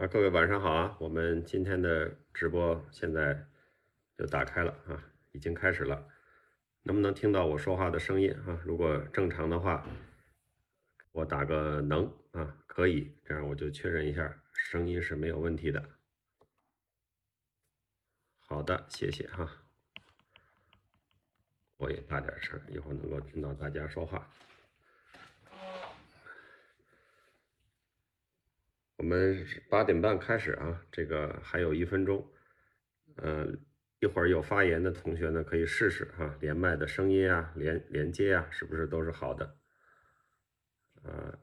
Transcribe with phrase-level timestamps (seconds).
[0.00, 0.96] 啊，各位晚上好啊！
[0.98, 3.46] 我们今天的直播现在
[4.16, 6.08] 就打开了啊，已经开始了。
[6.84, 8.58] 能不能听到我说话的声音啊？
[8.64, 9.86] 如果正常的话，
[11.12, 15.84] 我打个能啊，可以，这样我就确认一下声音是没有问题的。
[18.38, 19.46] 好的，谢谢哈。
[21.76, 24.26] 我也大点声，一会儿能够听到大家说话。
[29.00, 32.30] 我们八点半开始啊，这个还有一分钟，
[33.16, 33.58] 嗯，
[34.00, 39.56] 一会儿有发言的同学呢，可以试试哈，连麦的声音啊，连连接啊，是不是都是好的？
[41.02, 41.38] 呃，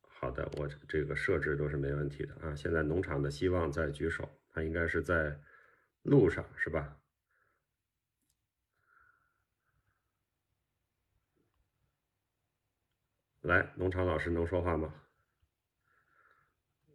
[0.00, 2.56] 好的，我这个设置都是没问题的啊。
[2.56, 5.38] 现在农场的希望在举手，他应该是在
[6.04, 6.98] 路上，是吧？
[13.44, 15.02] 来，农场老师能说话吗？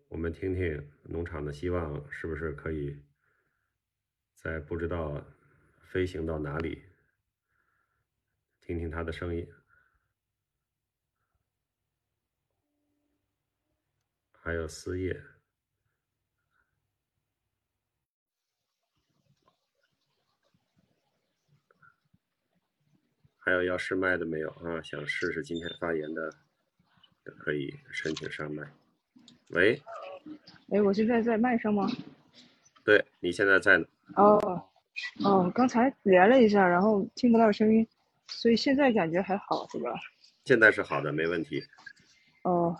[0.08, 3.00] 我们听听农场的希望是不是可以
[4.34, 5.24] 在不知道
[5.84, 6.84] 飞行到哪里，
[8.60, 9.48] 听听他的声音。
[14.32, 15.24] 还有思叶，
[23.50, 24.80] 还有要试麦的没有啊？
[24.84, 26.32] 想试试今天发言的，
[27.40, 28.64] 可以申请上麦。
[29.48, 29.82] 喂，
[30.70, 31.90] 哎，我现在在麦上吗？
[32.86, 33.86] 对你现在在呢。
[34.18, 34.64] 哦，
[35.26, 37.88] 哦，刚才连了一下，然后听不到声音，
[38.28, 39.90] 所以现在感觉还好，是吧？
[40.46, 41.60] 现在是好的，没问题。
[42.44, 42.78] 哦。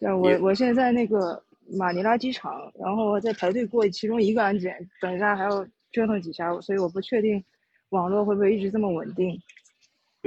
[0.00, 1.40] 对，我我现在在那个
[1.78, 7.44] 马尼拉机场，然后在排队过其中一个安检，等一下还要折腾几下，所以我不确定
[7.90, 9.40] 网络会不会一直这么稳定。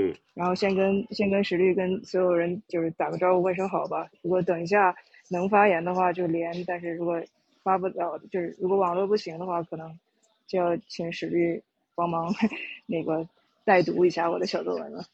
[0.10, 0.16] 嗯。
[0.34, 4.10] 然后先跟先跟石律跟所有人就是打个招呼，问声好吧。
[4.22, 4.96] 如果等一下
[5.30, 7.22] 能发言的话就连，但是如果
[7.64, 10.00] 发不了，就是如果网络不行的话，可能
[10.48, 11.62] 就要请史律
[11.96, 12.34] 帮忙
[12.88, 13.28] 那个
[13.64, 15.06] 代读一下我的小作文了。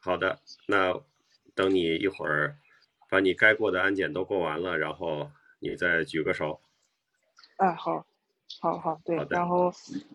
[0.00, 1.00] 好的，那
[1.54, 2.56] 等你一会儿。
[3.10, 6.58] 把你该过的安检都过完了，然后你再举个手。
[7.58, 8.06] 哎，好，
[8.58, 9.70] 好好对，然后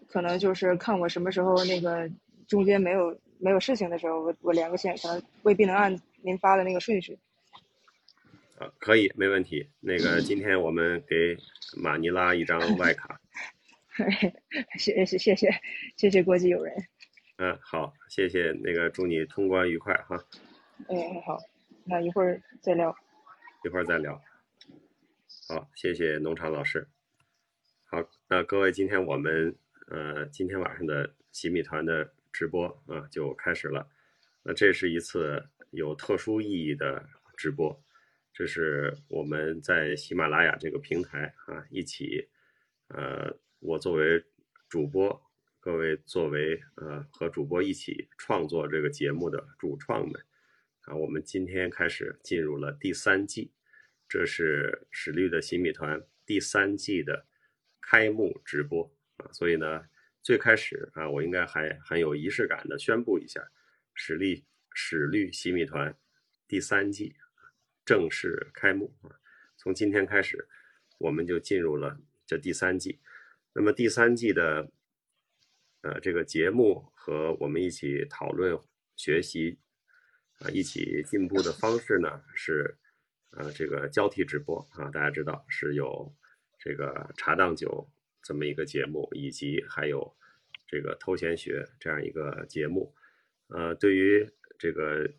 [0.07, 2.09] 可能就是看我什么时候那个
[2.47, 7.17] 中间没有没有事情的时候，我我连个线，可能未必能按您发的那个顺序。
[8.57, 9.69] 啊，可以，没问题。
[9.79, 11.37] 那个今天我们给
[11.77, 13.19] 马尼拉一张外卡。
[14.77, 15.49] 谢谢谢谢
[15.95, 16.75] 谢谢国际友人。
[17.37, 20.17] 嗯，好，谢谢那个祝你通关愉快哈。
[20.89, 21.37] 嗯，好。
[21.89, 22.93] 那一会儿再聊，
[23.63, 24.21] 一会儿再聊。
[25.47, 26.85] 好，谢谢农场老师。
[27.85, 29.55] 好，那各位，今天我们
[29.87, 33.89] 呃今天晚上的洗米团的直播啊就开始了。
[34.43, 37.83] 那这是一次有特殊意义的直播，
[38.33, 42.29] 这是我们在喜马拉雅这个平台啊一起，
[42.87, 44.23] 呃，我作为
[44.69, 45.21] 主播，
[45.59, 50.21] 各位作为呃和主播一起创作这个节目的主创们。
[50.81, 53.51] 啊，我们今天开始进入了第三季，
[54.07, 57.25] 这是史律的新米团第三季的
[57.81, 59.83] 开幕直播啊，所以呢，
[60.27, 63.41] 最开始啊，我应该还很有仪式感的宣布一下，
[63.93, 64.43] 史律
[64.73, 65.97] 史律新米团
[66.49, 67.15] 第三季
[67.85, 69.15] 正式开幕啊，
[69.55, 70.49] 从今天开始，
[70.97, 72.99] 我们就进入了这第三季，
[73.53, 74.69] 那么第三季的
[75.83, 78.59] 呃这个节目和我们一起讨论
[78.97, 79.57] 学习。
[80.39, 82.77] 啊，一起进步的方式呢是，
[83.29, 86.13] 呃，这个交替直播啊，大家知道是有
[86.59, 87.89] 这个茶档酒
[88.27, 90.13] 这么一个节目，以及还有
[90.67, 92.93] 这个偷闲学这样一个节目。
[93.47, 94.29] 呃，对于
[94.59, 95.09] 这个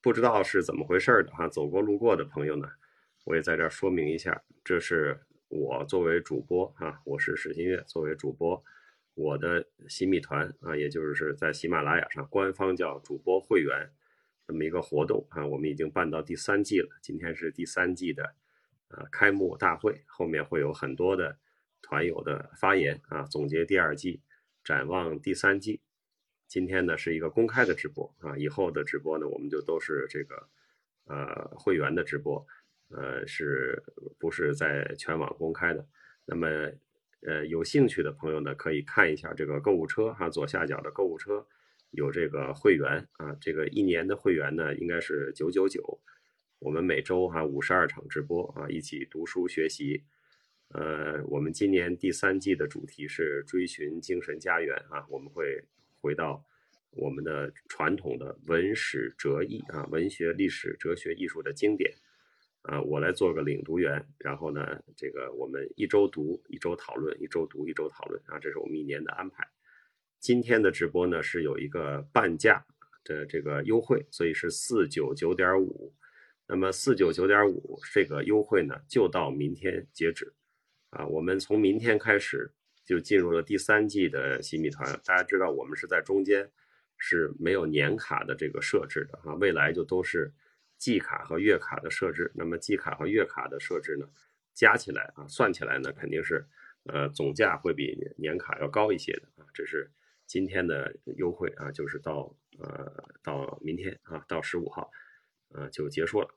[0.00, 2.68] 不知道是怎么回事的哈，走过路过的朋友呢，
[3.22, 8.60] 我也在这儿说明一下，这是我作为主播啊，我是史新月作为主播，
[9.14, 13.88] 我的新密团啊，也就是在喜马拉雅上官方叫主播会员。
[14.48, 16.88] 这么一个活动啊，我们已经办到第三季了。
[17.00, 18.34] 今天是第三季的
[18.88, 21.38] 呃开幕大会，后面会有很多的
[21.82, 24.22] 团友的发言啊，总结第二季，
[24.64, 25.82] 展望第三季。
[26.48, 30.48] 今天呢是一个公开的直播啊，以后的直播呢我们就都是这个
[31.06, 32.46] 呃会员的直播，
[32.88, 33.82] 呃是
[34.18, 35.86] 不是在全网公开的？
[36.24, 36.46] 那么
[37.22, 41.46] 呃有兴趣的朋友呢可以看一下这个购物车哈，左下角的购物车。
[41.90, 46.00] 有这个会员啊，这个一年的会员呢，应该是九九九。
[46.58, 50.02] 我们每周哈五十二场直播啊，一起读书学习。
[50.72, 55.62] 呃，我们今年第三季的主题是追寻精神家园啊，我们会
[56.00, 56.44] 回到
[56.90, 61.92] 我们的传统的文史哲艺啊，文学、历史、哲学、艺术的经典。
[62.62, 69.44] 啊，我来做个领读员，然后呢，这个我们一周读，一周讨论，一周读，一周讨论啊，这是我们一年的安排。
[70.20, 72.64] 今天的直播呢是有一个半价
[73.02, 75.92] 的这个优惠，所以是四九九点五。
[76.46, 80.32] 那么四九九点五这个优惠呢，就到明天截止
[80.92, 81.04] 啊。
[81.06, 82.50] 我们从明天开始
[82.86, 84.88] 就进入了第三季的新米团。
[85.04, 86.50] 大家知道我们是在中间
[86.96, 90.32] 是没有年卡的这个设置的啊，未来就都是。
[90.78, 94.08] 季卡和月卡的设置，那么季卡和月卡的设置呢，
[94.52, 96.44] 加起来啊，算起来呢，肯定是
[96.86, 99.46] 呃总价会比年卡要高一些的啊。
[99.54, 99.88] 这是
[100.26, 102.92] 今天的优惠啊，就是到呃
[103.22, 104.90] 到明天啊，到十五号，
[105.54, 106.28] 呃就结束了。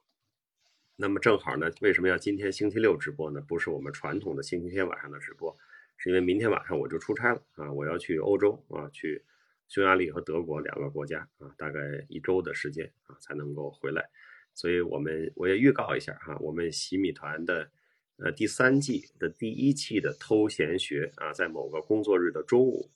[0.97, 3.41] 那么正好呢，为什么要今天星期六直播呢？
[3.41, 5.57] 不是我们传统的星期天晚上的直播，
[5.97, 9.21] 是因为明天晚上我就出差了啊，我要去欧洲啊，去
[9.67, 14.09] 匈牙利和德国两个国家啊，大概一周的时间啊才能够回来。
[14.53, 17.69] 所以我们我也预告一下哈，我们洗米团的
[18.15, 22.89] 呃第三季的第一期的偷闲学啊，在某个工作日的中午，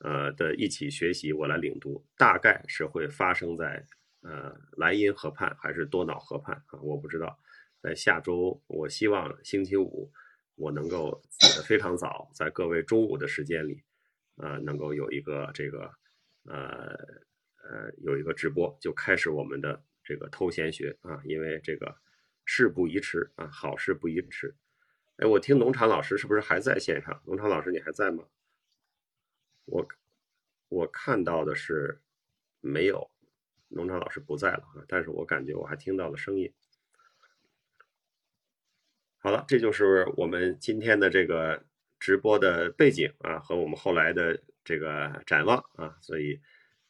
[0.00, 3.84] 呃的一起学习我来领读，大概是会发生在
[4.22, 6.80] 呃莱茵河畔还是多瑙河畔啊？
[6.82, 7.38] 我不知道，
[7.80, 10.12] 在下周我希望星期五
[10.54, 13.82] 我能够起得非常早，在各位中午的时间里，
[14.36, 15.92] 呃能够有一个这个
[16.44, 16.94] 呃
[17.62, 19.82] 呃有一个直播，就开始我们的。
[20.08, 21.96] 这个偷闲学啊，因为这个
[22.44, 24.54] 事不宜迟啊，好事不宜迟。
[25.16, 27.20] 哎，我听农场老师是不是还在线上？
[27.26, 28.22] 农场老师你还在吗？
[29.64, 29.88] 我
[30.68, 32.00] 我看到的是
[32.60, 33.10] 没有，
[33.68, 36.52] 农场老师不在了啊，但是我感觉我还听到了声音。
[39.18, 41.64] 好了，这就是我们今天的这个
[41.98, 46.40] 直播的背景啊，和我们后来的这个展望啊，所以。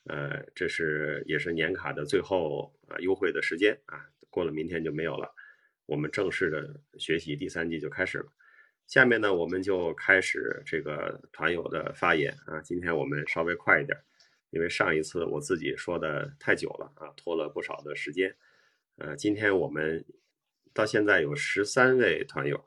[0.08, 5.34] 呃，这是也是年卡的最后啊优惠的时间啊，过了明天就没有了。
[5.84, 8.26] 我们正式的学习第三季就开始了。
[8.86, 12.60] 下面呢，我们就开始这个团友的发言啊。
[12.60, 13.98] 今天我们稍微快一点，
[14.56, 18.34] 因为上一次我自己说的太久了啊，拖了不少的时间。
[18.96, 20.04] 呃，今天我们
[20.72, 22.64] 到现在有十三位团友，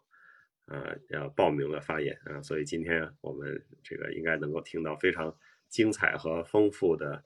[0.68, 5.36] 呃，要报名了发言啊，所以今天我们这个应该能够听到非常。
[5.70, 7.24] 精彩和丰富的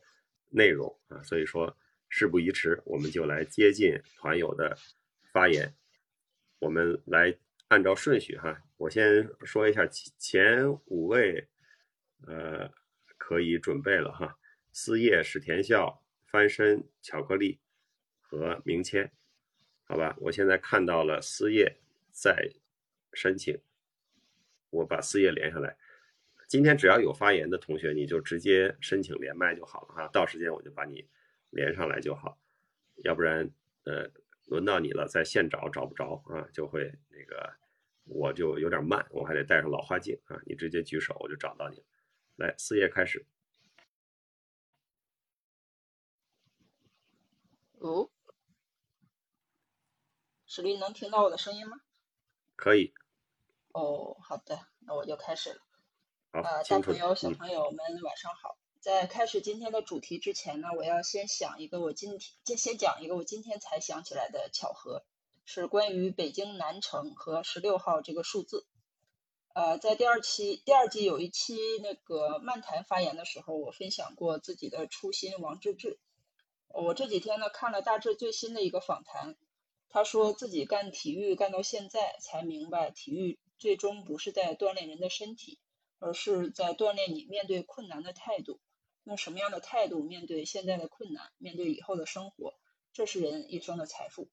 [0.50, 1.78] 内容啊，所以说
[2.10, 4.78] 事不宜迟，我们就来接近团友的
[5.32, 5.74] 发言。
[6.60, 7.34] 我们来
[7.70, 11.48] 按照顺序哈，我先说一下前五位，
[12.28, 12.70] 呃，
[13.18, 14.38] 可以准备了哈。
[14.74, 17.60] 思叶、史田笑、翻身、巧克力
[18.20, 19.12] 和明谦，
[19.84, 21.78] 好吧，我现在看到了思叶
[22.12, 22.50] 在
[23.14, 23.62] 申请，
[24.72, 25.78] 我把思叶连上来。
[26.48, 30.08] 今天只要有发言的同学，你就直接申请连麦就好了哈。
[30.08, 31.08] 到时间我就把你
[31.52, 32.40] 连上来就好，
[33.04, 33.50] 要不然
[33.86, 34.10] 呃
[34.48, 37.54] 轮到你了，在线找找不着啊，就会那个
[38.06, 40.42] 我就有点慢，我还得戴上老花镜啊。
[40.46, 41.84] 你直接举手我就找到你。
[42.38, 43.24] 来，四叶开始。
[47.84, 48.10] 哦，
[50.46, 51.76] 史律能听到我的声音吗？
[52.56, 52.94] 可以。
[53.74, 55.60] 哦，好的，那我就开始了。
[56.32, 58.58] 呃，大朋友、小朋友们，晚上好！
[58.80, 65.04] 在开始今天的主题之前呢，我要先想一个我今天先讲一个我今天才想起来的巧合，
[65.44, 68.66] 是关于北京南城和十六号这个数字。
[69.54, 75.98] 呃，在第二期第二季有一期那个漫谈发言的时候，我分享过自己的初心王治郅。
[76.74, 79.38] 我这几天呢看了大志最新的一个访谈，
[79.88, 85.60] 他说自己干体育干到现在才明白，体育最终不是在锻炼人的身体。
[86.06, 88.60] 而是在锻炼你面对困难的态度，
[89.06, 92.56] 用什么样的态度面对现在的困难，面对以后的生活，
[92.92, 94.28] 这是人一生的财富。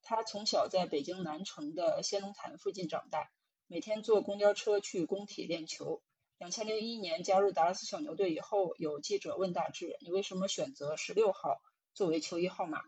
[0.00, 3.32] 他从小在北京南城的仙龙潭附近长大，
[3.66, 6.00] 每天坐公交车去工体练球。
[6.38, 11.60] 两千零一年加入达拉斯小牛队以后，有记者问大志：“你为什么选择十六号
[11.98, 12.80] 作为球衣号码？”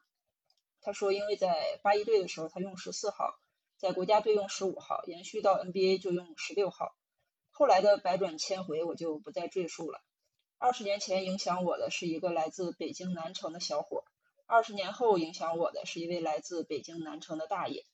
[0.80, 3.34] 他说：“因为在八一队的时候他用十四号，
[3.76, 6.94] 在国家队用十五号，延续到 NBA 就用十六号。”
[7.50, 10.00] 后来的百转千回，我就不再赘述了。
[10.58, 14.04] 二十年前影响我的是一个来自北京南城的小伙，
[14.46, 17.84] 二十年后影响我的是一位来自北京南城的大爷。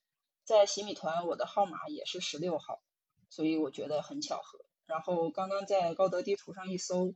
[0.45, 2.83] 在洗米团，我的号码也是十六号，
[3.31, 4.61] 所以我觉得很巧合。
[4.85, 7.15] 然后刚刚在高德地图上一搜，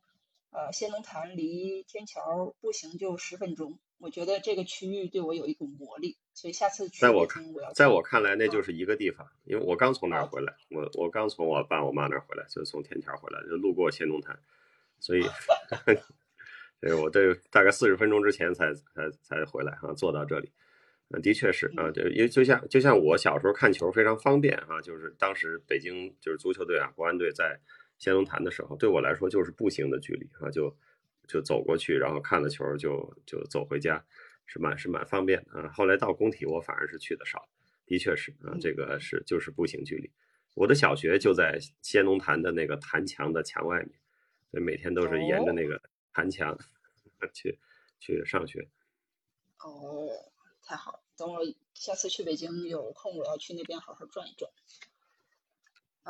[0.50, 3.78] 呃，仙农潭离天桥步行就十分钟。
[4.00, 14.38] 我觉得这个区域对我有一股魔力，所以下次去在我看，在我看来那就是一个地方，因为我刚从那儿回来，我我刚从我爸我妈那儿回来，就是从天桥回来，就路过仙农潭，
[14.98, 15.22] 所以，
[16.80, 20.50] 对我这大概四十分钟之前才才才回来啊，坐到这里，
[21.10, 27.60] 嗯，的确是啊，就因为就像就像我小时候看球非常方便啊，就是当时北京就是足球队啊，国安队在
[27.98, 30.74] 先农坛的时候，对我来说就是步行的距离啊，就
[31.30, 34.04] 就走过去，然后看了球就就走回家，
[34.46, 35.68] 是蛮是蛮方便的啊。
[35.68, 37.48] 后来到工体，我反而是去的少，
[37.86, 40.10] 的确是啊，这个是就是步行距离。
[40.54, 43.92] 我的小学就在先农坛的那个坛墙的墙外面，
[44.50, 45.80] 所以每天都是沿着那个
[46.12, 46.58] 坛墙
[47.32, 47.58] 去
[48.00, 48.68] 去上学。
[49.58, 50.08] 哦，
[50.64, 51.00] 太好了！
[51.16, 51.40] 等我
[51.74, 54.50] 下次去北京有空，我要去那边好好转一转。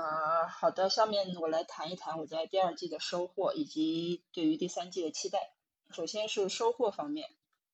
[0.00, 5.52] 啊，好的，下面我来谈一谈我在第二季的收获以及对于第三季的期待。
[5.90, 7.28] 首先是收获方面，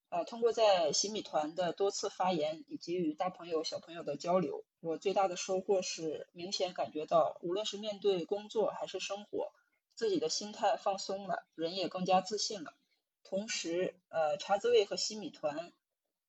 [0.08, 9.52] 呃，通过在洗米团的多次发言以及与大朋友小朋友的交流，我最大的收获是明显感觉到，无论是面对工作还是生活，
[9.94, 12.74] 自己的心态放松了，人也更加自信了。
[13.22, 15.72] 同时，呃，茶滋味和洗米团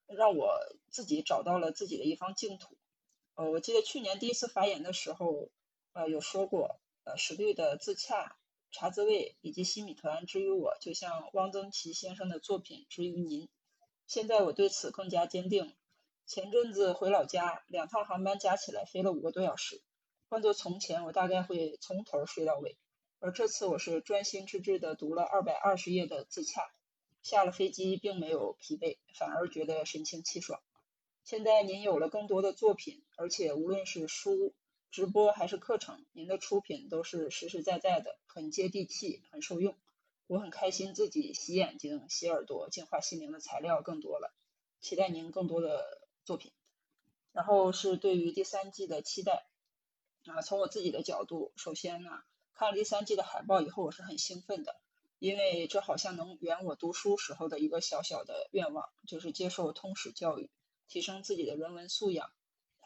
[0.05, 0.59] 让我
[0.91, 2.77] 自己找到了自己的一方净土。
[3.33, 5.49] 呃，我记得去年第一次发言的时候，
[5.97, 8.37] 呃，有说过，呃，史律的自洽、
[8.69, 13.49] 茶滋味以及西米团之于我，就像汪曾祺先生的作品之于您。
[14.05, 15.75] 现在我对此更加坚定。
[16.27, 19.81] 前阵子回老家，两趟航班加起来飞了五个多小时。
[20.29, 22.77] 换做从前，我大概会从头睡到尾。
[23.17, 26.61] 而这次我是专心致志地读了二百二十页的自洽，
[27.23, 30.61] 下了飞机并没有疲惫，反而觉得神清气爽。
[31.23, 34.53] 现在您有了更多的作品，而且无论是书、
[34.91, 39.75] 直播还是课程，您的出品都是实实在在的，很接地气，很受用。
[40.27, 44.33] 我很开心自己洗眼睛、洗耳朵、净化心灵的材料更多了，
[44.81, 46.51] 期待您更多的作品。
[47.31, 49.45] 然后是对于第三季的期待。
[50.25, 52.09] 啊，从我自己的角度，首先呢，
[52.53, 54.75] 看了第三季的海报以后，我是很兴奋的，
[55.19, 60.49] 因为这好像能圆我读书时候的一个小小的愿望，就是接受通识教育，
[60.89, 62.29] 提升自己的人文素养。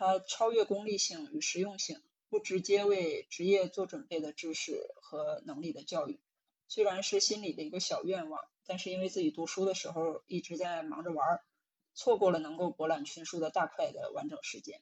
[0.03, 6.19] 它超越功利性与实用性，不直接为职业做准备的知识和能力的教育。
[6.67, 11.43] 虽然是心里的一个小愿望，但是因为自己读书的时候一直在忙着玩儿，
[11.93, 14.81] 错过了能够博览群书的大块的完整时间。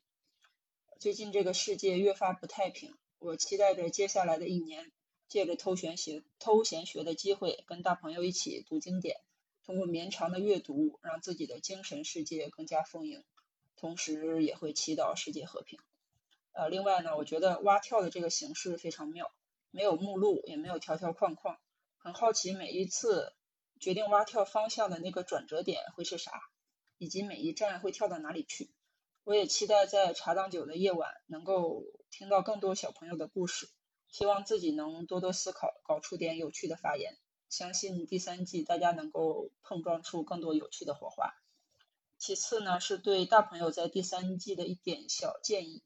[0.99, 4.89] 最近这个世界越发不太平，我期待着接下来的一年，
[5.27, 9.17] 借着偷闲学、偷闲学的机会，跟大朋友一起读经典，
[9.65, 13.21] 通过绵长的阅读，让自己的精神世界更加丰盈，
[13.79, 15.79] 同时也会祈祷世界和平。
[16.51, 19.31] 呃，另外呢，我觉得蛙跳的这个形式非常妙，
[19.71, 21.57] 没有目录，也没有条条框框。
[21.97, 23.33] 很好奇每一次
[23.79, 26.31] 决定蛙跳方向的那个转折点会是啥，
[26.97, 28.69] 以及每一站会跳到哪里去。
[29.23, 33.69] 我也期待在茶当酒的夜晚能够听到更多小朋友的故事，
[34.09, 37.17] 希望自己能多多思考，搞出点有趣的发言。
[37.47, 41.33] 相信第三季大家能够碰撞出更多有趣的火花。
[42.19, 45.81] 其次呢，是对大朋友在第三季的一点小建议。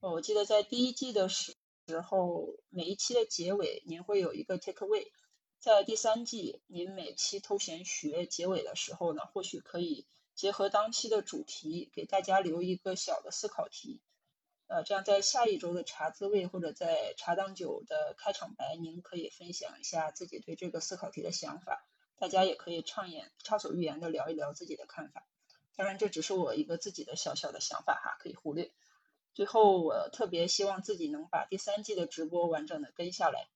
[0.00, 1.56] 我记得在第一季的时
[1.88, 5.10] 时候，每一期的结尾您会有一个 take away。
[5.58, 14.02] 在第三季，您每期偷闲学结尾的时候呢，或许可以结合当期的主题，给大家留一个小的思考题。
[14.68, 21.88] 呃，这样在下一周的茶滋味或者在茶当酒的开场白，您可以分享一下自己对这个思考题的想法。
[22.16, 25.26] 大家也可以畅言畅所欲言的聊一聊自己的看法。
[25.76, 28.70] 当然，这只是我一个自己的小小的想法哈，可以忽略。
[29.32, 33.48] 最后，我特别希望自己能把第三季的直播完整的跟下来。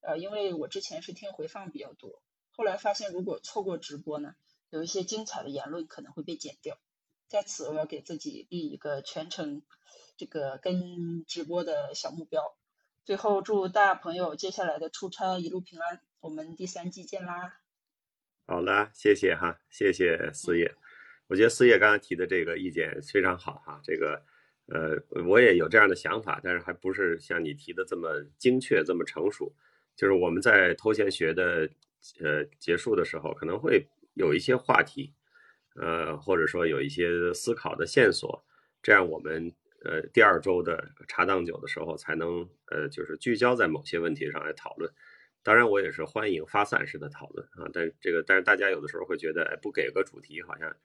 [0.00, 4.36] 呃，因为我之前是听回放比较多，后来发现如果错过直播呢，
[4.70, 6.78] 有一些精彩的言论可能会被剪掉。
[7.26, 9.62] 在此，我要给自己立一个全程
[10.16, 12.56] 这个跟直播的小目标。
[13.04, 17.60] 最后，祝大朋友接下来的出差一路平安，我们第三季见啦！
[18.46, 20.72] 好啦，谢谢哈，谢谢四叶。
[21.28, 24.22] 我觉得四叶刚才提的这个意见非常好哈，这个
[24.66, 29.54] 呃，我也有这样的想法，但是还不是像你提的这么精确、这么成熟。
[29.96, 31.68] 就是我们在偷闲学的
[32.20, 35.14] 呃结束的时候，可能会有一些话题，
[35.74, 38.44] 呃，或者说有一些思考的线索，
[38.82, 39.52] 这样我们
[39.84, 44.92] 呃第二周的茶当酒的时候才能呃就是聚焦在某些问题上来讨论。
[45.42, 50.76] 当然，我也是欢迎发散式的讨论啊，但这个但是大家有的时候会觉得，哎，不给个主题，好像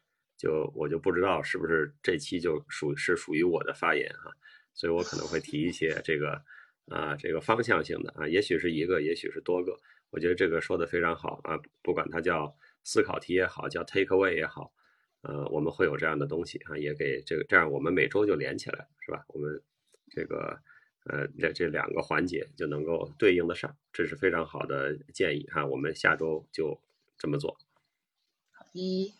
[0.42, 4.32] 就我就不知道是不是这期就属是属于我的发言哈，
[4.74, 6.42] 所以我可能会提一些这个。
[6.88, 9.80] 啊，这个方向性的啊，也许是一个，也许是多个。
[10.10, 14.74] 我觉得这个说的非常好啊，不管它叫思考题也好，叫 take away 也好，
[15.22, 19.24] 呃，我们会有这样的东西啊，也给这个这样，我们每周就连起来，是吧？
[19.30, 19.62] 我们
[20.10, 20.60] 这个
[21.06, 25.66] 呃，这这两个环节就能够对应得上，这是非常好的建议哈。
[25.66, 26.78] 我们下周就
[27.18, 27.58] 这么做。
[28.52, 29.14] 好的，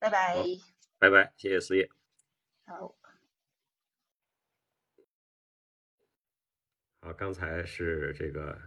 [0.00, 0.34] 拜拜。
[0.98, 1.88] 拜拜，谢谢思叶。
[2.64, 2.96] 好，
[7.02, 8.58] 好，刚才是这个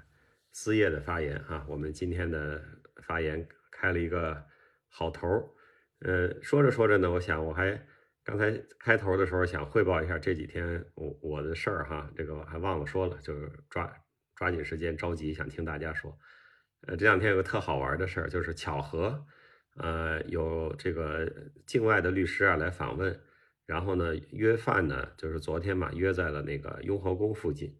[0.51, 2.63] 思叶的发言啊，我们今天的
[3.01, 4.45] 发言开了一个
[4.87, 5.49] 好头儿。
[6.01, 7.83] 呃，说着说着呢，我想我还
[8.23, 13.91] 刚才开头的时候想汇报一下这几天我我的事儿哈，这个我还忘了说了，就是抓
[14.35, 16.15] 抓紧时间着急想听大家说。
[16.81, 19.25] 呃，这两天有个特好玩的事儿，就是巧合，
[19.75, 21.31] 呃，有这个
[21.65, 23.19] 境外的律师啊来访问，
[23.65, 27.77] 然后呢约饭呢，就是昨天嘛约在了那个雍和宫附近。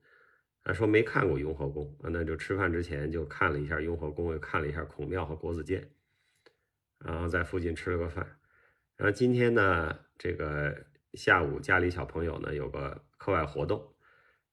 [0.64, 5.90] 他说没看过雍和宫，那就吃饭之前就看了一下雍和宫，又看了一下孔庙和国子监，
[7.00, 8.26] 然后在附近吃了个饭。
[8.96, 10.86] 然后今天呢，这个
[11.16, 13.94] 下午家里小朋友呢有个课外活动，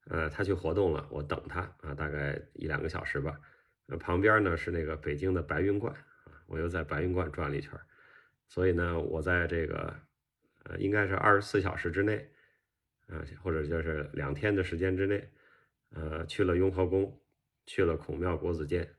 [0.09, 3.39] 呃，他去活动了，我等他啊，大概一两个小时吧。
[3.97, 5.95] 旁边呢是那个北京的白云观，
[6.51, 7.71] 我又在白云观转了一圈，
[8.49, 9.95] 所以呢，我在这个
[10.65, 12.29] 呃应该是二十四小时之内，
[13.07, 15.31] 啊，或者就是两天的时间之内。
[15.93, 17.21] 呃，去了雍和宫，
[17.65, 18.95] 去了孔庙、国子监，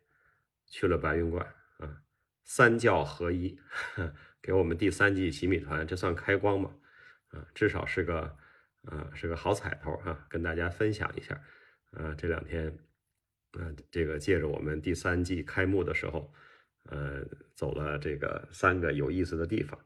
[0.66, 1.42] 去了白云观
[1.78, 2.02] 啊，
[2.44, 3.58] 三教合一，
[4.42, 6.70] 给我们第三季洗米团，这算开光吗？
[7.28, 8.36] 啊，至少是个
[8.84, 11.42] 啊，是个好彩头啊，跟大家分享一下。
[11.92, 12.78] 啊，这两天，
[13.52, 16.32] 啊，这个借着我们第三季开幕的时候，
[16.84, 17.24] 呃，
[17.54, 19.78] 走了这个三个有意思的地方。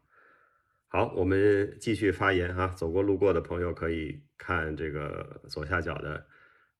[0.88, 6.26] 好，我们继续发言哈，走过路过的朋友可以看这个左下角的。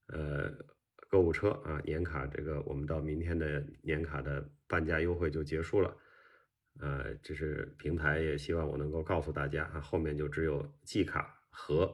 [0.09, 0.53] 呃，
[1.09, 5.97] 购物车啊，年卡这个我们到明天的年卡的半价优惠就结束了。
[6.79, 11.93] 呃，这是平台也希望我能够告诉大家啊，后面就只有季卡和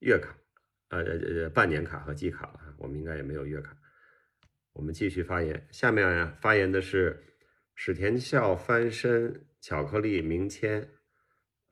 [0.00, 0.36] 月卡，
[0.88, 3.76] 呃呃呃半年卡和季卡了，我们应该也没有月卡。
[4.72, 7.22] 我们继续发言，下面发言的是
[7.74, 10.88] 史田笑翻身巧克力明签，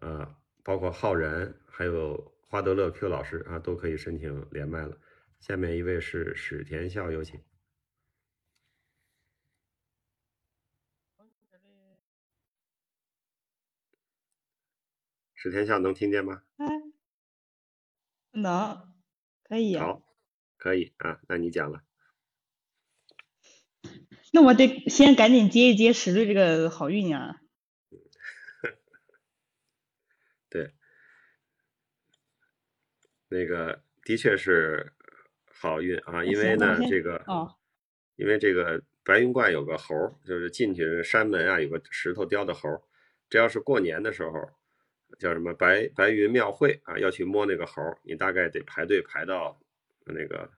[0.01, 4.99] 啊，包括浩然还有花德乐 Q 老师啊，都可以申请连麦了。
[5.39, 7.43] 下面一位是史田笑，有请。
[15.35, 16.45] 史田笑能听见吗？
[16.57, 16.67] 哎，
[18.31, 18.95] 能，
[19.43, 19.77] 可以。
[19.77, 20.03] 好，
[20.57, 21.83] 可以啊，那你讲了。
[24.33, 27.41] 那我得先赶紧接一接史律这个好运呀。
[30.51, 30.73] 对，
[33.29, 34.93] 那个的确是。
[35.55, 36.25] 好运啊！
[36.25, 37.25] 因为呢，这个，
[38.17, 42.69] 因为这个白云观有个猴，就是进去山门啊，有个石头雕的猴。
[43.31, 44.51] 这要是过年的时候，
[45.21, 49.61] 叫什么白白云庙会啊，要去摸那个猴，你大概得排队排到
[50.05, 50.51] 那个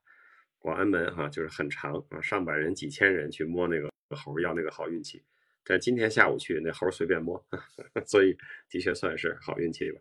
[0.64, 5.22] 广安门哈，就是很长啊，上百人、几千人去摸那个猴，要那个好运气。
[5.62, 7.44] 但今天下午去，那猴随便摸，
[8.08, 8.38] 所以
[8.70, 10.00] 的确算是好运气吧。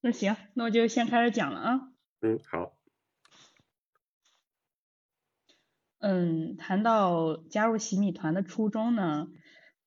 [0.00, 1.92] 那行，那我就先开始讲了啊。
[2.22, 2.78] 嗯，好。
[5.98, 9.28] 嗯，谈到加入洗米团的初衷呢，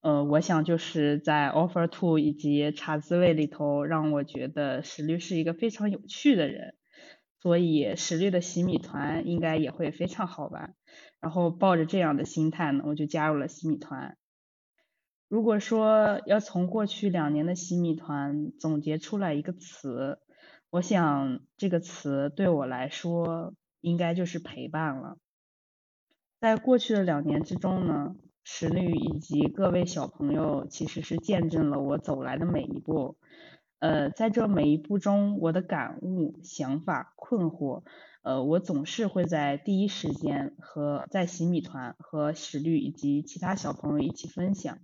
[0.03, 6.75] 呃，我想就是在 Offer to 以及茶滋味里头，让我觉得史律是一个非常有趣的人，
[7.39, 10.75] 所以史律的洗米团应该也会非常好玩。
[11.21, 14.17] 然后抱着这样的心态呢，我就加入了洗米团。
[15.29, 20.19] 如果说要从过去两年的洗米团总结出来一个词，
[20.69, 25.17] 我想这个词对我来说应该就是陪伴了。
[26.41, 33.17] 在过去的两年之中呢，石律以及各位小朋友其实是见证了我走来的每一步。
[33.79, 37.83] 呃，在这每一步中，我的感悟、想法、困惑，
[38.21, 44.79] 呃，我总是会在第一时间和在洗米团和石律以及其他小朋友一起分享。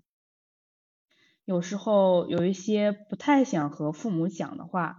[1.45, 4.97] 有时候有一些不太想和父母讲的话，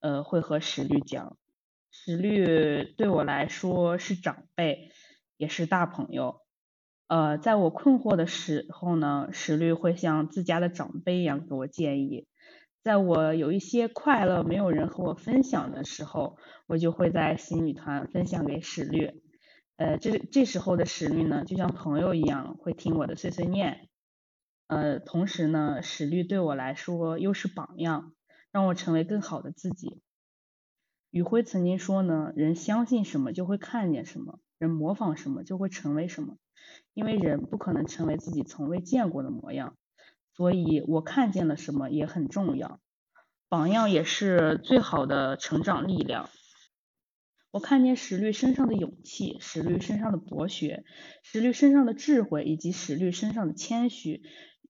[0.00, 1.36] 呃，会和石律讲。
[1.90, 4.90] 石律对我来说是长辈，
[5.36, 6.43] 也是大朋友。
[7.06, 12.26] 呃，在我困惑的时候呢，石律会像自家的长辈一样给我建议。
[12.82, 19.22] 在我有一些快乐没有人和我分享的时候，我就会在心语团分享给石律。
[19.76, 23.88] 呃，这这时候的石律呢，就像朋友一样，会听我的碎碎念。
[24.66, 28.14] 呃，同时呢，史律对我来说又是榜样，
[28.50, 30.00] 让我成为更好的自己。
[31.10, 36.36] 宇辉曾经说呢，人相信什么就会看见什么，人模仿什么就会成为什么。
[36.92, 39.76] 因为人不可能成为自己从未见过的模样，
[40.36, 42.80] 所以我看见了什么也很重要。
[43.48, 46.28] 榜样也是最好的成长力量。
[47.50, 50.84] 我看见史律身上的勇气，史律身上的博学，
[51.22, 54.22] 史律身上的智慧，以及史律身上的谦虚，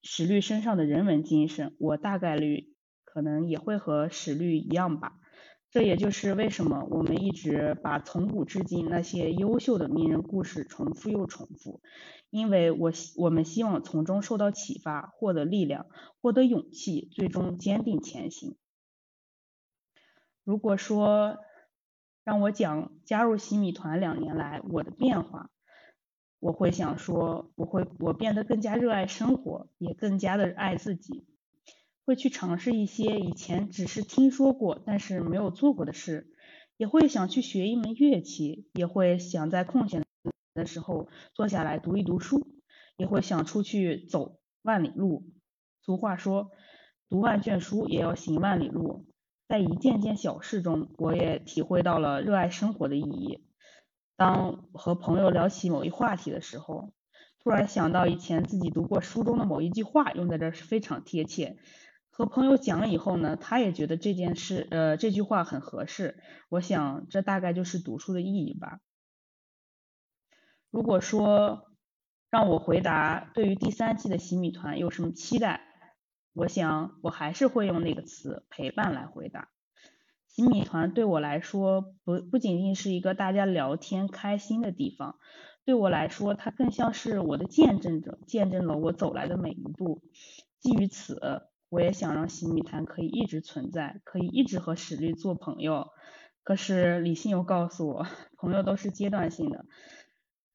[0.02, 5.14] 史律身上的人文精神，我大概率可能也会和史律一样吧。
[5.74, 11.82] 这也就是为什么我们一直把从古至今那些优秀的名人故事重复又重复，
[12.30, 15.86] 因为我希我们希望从中受到启发，获得力量，
[16.22, 18.54] 获得勇气，最终坚定前行。
[20.44, 21.38] 如果说
[22.22, 25.50] 让我讲加入洗米团两年来我的变化，
[26.38, 31.26] 我会想说，我会我变得更加热爱生活，也更加的爱自己。
[32.04, 36.30] 会去尝试一些以前只是听说过但是没有做过的事，
[36.76, 40.04] 也会想去学一门乐器，也会想在空闲
[40.54, 42.46] 的时候坐下来读一读书，
[42.96, 45.24] 也会想出去走万里路。
[45.80, 46.50] 俗话说，
[47.08, 49.06] 读万卷书也要行万里路。
[49.48, 53.44] 在一件件小事中，我也体会到了热爱生活的意义。
[54.16, 56.92] 当和朋友聊起某一话题的时候，
[57.42, 61.58] 突然想到以前自己读过书中的某一句话，用在这是非常贴切。
[62.16, 66.22] 和朋友讲了以后呢，他也觉得这件事，呃，这句话很合适。
[66.48, 68.78] 我想，这大概就是读书的意义吧。
[70.70, 71.72] 如果说
[72.30, 75.62] 让我回答对于第三季的洗米团有什么期待，
[76.34, 79.48] 我想我还是会用那个词“陪伴”来回答。
[80.28, 85.18] 洗米团对我来说，不不仅仅是一个大家聊天开心的地方，
[85.64, 90.00] 对我来说，它更像是我的见证者，见证了我走来的每一步。
[90.60, 91.48] 基于此。
[91.74, 95.88] 我也想让洗米团可以一直存在，可以一直和史律做朋友。
[96.44, 98.06] 可是理性又告诉我，
[98.38, 99.66] 朋友都是阶段性的，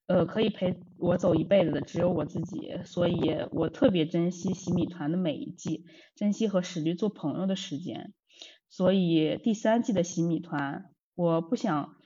[0.06, 2.80] 呃，可以陪我走一辈子的只有我自己。
[2.86, 8.14] 所以我特别珍惜洗米团的每一季，珍惜和史律做朋友的时间。
[8.70, 11.96] 所以第三季的洗米团，我不想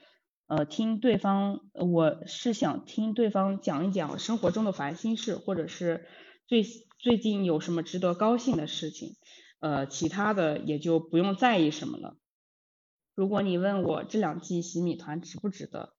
[0.49, 6.05] 呃听对方，我是想听对方讲一讲生活中的烦心事，或者是
[6.49, 6.65] 最。
[7.05, 9.17] 最近有什么值得高兴的事情？
[9.61, 12.17] 呃，其他的也就不用在意什么了。
[13.15, 15.93] 如果你问我这两季洗米团值不值得，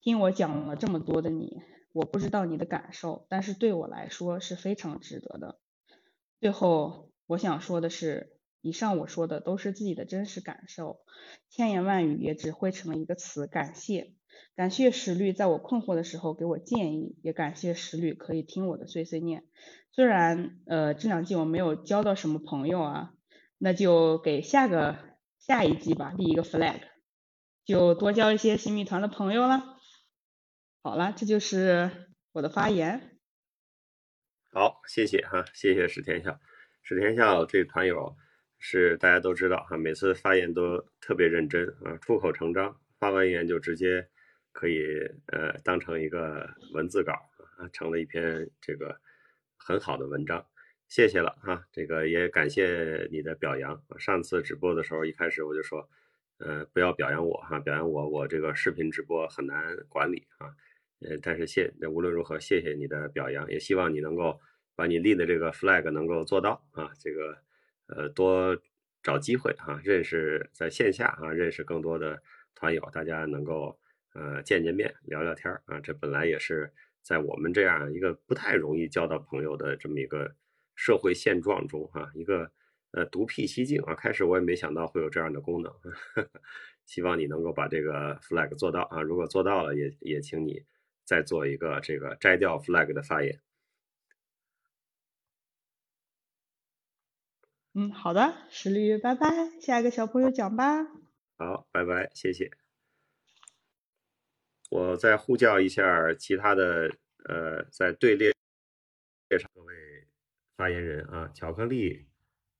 [0.00, 1.60] 听我讲了这么多的你，
[1.92, 5.60] 我不知道你的感受，但是对我来说是非常值得的。
[6.40, 11.00] 最后我想说的是，以上我说的都是自己的真实感受，
[11.50, 14.14] 千言万语也只汇成了一个词：感谢。
[14.54, 19.44] 感谢石律在我困惑的时候给我建议，也感谢石律可以听我的碎碎念。
[19.98, 23.14] 虽然呃这两季我没有交到什么朋友啊，
[23.58, 24.96] 那就给下个
[25.40, 26.82] 下一季吧立一个 flag，
[27.64, 29.76] 就多交一些新米团的朋友了。
[30.84, 31.90] 好了，这就是
[32.30, 33.18] 我的发言。
[34.52, 36.38] 好，谢谢哈，谢谢史天笑。
[36.84, 38.16] 史天笑这团友
[38.60, 44.08] 是大家都知道哈，每次发言都特别认真啊，出口成章，发完言就直接。
[44.52, 44.80] 可以
[45.26, 47.12] 呃当成一个文字稿
[47.58, 49.00] 啊，成了一篇这个
[49.58, 50.46] 很好的文章，
[50.88, 51.66] 谢谢了哈。
[51.70, 53.82] 这个也感谢你的表扬。
[53.98, 55.88] 上次直播的时候，一开始我就说，
[56.38, 60.48] 呃，不要表扬我哈，表扬我，我这个视频直播很难管理啊。
[61.00, 64.40] 呃，但是谢，无论如何，谢谢你的表扬，也希望你能够
[64.74, 66.90] 把你立的这个 flag 能够做到啊。
[66.98, 67.36] 这个
[67.88, 68.56] 呃，多
[69.02, 72.22] 找机会哈，认识在线下啊，认识更多的
[72.54, 73.78] 团友，大家能够。
[74.14, 76.72] 呃，见见面，聊聊天啊，这本来也是
[77.08, 80.34] 在我们这样一个不太容易交到朋友的这么一个
[80.74, 82.52] 社会现状中哈，一个
[82.90, 83.94] 呃独辟蹊径啊。
[83.94, 85.72] 开始我也没想到会有这样的功能，
[86.84, 89.00] 希望你能够把这个 flag 做到啊。
[89.00, 90.66] 如果做到了，也也请你
[91.06, 93.40] 再做一个这个摘掉 flag 的发言。
[97.72, 99.26] 嗯，好的，石律，拜拜，
[99.62, 100.84] 下一个小朋友讲吧。
[101.38, 102.50] 好，拜拜，谢谢。
[104.70, 108.34] 我再呼叫一下其他的，呃，在队列
[109.30, 109.74] 列上各位
[110.56, 112.06] 发言人啊，巧克力，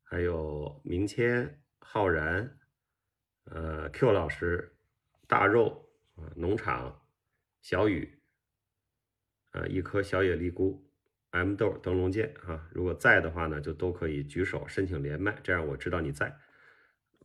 [0.02, 2.58] 还有明谦、浩然，
[3.44, 4.74] 呃，Q 老师，
[5.26, 7.06] 大肉啊，农场，
[7.60, 8.18] 小雨，
[9.52, 10.90] 呃，一颗小野丽菇
[11.32, 16.34] ，M 豆，灯笼剑啊，如果在的话呢，就都可以举手申请连麦，这样我知道你在，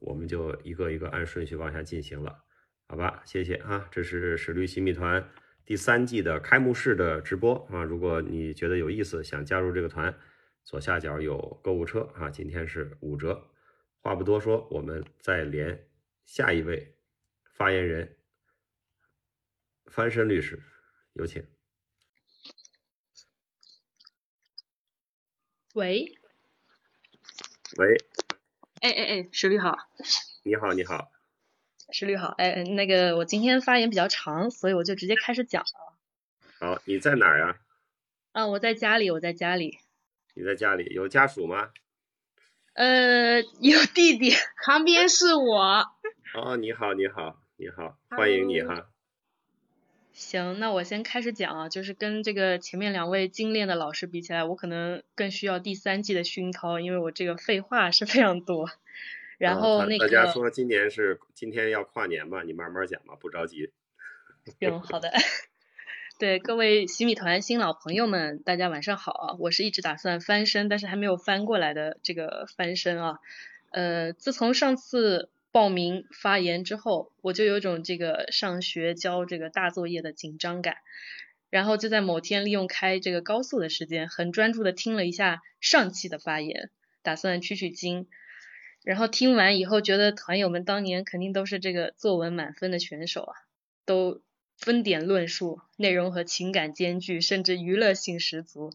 [0.01, 2.43] 我们就一个一个按顺序往下进行了。
[2.87, 5.27] 好吧，谢谢啊，这是史律新密团
[5.65, 7.83] 第三季的开幕式的直播啊。
[7.83, 10.15] 如果你觉得有意思，想加入这个团，
[10.63, 13.49] 左下角有购物车啊，今天是五折。
[14.01, 15.87] 话不多说，我们再连
[16.25, 16.95] 下一位
[17.53, 18.17] 发言人，
[19.85, 20.61] 翻身律师，
[21.13, 21.47] 有请。
[25.73, 26.05] 喂，
[27.77, 27.95] 喂，
[28.81, 29.75] 哎哎哎，史律好。
[30.43, 31.12] 你好，你好。
[31.93, 35.93] 石律好，哎，那个我今天发言比较长，所以我就直接开始讲了。
[36.59, 37.57] 好，你在哪儿呀？
[38.31, 39.77] 啊，我在家里，我在家里。
[40.33, 41.69] 你在家里有家属吗？
[42.73, 44.31] 呃， 有弟弟，
[44.65, 45.85] 旁边是我。
[46.33, 48.87] 哦，你好，你好，你好，欢迎你哈。
[50.13, 58.71] 行，那我先开始讲啊，就是跟这个前面两位精炼的老师比起来，我可能更需要第三季的熏陶，因为我这个废话是非常多。
[59.43, 63.71] 然后那个大家说今年是今天要跨年嘛，你慢慢讲嘛，不着急。
[64.59, 65.11] 行，好的。
[66.19, 69.35] 对各位洗米团新老朋友们，大家晚上好啊！
[69.39, 73.19] 我是一直打算翻身，但是还没有翻过来的这个翻身啊。
[73.71, 75.29] 呃，自从上次。
[75.53, 80.77] 报名发言之后，我就有种这个上学交这个大作业的紧张感，
[81.51, 86.71] 然后就在某天利用开这个高速的时间，很专注的听了一下上期的发言，
[87.03, 88.07] 打算取取经。
[88.83, 93.33] 然后听完以后，觉得团友们当年肯定都是这个作文满分的选手啊，
[93.85, 94.21] 都
[94.57, 98.71] 分点论述，内容和情感兼具，甚至娱乐性十足。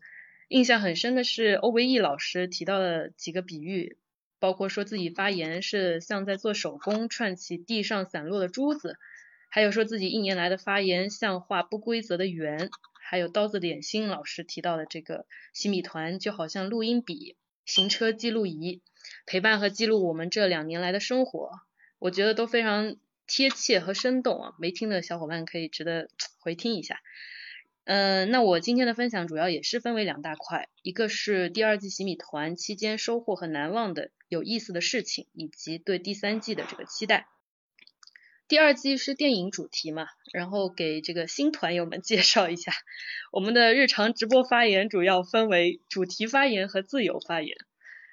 [0.49, 3.97] 印象很深的是欧维义老师提到的几个比喻。
[4.41, 8.97] 包括说自己发言是像在做手工串起地上散落的珠子，
[9.51, 18.81] 还有说自己一年来的发言像画不规则的圆，还有刀子点心老师提到的这个新米团就好像录音笔、行车记录仪，
[19.29, 21.51] 陪伴和记录我们这两年来的生活，
[21.99, 24.55] 我觉得都非常贴切和生动啊！
[24.59, 26.09] 没听的小伙伴可以值得
[26.41, 27.03] 回听一下。
[27.85, 37.27] 嗯，那我今天的分享主要也是分为两大块，一个是第二季洗米团期间收获和难忘的有意思的事情，以及对第三季的这个期待。
[38.49, 42.73] 第二季是电影主题嘛，然后给这个新团友们 介绍一下，
[43.31, 47.59] 我们的日常直播发言主要分为主题发言和自由发言。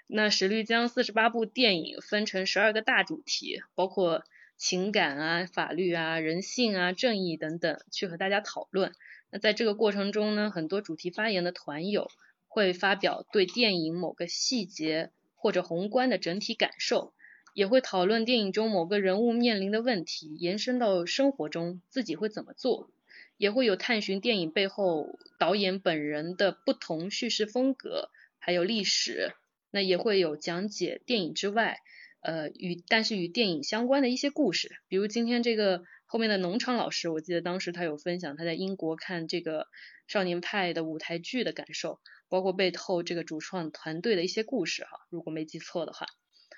[0.08, 4.24] 那史律将四十八部电影分成十二个大主题，包括
[4.56, 8.94] 情感啊、法律啊、人性啊、正义等等，去和大家讨论。
[9.32, 12.10] 那在这个过程中呢，很多主题发言的团友
[12.48, 17.14] 会发表对电影某个细节或者宏观的整体感受，
[17.54, 22.92] 也会讨论电影中某个人物面临的问题，延伸到生活中自己会怎么做，
[23.38, 29.34] 也会有探寻电影背后导演本人的不同叙事风格，还有历史，
[29.76, 31.80] 那也会有讲解电影之外，
[32.22, 35.84] 呃与但是与电影相关的一些故事，比如今天这个。
[36.08, 39.66] 后面的农场老师，我记得当时他有分享他在英国看这个
[40.08, 46.06] 少年派的舞台剧的感受，包括背后这个主创团队的一些故事哈，如果没记错的话，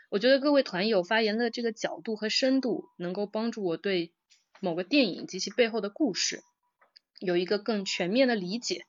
[0.09, 4.11] 我觉得各位团友发言的这个角度和深度，能够帮助我对
[4.59, 6.41] 某个电影及其背后的故事
[7.21, 8.83] 有一个更全面的理解，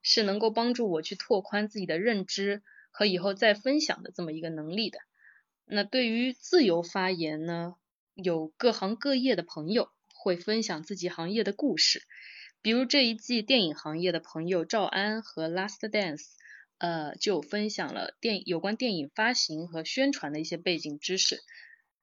[0.00, 2.62] 是能够帮助我去拓宽自己的认知
[2.98, 4.98] 和以后再分享的这么一个能力的。
[5.64, 7.76] 那对于自由发言呢，
[8.14, 9.90] 有各行各业的朋友。
[10.20, 12.02] 会分享自己行业的故事，
[12.60, 16.24] 比如这一季电影行业的朋友赵安和 Last Dance，
[16.78, 21.38] 呃，就分享了电有关电影发行和宣传的一些背景知识，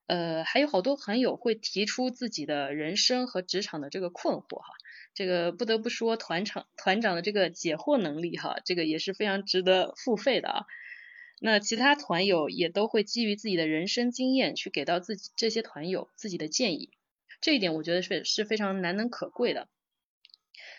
[0.08, 4.68] 呃，还有好多朋友会提出自己的人生和职场的这个困惑哈，
[5.16, 10.66] 这个不得不说团长团长的这个解惑能力哈，这个也是非常值得付费的啊。
[11.40, 16.92] 那其他团友也都会基于自己的人生经验去给到自己这些团友自己的建议。
[17.42, 19.68] 这一点我觉得是是非常难能可贵的。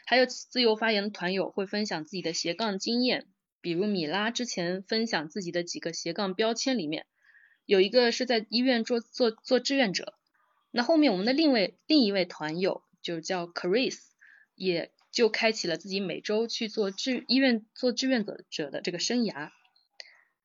[0.06, 3.26] 还有自由发言的团友会分享自己的斜杠经验，
[3.60, 7.06] 比如米拉之前分享自己的几个斜杠标签里面，
[7.64, 10.14] 有一个是在医院做做做志愿者。
[10.70, 13.98] 那后面我们的另位另一位团友就叫 Chris，
[14.56, 19.50] 也就开启了自己每周去做志医院做志愿者者的这个生涯。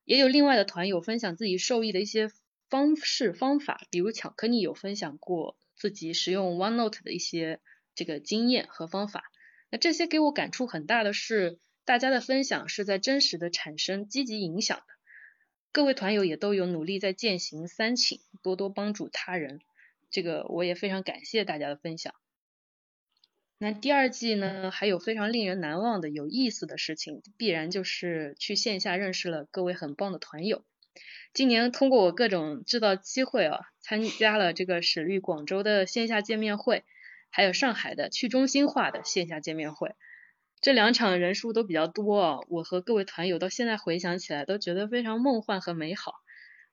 [0.06, 2.30] 也有另外的团友分享自己受益的一些
[2.70, 5.58] 方式方法，比如巧克力有分享过。
[5.74, 7.60] 自己使用 OneNote 的一些
[7.96, 9.24] 这个经验和方法，
[9.72, 14.84] 那这些给我感触很大的是，大家的分享是在真实的产生积极影响的。
[15.72, 19.60] 各位团友也都有努力在践行三请，多多帮助他人，
[20.12, 22.14] 这个我也非常感谢大家的分享。
[23.64, 30.66] 那第二季呢，还有非常令人难忘的有意思的事情，必然就是去线下认识了各位很棒的团友。
[31.32, 36.84] 今年通过我各种制造机会啊，参加了这个史律广州的线下见面会，
[37.30, 39.94] 还有上海的去中心化的线下见面会，
[40.60, 42.40] 这两场人数都比较多啊。
[42.48, 46.16] 我和各位团友到现在回想起来都觉得非常梦幻和美好。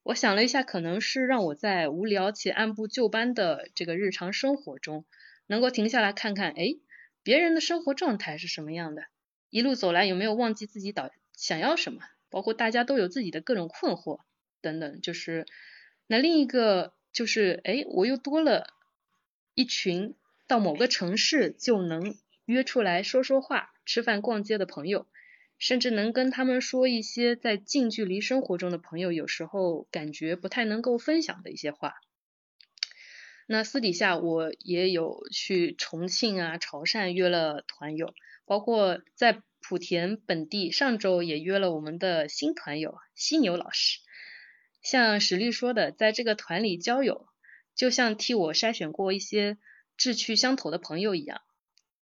[0.05, 5.05] 我想了一下，可能是让我在无聊且按部就班的这个日常生活中，
[5.49, 6.77] 能够停下来看看，哎，
[7.25, 9.03] 别人的生活状态是什么样的，
[9.51, 14.21] 一路走来有没有忘记自己导想要什么，包括大家都有自己的各种困惑。
[14.61, 15.47] 等等，就是
[16.09, 18.67] 那另一个就是，哎，我又多了
[19.55, 20.17] 一群
[20.49, 25.07] 到某个城市就能约出来说说话、吃饭、逛街的朋友，
[25.59, 31.95] 甚至能跟他们说一些在近距离生活中的朋友有时候感觉不太能够分享的一些话。
[33.51, 38.13] 那私底下我也有去重庆啊、潮汕约了团友，
[38.45, 44.01] 包括在莆田本地，上周也约了我们的新团友犀牛老师。
[44.83, 47.27] 像史律说的，在这个团里交友，
[47.75, 49.57] 就像替我筛选过一些
[49.97, 51.41] 志趣相投的朋友一样，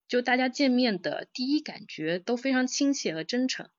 [0.08, 3.70] 就大家见面的第一感觉都非常亲切和真诚，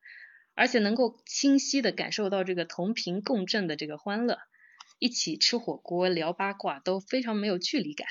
[0.55, 4.39] 而且能够清晰的感受到这个同频共振的这个欢乐。
[4.99, 8.07] 一起吃火锅、聊八卦都非常没有距离感，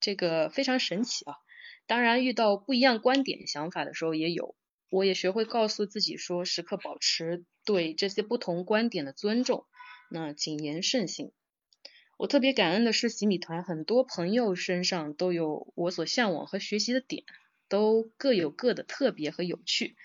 [0.00, 1.34] 这个非常神奇啊！
[1.86, 4.54] 当然，遇到不一样观点、想法的时候也有，
[4.90, 9.66] 我也学会告诉自己说，时刻保持对这些不同观点的尊重，
[10.08, 11.32] 那谨言慎行。
[12.16, 17.24] 我特别感恩的是，洗米团很多朋友身上都有我所向往和学习的点，
[17.68, 19.96] 都各有各的特别和有趣。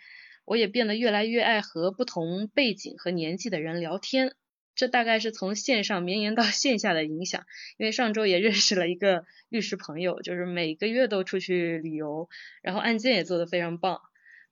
[0.46, 4.36] 我也变得越来越爱和不同背景和年纪的人聊天。
[4.76, 7.46] 这大概是从线上绵延到 线下的影响，
[7.78, 12.30] 因为上周也认识了一个律师朋友，就是每个月都出去旅游，
[12.62, 14.02] 然后案件也做得非常棒。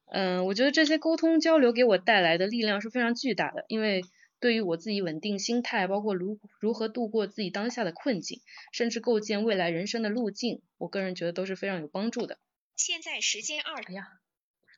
[0.08, 4.04] 嗯，我觉得这些沟通交流给我带来的力量是非常巨大的，因为
[4.40, 12.38] 对于我自己稳定心态，包括如如何度过自己当下的困境，甚至构建未来人生的路径，我个人觉得都是非常有帮助的。
[12.76, 14.08] 现在时间二，哎呀，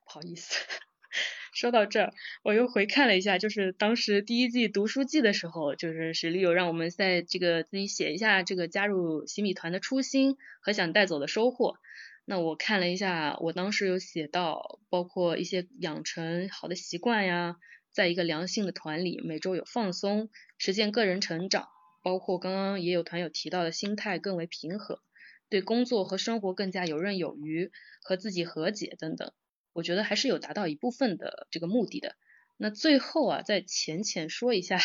[0.05, 0.63] 不好意思。
[1.55, 2.13] 说到这儿，
[2.43, 11.77] 我又回看了一下，就是当时第一季读书季的时候，就是史力友让我们在这个自己写一下这个加入洗米团的初心和想带走的收获。
[12.25, 17.55] 那我看了一下，我当时有写到，包括一些养成好的习惯呀，
[17.89, 21.69] 在一个良性的团里，每周有放松，实现个人成长，
[22.03, 24.99] 包括刚刚也有团友提到的心态更为平和，
[25.47, 27.71] 对工作和生活更加游刃有余，
[28.03, 29.31] 和自己和解等等。
[29.75, 32.15] 我觉得还是有达到一部分的这个目的的。
[32.55, 34.79] 那最后啊，再浅浅说一下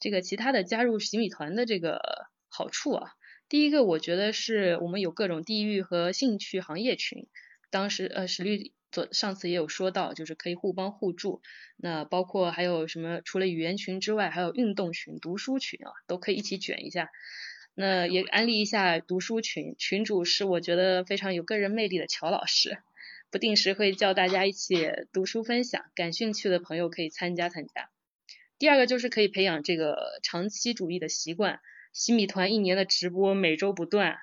[0.00, 2.00] 这个其他的加入洗米团的这个
[2.48, 3.12] 好处啊。
[3.50, 7.26] 第一个，我觉得是我们有各种地域和兴趣行业群。
[7.68, 11.42] 当时呃，史律昨上次也有说到，就是可以互帮互助。
[11.76, 13.20] 那包括还有什么？
[13.22, 17.10] 除了语言群之外，还有运动群、读书群啊，都可以一起卷一下。
[17.74, 22.78] 那也安利一下读书群，群主是我觉得非常有个人魅力的乔老师。
[23.30, 27.90] 不定时会叫大家一起读书分享，感兴趣的朋友可以参加参加。
[28.58, 31.60] 第二个就是可以培养这个长期主义的习惯。
[31.92, 34.18] 洗米团一年的直播每周不断，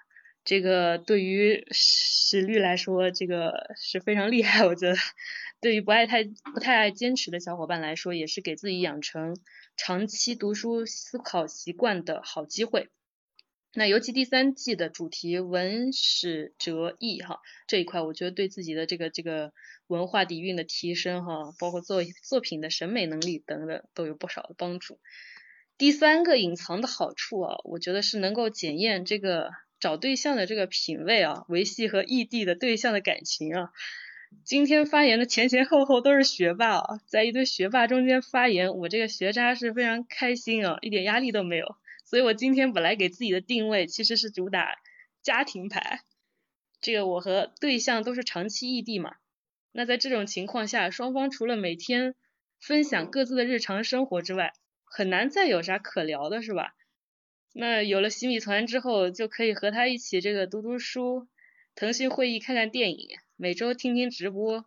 [0.46, 4.66] 这个对于史律来说，这个是非常厉害。
[4.66, 4.96] 我觉得，
[5.60, 9.36] 对于不爱太不太爱坚持的小伙伴来说，也是给自己养成
[9.76, 12.90] 长期读书思考习惯的好机会。
[13.74, 19.54] 那尤其第三季的主题文史哲艺哈这一块，我觉得对自己的这个这个
[19.86, 25.00] 文化底蕴的提升哈，包括作作品的审美能力等等都有不少的帮助。
[25.78, 33.70] 第三个隐藏的好处啊，我觉得是能够检验这个找对象的这个品味啊，维系和异地的对象的感情啊。
[34.44, 41.76] 今天发言的前前后后都是学霸啊，在一堆学霸中间发言，我这个学渣是非常开心啊，一点压力都没有。
[42.10, 44.78] 所以我今天本来给自己的定位其实是主打
[45.22, 46.04] 家庭牌，
[46.80, 49.18] 这个我和对象都是长期异地嘛，
[49.74, 52.16] 那在这种情况下，双方除了每天
[52.62, 54.54] 分享各自的日常生活之外，
[54.86, 56.76] 很难再有啥可聊的是吧？
[57.54, 61.28] 那有了洗米团之后，就可以和他一起这个读读书，
[61.76, 64.64] 腾讯会议看看电影，每周听听直播，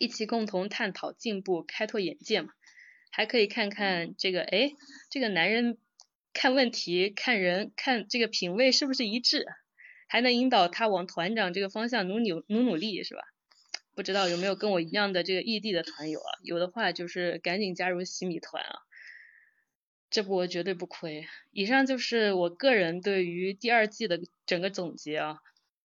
[0.00, 2.52] 一起共同探讨进步，开拓眼界嘛，
[3.12, 4.72] 还可以看看这个哎，
[5.08, 5.78] 这个男人。
[6.40, 9.44] 看问题、看人、看这个品味是不是一致，
[10.06, 13.22] 还能引导他往团长这个方向努努努努力，是吧？
[13.96, 16.38] 不知道有没有跟我一样的这个异地的团友啊？
[16.44, 18.78] 有的话就是赶紧加入洗米团啊，
[20.10, 21.26] 这波绝对不亏。
[21.50, 25.38] 以上就是我个人对于第二季的整个总结啊。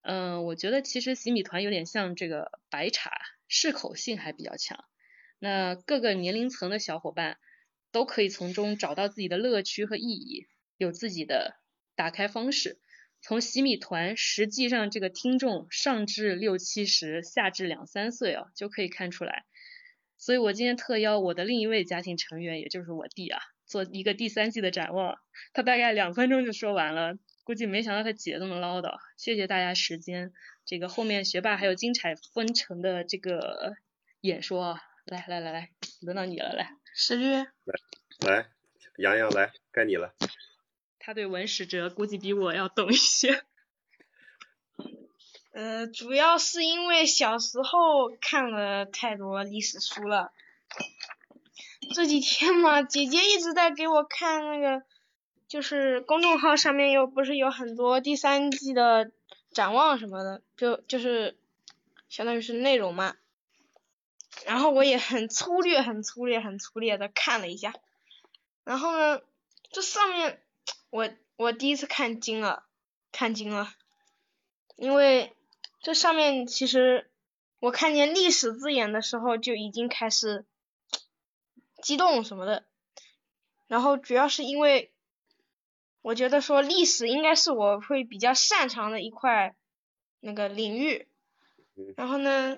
[0.04, 3.12] 嗯，我觉得其实洗米团有点像这个白茶，
[3.48, 4.86] 适口性还比较强。
[5.40, 7.40] 那各个年龄层的小伙伴。
[7.94, 10.48] 都可以从中找到自己的乐趣和意义，
[10.78, 11.56] 有自己的
[11.96, 12.80] 打开方式。
[13.22, 19.46] 从洗米团实际上这个听众上至六七十，下至两三岁啊，就可以看出来。
[20.18, 25.18] 所以我今天特邀我的另一位家庭成员，也就是我弟啊，做一个第三季的展望。
[25.54, 28.98] 他大概两分钟就说完了，估计没想到他姐这么唠叨。
[29.16, 30.34] 谢谢大家时间，
[30.66, 33.74] 这个后面学霸还有精彩纷呈的这个
[34.20, 35.70] 演说啊，来来来来，
[36.02, 36.72] 轮到你了，来。
[36.94, 37.46] 石律，来
[38.28, 38.48] 来，
[38.98, 40.14] 洋洋来，该你了。
[41.06, 43.44] 他对文史哲估计比我要懂一些。
[45.52, 50.32] 呃，主要是因为小时候看了太多历史书了。
[51.94, 54.84] 这几天嘛，姐姐一直在给我看那个，
[55.50, 59.12] 就是公众号上面又不是有很多第三季的
[59.52, 61.38] 展望什么的，就就是
[62.08, 63.18] 相当于是内容嘛。
[64.46, 67.74] 然后我也很粗略、很粗略、很粗略的看了一下。
[68.64, 69.22] 然后呢，
[69.70, 70.42] 这上面
[70.94, 72.68] 我我第一次看惊了，
[73.12, 73.74] 看惊了，
[74.76, 75.36] 因为
[75.82, 77.10] 这上面其实
[77.60, 80.46] 我看见历史字眼的时候就已经开始
[81.82, 82.68] 激动什么的。
[83.66, 84.94] 然后主要是因为
[86.04, 89.56] 我觉得说历史应该是我会比较擅长的一块
[90.20, 91.08] 那个领域。
[91.98, 92.56] 然后呢，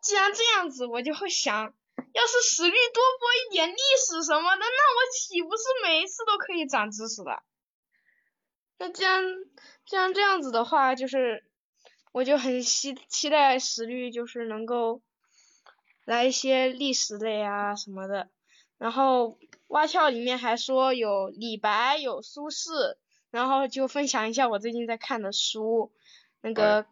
[0.00, 1.74] 既然这样子，我就会想。
[2.14, 3.76] 要是史律多播一点历
[4.08, 7.42] 史什么的，那我岂不是每一次都可以长知识了？
[8.78, 9.24] 那既然
[9.86, 11.44] 既然这样子的话，就是
[12.12, 15.00] 我就很期期待史律就是能够
[16.04, 18.28] 来一些历史类啊什么的。
[18.78, 22.96] 然后蛙跳里面还说有李白有苏轼，
[23.30, 25.92] 然后就分享一下我最近在看的书，
[26.40, 26.86] 那个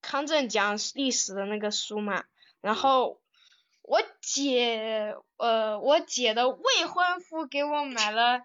[0.00, 2.24] 康震讲历史的那个书嘛，
[2.60, 3.20] 然后。
[3.84, 8.40] 我姐，呃，我姐的未婚夫给我买了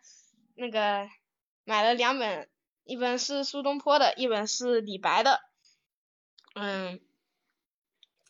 [0.56, 1.08] 那个，
[1.68, 2.50] 买了两本，
[2.86, 5.42] 一本是苏东坡的，一本是李白的。
[6.56, 7.02] 嗯，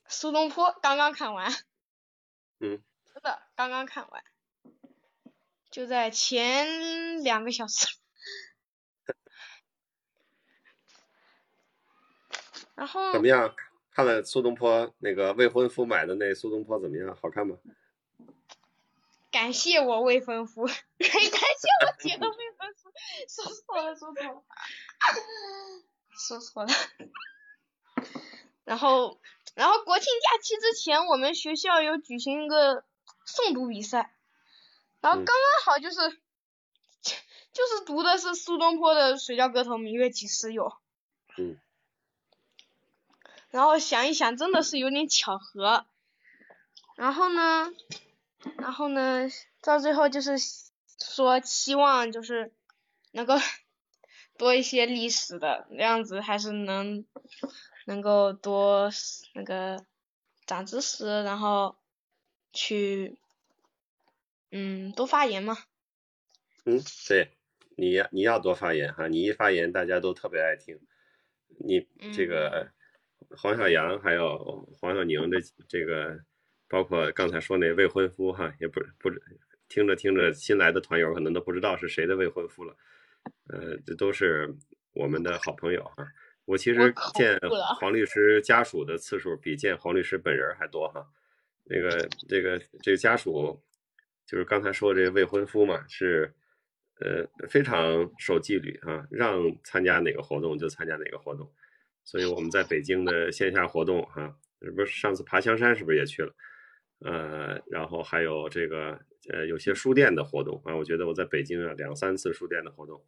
[0.07, 1.51] 苏东坡刚刚看完。
[2.59, 2.81] 嗯。
[3.13, 4.23] 真的刚刚看完，
[5.69, 7.95] 就在前两个小时。
[12.73, 13.11] 然后。
[13.13, 13.55] 怎么样？
[13.91, 17.15] 看了苏东坡那个未婚夫买的那苏东坡怎么样？
[17.21, 17.55] 好看吗？
[19.31, 22.91] 感谢我未婚夫， 感谢我姐的未婚夫，
[23.27, 24.43] 说错了，说错了，
[26.27, 26.73] 说错了。
[28.63, 29.19] 然后，
[29.55, 32.83] 然后国庆假期之前，我们学校有举行一个
[33.25, 34.13] 诵读比赛，
[35.01, 35.95] 然后刚刚好就是，
[37.53, 40.63] 就是读的是苏东坡的《水调歌头·明月几时有》。
[41.37, 41.59] 嗯。
[43.49, 45.85] 然后想一想，真的是有点巧合。
[46.95, 47.71] 然后呢，
[48.57, 49.27] 然后呢，
[49.61, 50.33] 到最后就是
[50.99, 52.53] 说希望就是
[53.11, 53.35] 能够
[54.37, 57.05] 多一些历史的，那样子还是能
[57.85, 58.89] 能够多
[59.33, 59.85] 那个
[60.45, 61.75] 长知识，然后
[62.53, 63.17] 去
[64.51, 65.57] 嗯多发言嘛。
[66.65, 67.31] 嗯，对，
[67.75, 70.79] 你要你要多发言哈，你一发言大家都特别爱听，
[71.59, 72.71] 你这个。
[73.35, 75.37] 黄小阳还有黄小宁的
[75.67, 76.23] 这个，
[76.69, 79.09] 包括刚才说那未婚夫哈，也不不
[79.69, 82.75] 听着听着新来的团友可能都不知道是谁的未婚夫了，
[83.47, 84.53] 呃，这都是
[84.93, 86.07] 我们的好朋友哈。
[86.45, 87.37] 我其实见
[87.79, 91.05] 黄律师家属的次数比见黄律师本人还多哈。
[91.65, 93.61] 那个这个这个家属，
[94.25, 96.33] 就是刚才说这个未婚夫嘛，是
[97.01, 101.51] 呃非常守纪律啊，让参加哪个活动就参加哪个活动。
[102.05, 104.33] 所以我们在北京的线下活动，哈，
[104.73, 106.33] 不是上次爬香山是不是也去了？
[106.99, 113.05] 呃，然后还有这个呃有些书店的活动啊，我觉得我在北京啊两三次书店的活动，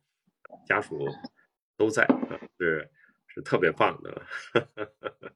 [0.65, 1.07] 家属
[1.77, 2.89] 都在啊，是
[3.27, 4.21] 是特别棒的。
[4.53, 5.31] 哈哈哈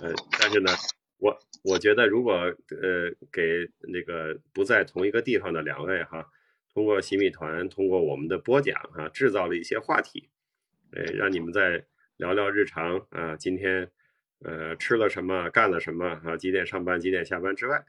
[0.00, 0.70] 呃，但是呢，
[1.18, 6.30] 我我觉得如果呃给那个不在同一个地方的两位哈，
[6.72, 10.30] 通过洗米团，通过我们的播讲哈，制造了一些话题，
[10.92, 11.84] 呃，让你们在。
[12.18, 13.90] 聊聊日常啊，今天
[14.44, 16.36] 呃吃了什么，干了什么啊？
[16.36, 17.84] 几点上班，几点下班之外，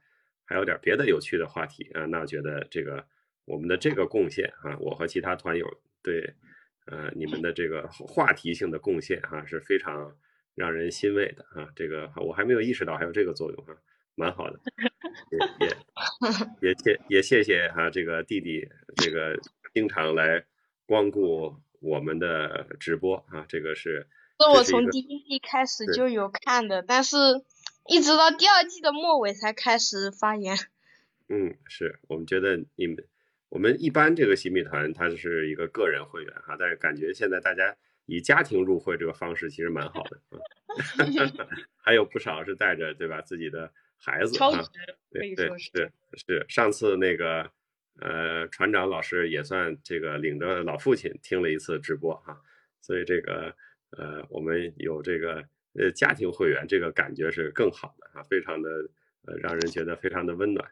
[0.45, 2.06] 还有点别的有趣的话题啊。
[2.06, 3.06] 那觉得这个
[3.45, 5.68] 我们的这个贡献啊，我和其他团友
[6.04, 6.34] 对
[6.86, 10.16] 呃你们的这个话题性的贡献啊，是非常
[10.54, 11.70] 让人欣慰的啊。
[11.76, 13.76] 这个我还没有意识到还有这个作用哈，
[14.16, 14.60] 蛮好的。
[15.32, 15.78] 也也
[16.70, 19.39] 也谢也谢谢哈，这个弟弟这个
[19.74, 20.45] 经常来
[20.86, 24.08] 光顾我们的直播啊，这个是。
[24.44, 27.18] 是我从第一季开始就有看的，但是
[27.88, 30.58] 一直到第二季的末尾才开始发言。
[31.30, 32.98] 嗯，是我们觉得你们，
[33.50, 37.76] 我们一般这个新米团它是一个个人会员哈，但是感觉现在大家
[38.06, 40.20] 以家庭入会这个方式其实蛮好的，
[41.78, 44.64] 还有不少是带着对吧自己的孩子啊，
[45.10, 45.91] 对对是
[46.28, 47.50] 是，上次那个
[48.00, 52.41] 呃船长老师也算这个领着老父亲听了一次直播哈，
[52.82, 53.56] 所以这个。
[53.98, 58.70] 呃，我们有这个呃家庭会员，这个感觉是更好的啊，非常的
[59.26, 60.70] 呃让人觉得非常的温暖。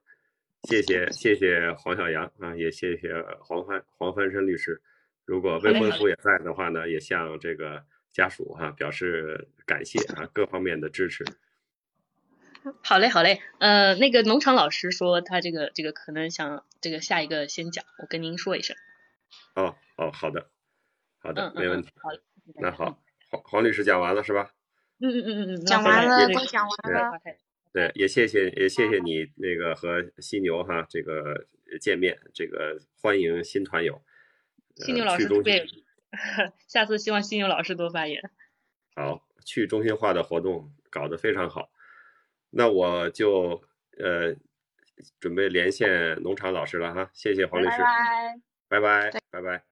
[0.63, 4.81] 谢谢谢谢黄小阳啊，也谢谢黄帆黄帆山律师。
[5.25, 11.23] 如果未婚夫也在的话呢，也向这个家属哈表示感谢啊，各方面的支持。
[12.83, 18.75] 好嘞，好嘞，呃，那个农场老师说他这个这个可能想这个下一个先讲，我跟您说一声。
[19.55, 20.47] 哦哦，好的，
[21.19, 21.89] 好的，嗯没问题。
[21.95, 22.09] 好，
[22.59, 23.01] 那好，
[23.31, 24.51] 黄黄律师讲完了是吧？
[24.99, 27.19] 嗯嗯嗯嗯嗯，讲完了，对都讲完了。
[27.73, 31.47] 对，也谢谢也谢谢你那个和犀牛哈这个
[31.79, 34.03] 见面，这个欢迎新团友。
[34.75, 35.65] 犀牛老师特别，
[36.67, 38.21] 下次希望犀牛老师多发言。
[38.95, 41.71] 好，去中心化的活动搞得非常好。
[42.49, 43.63] 那我就
[43.97, 44.35] 呃
[45.19, 47.77] 准备连线农场老师了哈，谢谢黄律师，
[48.67, 49.70] 拜拜拜拜。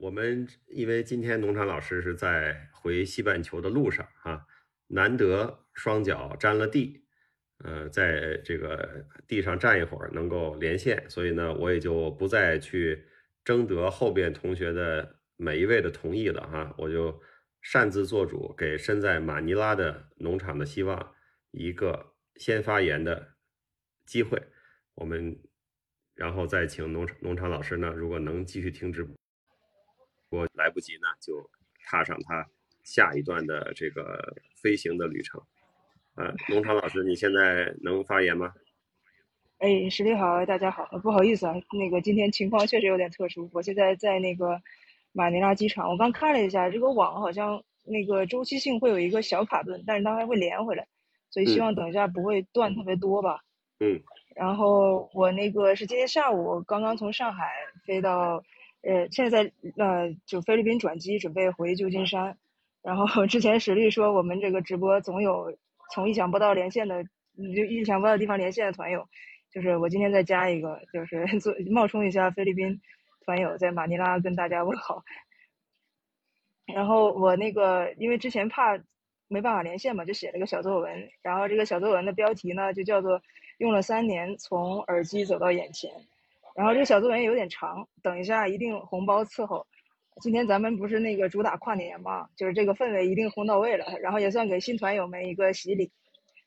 [0.00, 4.46] 我们因为今天农场老师是在回西半球的路上啊，
[4.86, 7.04] 难得双脚沾了地，
[7.58, 13.04] 呃，在这个地上站一会儿能够连线，所以呢，我也就不再去
[13.44, 17.22] 征得后边同学的每一位的同意了哈，我就。
[17.62, 21.14] 擅自做主，给身在马尼拉的农场的希望
[21.50, 23.34] 一个先发言的
[24.06, 24.42] 机会。
[24.94, 25.38] 我们
[26.14, 29.14] 然后再请农场农场老师呢，如果能继续听直播，
[30.30, 31.48] 我来不及呢，就
[31.84, 32.46] 踏上他
[32.84, 35.40] 下一段的这个飞行的旅程。
[36.14, 38.52] 呃，农场老师，你现在能发言吗？
[39.58, 44.60] 哎，石力好，大家好，不好意思啊，那个今天情况确实有点特殊，我现在在那个。
[45.12, 50.86] 马尼拉机场，我刚看了一下，这个网好像那个周期性会有一个小卡顿，但是它还会连回来，
[51.30, 53.40] 所以希望等一下不会断特别多吧。
[53.80, 54.00] 嗯。
[54.36, 57.50] 然后我那个是今天下午刚刚从上海
[57.84, 58.40] 飞到，
[58.82, 62.36] 呃，现在在呃就菲律宾转机，准备回旧金山。
[62.82, 65.56] 然后之前史力说我们这个直播总有
[65.92, 67.04] 从意想不到连线的，
[67.36, 69.08] 就意想不到地方连线的团友，
[69.52, 72.80] 就是我今天再加一个，就是 做冒充一下菲律宾。
[73.26, 75.04] 团友在马尼拉跟大家问好，
[76.64, 78.76] 然后我那个因为之前怕
[79.28, 83.22] 没办法连线嘛，就写了个小作文，然后这个小作文的标题呢就叫做
[83.58, 85.90] “用了三年从耳机走到眼前”，
[86.56, 89.66] 然后这个小作文有点长，等一下一定红包伺候。
[90.20, 95.90] 今天咱们不是那个主打跨年嘛，就是这个氛围一定烘到位了，然后也算给新团友们一个洗礼。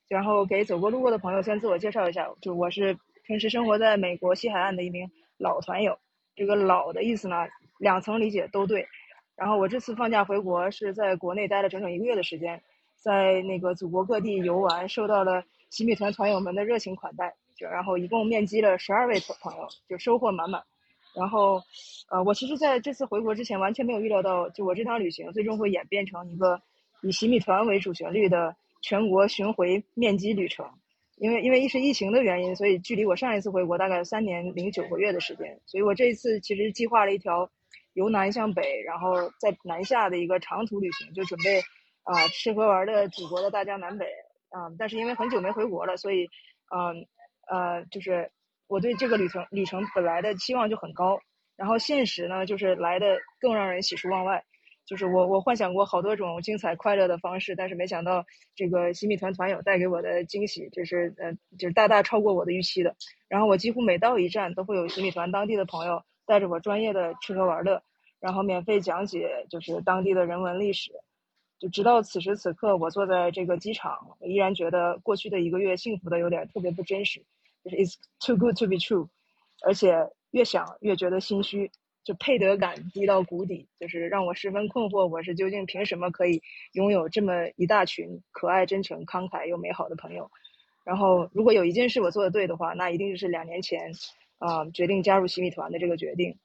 [0.09, 2.95] 然后给走过路过的朋友先自我介绍一下，就我是
[3.25, 5.97] 平时生活在美国西海岸的一名老团友。
[6.35, 7.47] 这个老的意思呢，
[7.79, 8.85] 两层理解都对。
[9.35, 12.61] 然后我这次放假回国是在国内待了整整一个月的时间，
[12.95, 17.33] 在那个祖国各地游玩，受到了洗米团团友们的热情款待。
[17.67, 20.63] 然后一共面基了十二位朋友，就收获满满。
[21.15, 21.61] 然后，
[22.09, 26.59] 呃，我其实在这次回国之前完全没有预料到，就我这趟旅行最终会演变成一个
[27.01, 30.67] 以洗米团为主旋律的全国巡回面基旅程。
[31.17, 37.47] 因为因为一是疫情的原因，所以距离我上一次回国大概三年零九个月的时间，所以我这一次其实计划了一条
[37.93, 41.61] 由南向北，然后在南下的一个长途旅行，就准备
[42.01, 44.07] 啊吃喝玩的祖国的大江南北
[44.49, 44.73] 啊。
[44.79, 46.25] 但是因为很久没回国了，所以
[46.75, 47.05] 嗯
[47.47, 48.31] 呃就是
[48.67, 51.19] 我对这个旅程旅程本来的期望就很高，
[51.55, 54.43] 然后现实呢就是来的更让人喜出望外。
[54.85, 62.93] 就是我，我幻想过好多种精彩快乐的方式，但是没想到这个新米团团友带给我的惊喜，就是呃，就是大大超过我的预期的。
[63.29, 67.81] 然后我几乎每到一站，都会有新米团当地的朋友带着我专业的吃喝玩乐，
[68.19, 70.91] 然后免费讲解就是当地的人文历史。
[71.59, 77.23] 就直到此时此刻，我坐在这个机场，我依然觉得过去的一个月幸福的有点特别不真实，
[77.63, 79.07] 就是 it's too good to be true，
[79.65, 79.95] 而且
[80.31, 81.71] 越想越觉得心虚。
[82.05, 85.07] 就配得感低到谷底，就是让我十分困惑。
[85.07, 86.41] 我是究竟凭什么可以
[86.73, 90.29] 拥有这么一大群可爱、真诚、慷慨又美好的朋友？
[90.83, 93.89] 然后，如果有一件事我做的对的话，那一定就是两年前
[94.39, 96.37] 啊决定加入洗米团的这个决定。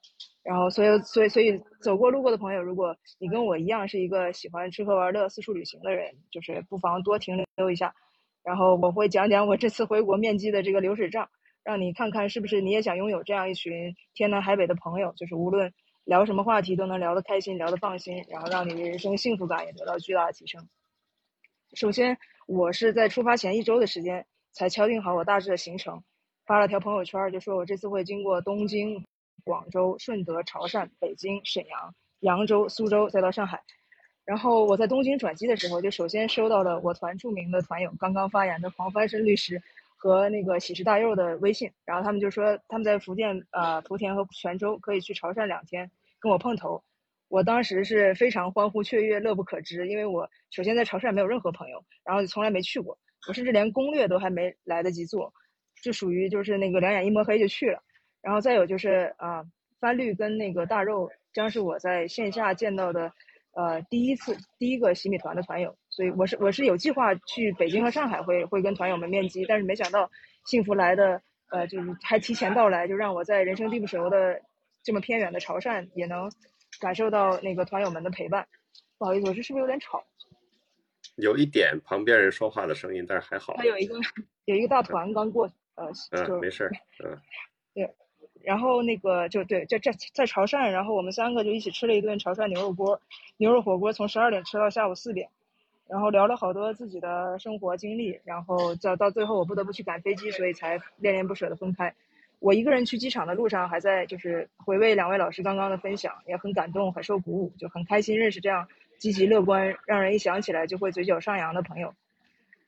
[0.44, 7.92] 然后，所以，所以，所以走过路过的朋友，如果你跟我一样是一个喜欢吃喝玩乐、四处旅行的人，就是不妨多停留一下。
[8.48, 11.28] 然后，我会讲讲我这次回国面基的这个流水账。
[11.62, 15.70] 让你看看是不是你也想拥有这样一群天南海北的朋友，就是无论
[16.04, 20.66] 聊什么话题都能聊得开心、聊得放心，然后让你的人生幸福感也得到巨大的提升。
[21.74, 26.02] 首先，我是在出发前一周的时间才敲定好我大致的行程，
[26.46, 29.04] 发了条朋友圈，就说我这次会经过东京、
[29.44, 33.62] 广州、顺德、潮汕、北京、沈阳、扬州、苏州，再到上海。
[34.28, 39.60] 然后我在东京转机的时候，就首先收到了我团著名的团友刚刚发言的黄翻身律师。
[40.00, 46.80] 和那个喜事大佑的微信，然后他们就说他们在福建呃莆田和泉州可以去潮汕两天跟我碰头，
[47.26, 55.34] 我当时是非常欢呼雀跃乐不可支，因为我首先在潮汕没有任何朋友，然后从来没去过，我甚至连攻略都还没来得及做，
[55.82, 57.82] 就属于就是那个两眼一抹黑就去了，
[58.22, 59.44] 然后再有就是啊
[59.80, 63.12] 番律跟那个大肉将是我在线下见到的，
[63.58, 65.76] 呃，第一次第一个洗米团的团友。
[65.90, 70.08] 所以我是我是有计划去北京和上海会会跟团友们面基，但是没想到
[70.44, 74.40] 幸福来的，呃，就是还提前到来，就让我在人生地不熟的
[74.84, 76.30] 这么偏远的潮汕也能
[76.80, 78.46] 感受到那个团友们的陪伴。
[78.96, 80.04] 不好意思，我这是不是有点吵？
[81.16, 83.54] 有一点旁边人说话的声音，但是还好。
[83.56, 83.96] 他有一个
[84.44, 86.70] 有一个大团刚过，呃，嗯，没事，
[87.04, 87.18] 嗯，
[87.74, 87.92] 对，
[88.48, 92.98] 然后那个就对，在在在潮汕，然后我们三个就一起吃了一顿潮汕牛肉锅，
[93.36, 95.28] 牛肉火锅从十二点吃到下午四点。
[95.86, 101.94] 然后聊了好多自己的生活经历，然后到到最后我不得不去赶飞机，所以才恋恋不舍的分开。
[102.38, 111.92] 我一个人去机场的路上，还在就是回味两位老师刚刚的分享，也很感动，很受鼓舞，就很开心认识这样积极乐观，让人一想起来就会嘴角上扬的朋友。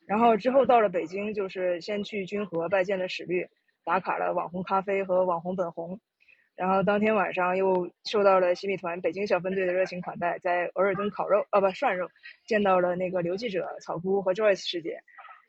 [0.05, 3.49] 然后之后到了北京，就是先去君和拜见了史律，
[3.85, 6.01] 打卡了网红咖啡和网红本红。
[6.57, 12.11] 然后当天晚上又受到了洗米团北京小分队的热情款待，在额尔敦烤肉啊不涮肉，
[12.47, 15.01] 见到了那个刘记者、草姑和 Joyce 师姐。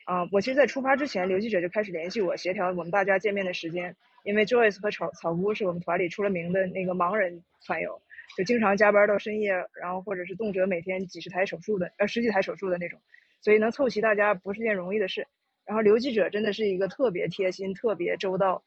[0.06, 3.96] 啊，我其实，在出发之前，刘记者就开始联系我，协调我们大家见面的时间。
[4.24, 8.02] 因为 Joyce 和草草姑是我们团里出了名的那个盲人团友，
[8.38, 13.00] 就经常加班到深夜，然后或者是动辄每天几十台手术的，呃十几台手术的那种，
[13.42, 15.28] 所以能凑齐大家不是件容易的事。
[15.66, 18.64] 然后刘记者真的是一个特别贴心、特别周到。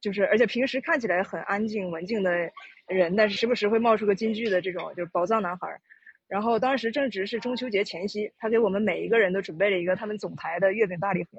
[0.00, 2.50] 就是，而且平时看起来很安静文静的
[2.88, 5.80] 人，但是时不时会冒出个金句的这种，就是宝藏男孩。
[6.26, 11.38] 然后当时正值是中秋节前夕，他给我们每一个人都准备了一个他们总台的月饼大礼盒。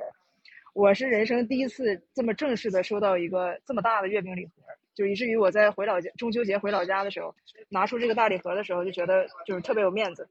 [0.73, 4.63] 我是人生第一次这么正式的收到一个这么大的月饼礼盒，
[4.95, 7.35] 就以至于我在回老家中秋节回老家的时候，
[7.67, 10.29] 拿出这个大礼盒的时候，就觉得就是特别有面子。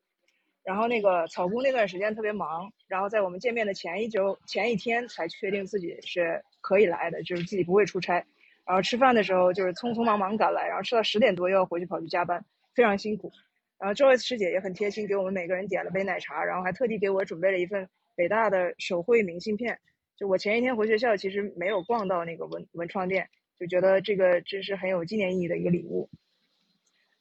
[0.65, 8.25] 然后那个草姑那段时间特别忙，然后在我们见面的前一周前一天才确定自己是可以来的，就是自己不会出差。
[8.65, 12.45] 然后吃饭的时候就是匆匆忙忙赶来，然后吃到十点多又要回去跑去加班，
[12.75, 13.33] 非常辛苦。
[13.77, 19.77] 然后 Joyce 师姐也很贴心，给我们每个人点了杯奶茶，然后还特地给我准备了一份北大的手绘明信片。
[20.17, 26.09] 就我前一天回学校其实没有逛到那个文文创店，就觉得这个真是很有纪念意义的一个礼物。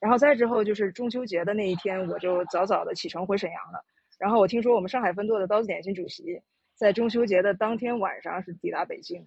[0.01, 3.85] 然后再之后就是中秋节的那一天，我就早早的启程回沈阳了。
[4.17, 6.41] 然后我听说我们上海分舵的刀子点心主席
[6.75, 9.23] 在中秋节的当天晚上是抵达北京，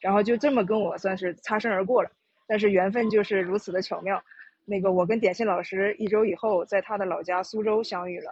[0.00, 2.10] 然后就这么跟我算是擦身而过了。
[2.46, 4.22] 但是缘分就是如此的巧妙，
[4.66, 8.30] 那个我跟点心老师一周以后在他的老家苏州相遇了。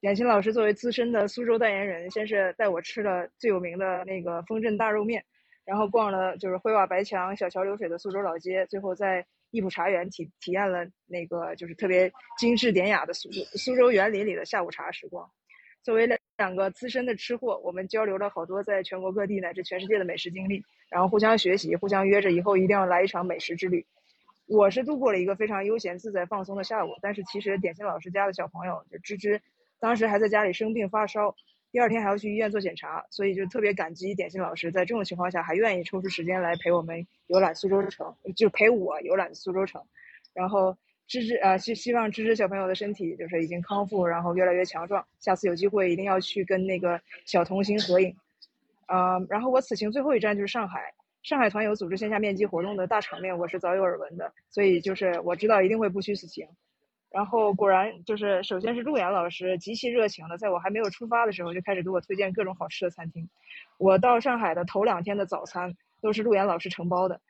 [0.00, 5.24] 点心老师作为资深的苏州代言人，先是带我吃了最有名的那个丰镇大肉面，
[5.64, 9.24] 然后逛了就是灰瓦白墙、小桥流水的苏州老街，最后在。
[9.50, 15.30] 益普茶园体体验了那个就是特别精致典雅的苏州苏州园林里的下午茶时光。
[15.82, 23.86] 作为两两个资深的吃货，我们交流了好多在全国各地乃至全世界的美食经历，然后互相学习，互相约着以后一定要来一场美食之旅。
[24.46, 29.40] 我是度过了一个非常悠闲自在放松的下午，但是其实点心老师家的小朋友就芝芝，
[29.78, 31.34] 当时还在家里生病发烧。
[31.70, 39.82] 第二天还要去医院做检查，所以就特别感激点心老师在这种情况下还愿意抽出时间来陪我们游览苏州城，就陪我游览苏州城。
[40.32, 45.04] 然后芝芝啊，希希望芝芝小朋友的身体就是已经康复，然后越来越强壮。
[45.20, 48.16] 下次有机会一定要去跟那个小童星合影。
[48.86, 56.48] 啊，然后我此行最后一站就是上海，上海团友组织线下面基活动的大场面，我是早有耳闻的，所以就是我知道一定会不虚此行。
[57.10, 63.28] 然后果然就是，首先是陆岩老师极其热情的，在我还没有出发的时候就开始给我推荐各种好吃的餐厅。
[63.78, 67.20] 我到上海的头两天的早餐都是陆岩老师承包的。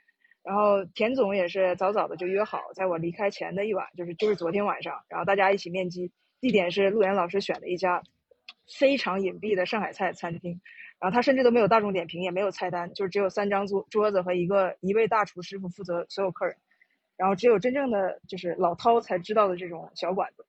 [0.42, 6.10] 然后田总也是早早的就约好，在我离开前的一晚，就是就是昨天晚上，然后大家一起面基。
[6.40, 8.02] 地点是陆岩老师选的一家
[8.78, 10.60] 非常隐蔽的上海菜餐厅。
[10.98, 16.56] 然后他甚至都没有大众点评，也没有菜单，就是只有三张桌桌子和一个一位大厨师傅负责所有客人。
[17.18, 20.46] 然后只有真正的就是老饕才知道的这种小馆子，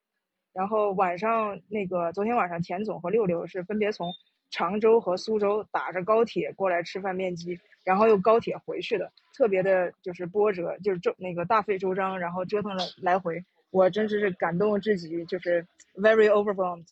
[0.54, 4.14] 然后晚上那个昨天晚上田总和六六是分别从
[4.52, 15.66] 常州和苏州打着高铁过来吃饭面基，然后又高铁回去的，特别的就是波折，就是周那个大费周章，然后折腾了来回，我真是感动至极，就是
[15.96, 16.86] very overwhelmed。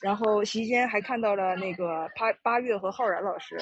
[0.00, 3.58] 然后席间还看到了那个八八月和浩然老师。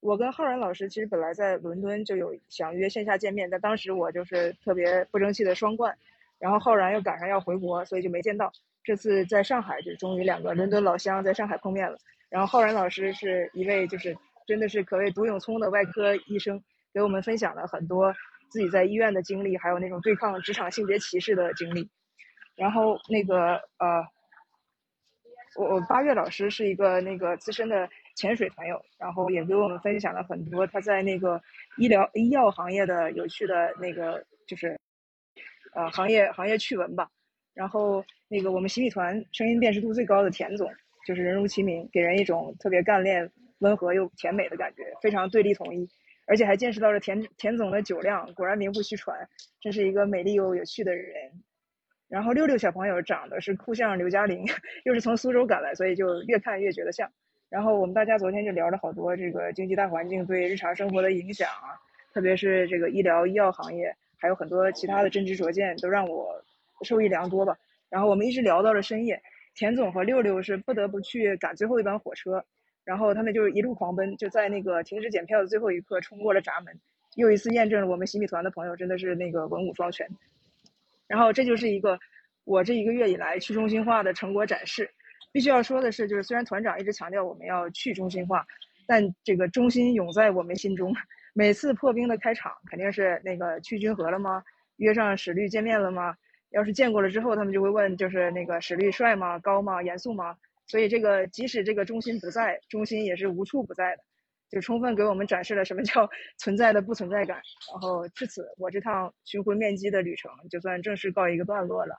[0.00, 5.98] 我跟浩然老师其实本来在伦敦就有想约线下见面，但当时我就是特别不争气的双冠，
[6.38, 8.52] 然后浩然又赶上要回国，所以就没见到。
[8.84, 11.98] 这次在上海就终于两个伦敦老乡在上海碰面了。
[12.28, 16.62] 然后浩然老师是一位就是真的是可谓独有聪的外科医生，
[16.94, 18.14] 给我们分享了很多
[18.50, 21.90] 自己在医院的经历，还有那种对抗职场性别歧视的经历。
[22.54, 24.06] 然后那个呃，
[25.56, 27.90] 我我八月老师是一个那个资深的。
[28.18, 31.40] 潜水团友，然后也给我们分享了很多他在那个
[31.76, 34.76] 医疗医药行业的有趣的那个就是，
[35.72, 37.08] 呃行业行业趣闻吧。
[37.54, 40.68] 然后那个我们洗米团声音辨识度最高的田总，
[41.06, 45.88] 就是人如其名，给人一种特别干练、温和又甜美的感觉，非常对立统一，
[46.26, 49.28] 而且还见识到了田田总的酒量，果然名不虚传，
[49.60, 51.14] 真是一个美丽又有趣的人。
[52.08, 54.44] 然后六六小朋友长得是酷像刘嘉玲，
[54.84, 57.08] 又是从苏州赶来，所以就越看越觉得像。
[57.48, 61.80] 然后我们大家昨天就聊了好多这个经济大环境对日常生活的影响啊，
[62.12, 66.44] 特别是这个医疗医药行业，还有很多其他的真知灼见，都让我。
[66.84, 69.20] 受益良多吧，然后我们一直聊到了深夜，
[69.56, 72.44] 田总和六六是不得不去赶最后一班火车，
[72.84, 76.72] 然后他们就一路狂奔，就在那个停止检票的最后一刻冲过了闸门，
[77.16, 80.08] 又一次验证了我们洗米团的朋友真的是那个文武双全。
[81.08, 81.98] 然后这就是一个
[82.44, 84.88] 我这一个月以来去中心化的成果展示。
[85.32, 88.46] 必须要说的是，就是虽然团长一直强调我们要去中心化，
[88.86, 90.94] 但这个中心永在我们心中。
[91.34, 94.42] 每次破冰的开场肯定是那个去君和了吗？
[94.76, 96.14] 约上史律见面了吗？
[96.50, 99.38] 要是见过了之后，他们就会问，就是那个史律帅吗？
[99.38, 99.82] 高吗？
[99.82, 100.34] 严肃吗？
[100.66, 104.02] 所以这个即使这个中心不在，中心也是无处不在的，
[104.50, 106.08] 就充分给我们展示了什么叫
[106.38, 107.36] 存在的不存在感。
[107.72, 111.94] 然后至此，我这趟巡回面基的旅程就算正式告一个段落了。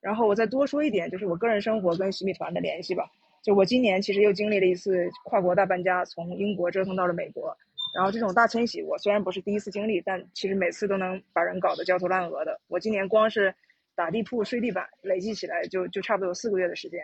[0.00, 3.04] 然后我再多说一点，就是我个人生活跟洗米团的联系吧。
[3.42, 7.56] 就我今年其实又经历了一次跨国大搬家，从英国折腾到了美国。
[7.94, 12.60] 然后这种大迁徙，我虽然不是第一次经历，但其实每次都能把人搞得焦头烂额的。
[12.68, 13.54] 我今年光是
[13.94, 17.00] 打地铺、睡地板，累计起来就就差不多有四个月的时间，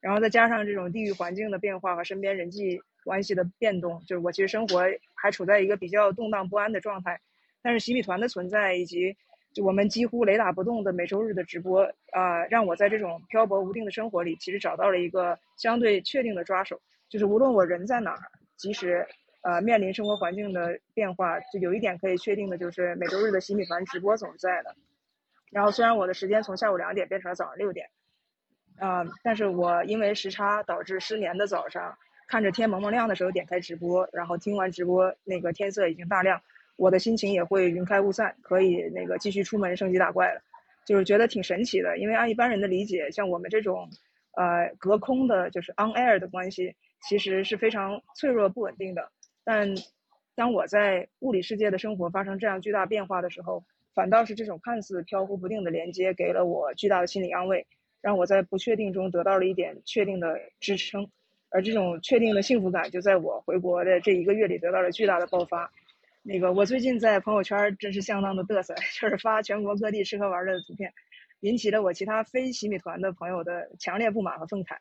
[0.00, 4.82] 然后再加上这种地域环境的变化和身边人际关系的变动，就是我其实生活
[5.14, 7.18] 还处在一个比较动荡不安的状态。
[7.62, 9.16] 但是洗米团的存在以及
[9.62, 11.82] 我们几乎雷打不动的每周日的直播
[12.12, 18.18] 啊，让我在这种漂泊无定的生活里，其实找到了一个相对确定的抓手，就是无论我人在哪儿，
[18.56, 19.06] 即使
[19.42, 24.74] 呃面临生活环境的变化，就有一点可以确定的就是每周日的洗米团直播总是在的。
[25.50, 27.88] 然后虽然我的时间从下午两点变成了早上六点，
[28.78, 31.96] 啊，但是我因为时差导致失眠的早上，
[32.28, 36.42] 看着天蒙蒙亮的时候点开直播，然后听完直播那个天色已经大亮，
[36.78, 40.40] 我的心情也会云开雾散，可以那个继续出门升级打怪了，
[40.86, 41.98] 就是觉得挺神奇的。
[41.98, 43.90] 因为按一般人的理解，像我们这种，
[44.36, 46.72] 呃，隔空的，就是 on air 的关系，
[47.08, 49.10] 其实是非常脆弱不稳定的。
[49.42, 49.74] 但
[50.36, 57.66] 当我在物理世界的生活发生这样巨大变化的时候，反倒是这种看似飘忽不定的连接，给了我巨大的心理安慰，
[58.00, 61.10] 让我在不确定中得到了一点确定的支撑，
[61.50, 65.68] 而这种确定的幸福感，就在我回国的这一个月里得到了巨大的爆发。
[66.30, 70.92] 那个我最近在朋友圈真是相当的嘚瑟， 就是发全国各地吃喝玩乐的图片，
[71.40, 74.76] 引起了我其他非洗米团的朋友的强烈不满和愤慨。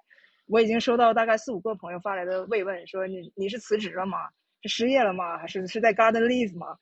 [0.47, 4.17] 我已经收到大概四五个朋友发来的慰问，说你你是辞职了吗？
[4.61, 5.37] 是失业了吗？
[5.37, 6.77] 还是是在 garden leave 吗？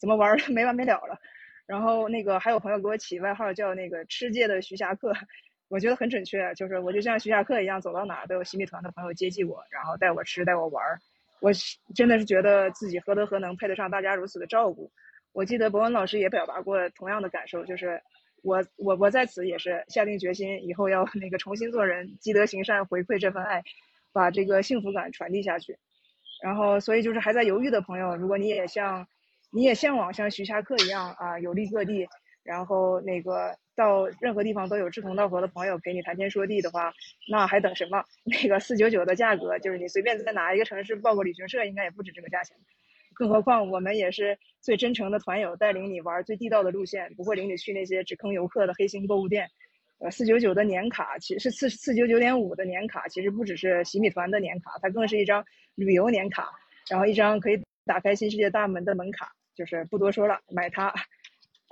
[0.00, 1.20] 怎么玩 没完没了了？
[1.66, 5.12] 然后那个还有朋友给我起外号叫那个吃界的徐霞客，
[5.68, 10.98] 我觉得很准确，就是我就像徐霞客一样，走到哪都有洗米团的朋友接济我，然后带我吃带我玩儿，
[11.42, 11.50] 我
[11.94, 14.90] 真的是觉得自己何德何能配得上大家如此的照顾。
[15.32, 18.00] 我记得博文老师也表达过同样的感受，就是
[18.42, 23.62] 我我我在此也是下定决心，以后要那个重新做人，积德行善，回馈这份爱，
[24.12, 25.76] 把这个幸福感传递下去。
[26.42, 29.06] 然后所以就是还在犹豫的朋友，如果你也像。
[29.54, 32.08] 你也向往像徐霞客一样啊，游历各地，
[32.44, 36.92] 然后那个到任何地方都有志同道合的朋友陪你谈天说地的话，
[37.30, 38.04] 那还等什么？
[38.24, 42.56] 那个四九九的价格，就是你随便在哪一个城市报个旅行社，应该也不止这个价钱。
[43.14, 49.48] 更何况我们也是最真诚的团友，带领你玩最地道的路线，不会领你去那些只坑游客的黑心购物店。
[49.98, 55.44] 呃，四九九的年卡其实四四九九点五的年卡，其实不只是洗米团的年卡，它更是一张
[55.76, 56.50] 旅游年卡，
[56.90, 59.30] 然后一张可以打开新世界大门的门卡。
[59.54, 60.92] 就是不多说了，买它，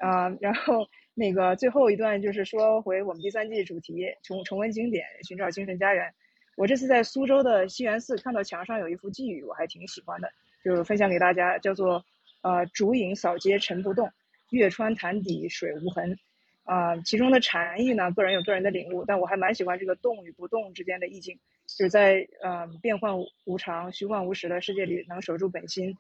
[0.01, 6.13] 啊，然后那个最后一段就是说回我们第三季主题，重重温经典，寻找精神家园。
[6.57, 10.31] 我这次在苏州的西园寺看到墙上有一幅寄语，我还挺喜欢的，
[10.65, 12.05] 就分享给大家，叫做
[12.43, 14.11] 呃竹影扫街尘不动，
[14.51, 16.19] 月穿潭底水无痕。
[16.65, 25.97] 啊，其中的禅意呢，个人有个人的领悟，但我还蛮喜欢这个动与不动之间的意境，就是在呃变幻无常、虚幻无实的世界里，能守住本心。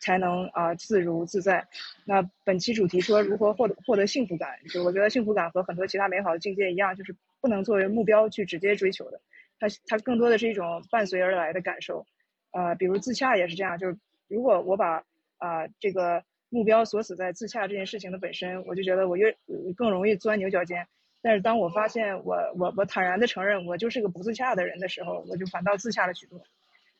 [0.00, 1.66] 才能啊自如自在。
[2.04, 9.20] 那本期主题说如何获得获得幸福感，就我觉得幸福感和很多其他美好的境界一样，就是不能作为目标去直接追求的，
[9.58, 12.06] 它它更多的是一种伴随而来的感受。
[12.52, 13.96] 呃，比如自洽也是这样，就是
[14.28, 15.04] 如果我把
[15.38, 19.36] 啊这个目标锁死在自洽这件事情的本身，我就觉得我越
[19.76, 20.86] 更容易钻牛角尖。
[21.22, 26.40] 但是当我发现我我我坦然的承认我就是个不自洽的人的时候，我就反倒自洽了许多。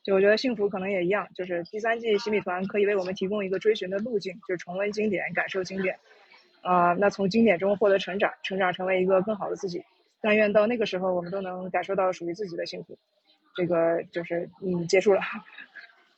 [0.07, 5.99] 就我觉得幸福可能也一样，就是第三季洗米团可以为我们提供一个追寻的路径，就是重温经典，感受经典。
[6.63, 9.83] 啊，那从经典中获得成长，成长成为一个更好的自己。
[10.21, 12.97] 但愿到那个时候，我们都能感受到属于自己的幸福。
[13.57, 15.21] 这个就是嗯，结束了。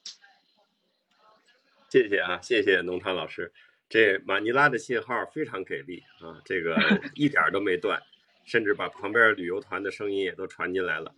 [1.89, 3.51] 谢谢啊，谢谢农场老师。
[3.89, 6.77] 这马尼拉的信号非常给力啊，这个
[7.17, 8.03] 一点都没断，
[8.45, 11.15] 甚至把旁边旅游团的声音也都传进来了，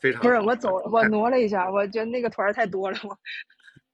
[0.00, 3.18] 非常不是我走，我挪了一下，我觉得那个团太多了，我。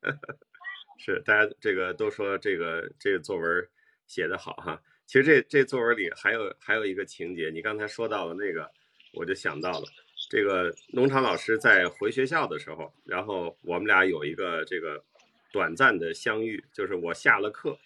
[0.98, 3.68] 是，大家这个都说这个这个作文
[4.07, 4.80] 写的好哈。
[5.04, 8.70] 其实这这作文里还有还有一个情节，你刚才说到了那个，
[9.12, 9.86] 我就想到了，
[10.30, 15.04] 这个农场老师在回学校的时候，然后我们俩有一个这个
[15.52, 17.78] 短暂的相遇，就是我下了课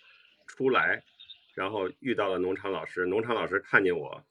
[0.46, 1.02] 出来，
[1.54, 4.24] 然后遇到了农场老师，农场老师看见我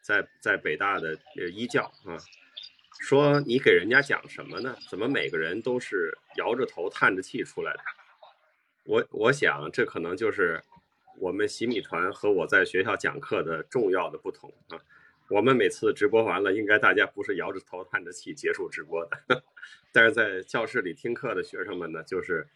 [0.00, 1.16] 在在北大的
[1.52, 2.18] 一教啊，
[3.00, 4.76] 说你给人家讲什么呢？
[4.88, 7.80] 怎么每个人都是摇着头叹着气出来的？
[8.84, 10.62] 我我想这可能就是
[11.18, 14.78] 我们洗米团和我在学校讲课的重要的不同啊。
[15.28, 19.42] 我们每次直播完了，应该大家不是摇着头叹着气结束直播的，
[19.92, 22.46] 但是在教室里听课的学生们呢，就是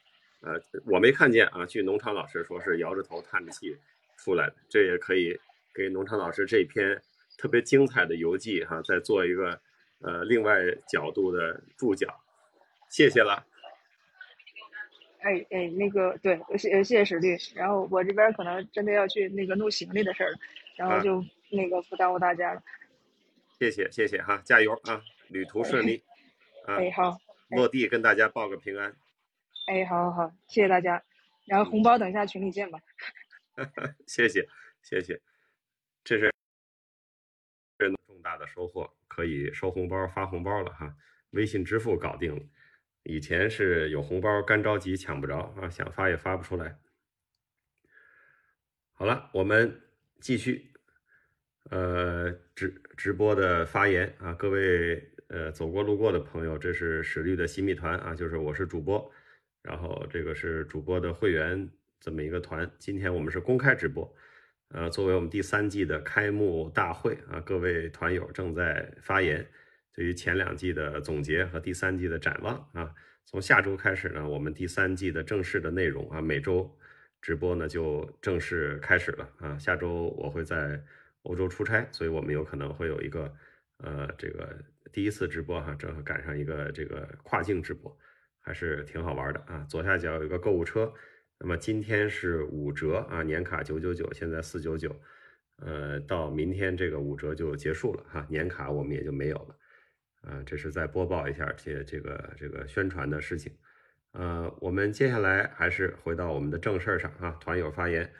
[0.40, 1.64] 呃我没看见啊。
[1.64, 3.76] 据农场老师说是摇着头叹着气
[4.18, 5.38] 出来的，这也可以
[5.72, 7.00] 给农场老师这篇
[7.38, 9.58] 特别精彩的游记哈，再做一个
[10.00, 12.08] 呃另外角度的注脚。
[12.88, 13.44] 谢谢了。
[15.20, 17.36] 哎哎，那个对，谢谢谢史律。
[17.54, 20.38] 然后我这边可能真的要去那个弄行李的事儿了，
[20.76, 22.62] 然后就那个不耽误大家了。
[23.58, 26.04] 谢谢谢谢哈，加油啊，旅途顺利。
[26.66, 27.18] 哎好，
[27.48, 28.94] 落地跟大家报个平安。
[29.66, 31.02] 哎好好好，谢谢大家。
[31.44, 32.78] 然后红包等一下群里见吧。
[34.06, 34.46] 谢谢
[34.82, 35.20] 谢谢，
[36.04, 36.35] 这是重
[38.26, 40.92] 大的收获，可以收红包发红包了哈，
[41.30, 42.42] 微信支付搞定了。
[43.04, 46.76] 以前是有红包干着急抢不着啊，想发也发不出来。
[48.94, 49.80] 好了，我们
[50.20, 50.72] 继续，
[51.70, 59.08] 呃，直直播的发言啊，各位呃走过路过的朋友，这是史律的新密团啊，就是我是主播，
[59.62, 61.70] 然后这个是主播的会员
[62.00, 62.68] 这么一个团。
[62.76, 64.12] 今天我们是公开直播，
[64.70, 69.46] 呃，作为我们第三季的开幕大会啊，各位团友正在发言。
[69.94, 72.94] 对于前两季的总结和第三季的展望啊，
[73.24, 76.70] 从下周开始呢，我们第三季的正式的内容啊，每周
[77.22, 79.56] 直播呢就正式开始了啊。
[79.58, 80.82] 下周我会在
[81.22, 83.34] 欧洲出差，所以我们有可能会有一个
[83.78, 84.54] 呃这个
[84.92, 87.96] 第一次直播哈，正好赶上一个这个跨境直播，
[88.42, 89.64] 还是挺好玩的啊。
[89.66, 90.92] 左下角有一个购物车，
[91.38, 94.94] 那么今天是五折啊，年卡九九九，现在四九九，
[95.56, 99.56] 呃，到明天这个五折就结束了哈，年卡我们也就没有了。
[100.22, 103.52] 啊，这是在播报一下这这个这个宣传的事情。
[104.12, 108.10] 呃，我们接下来还是回到我们的正事儿上啊，团友发言。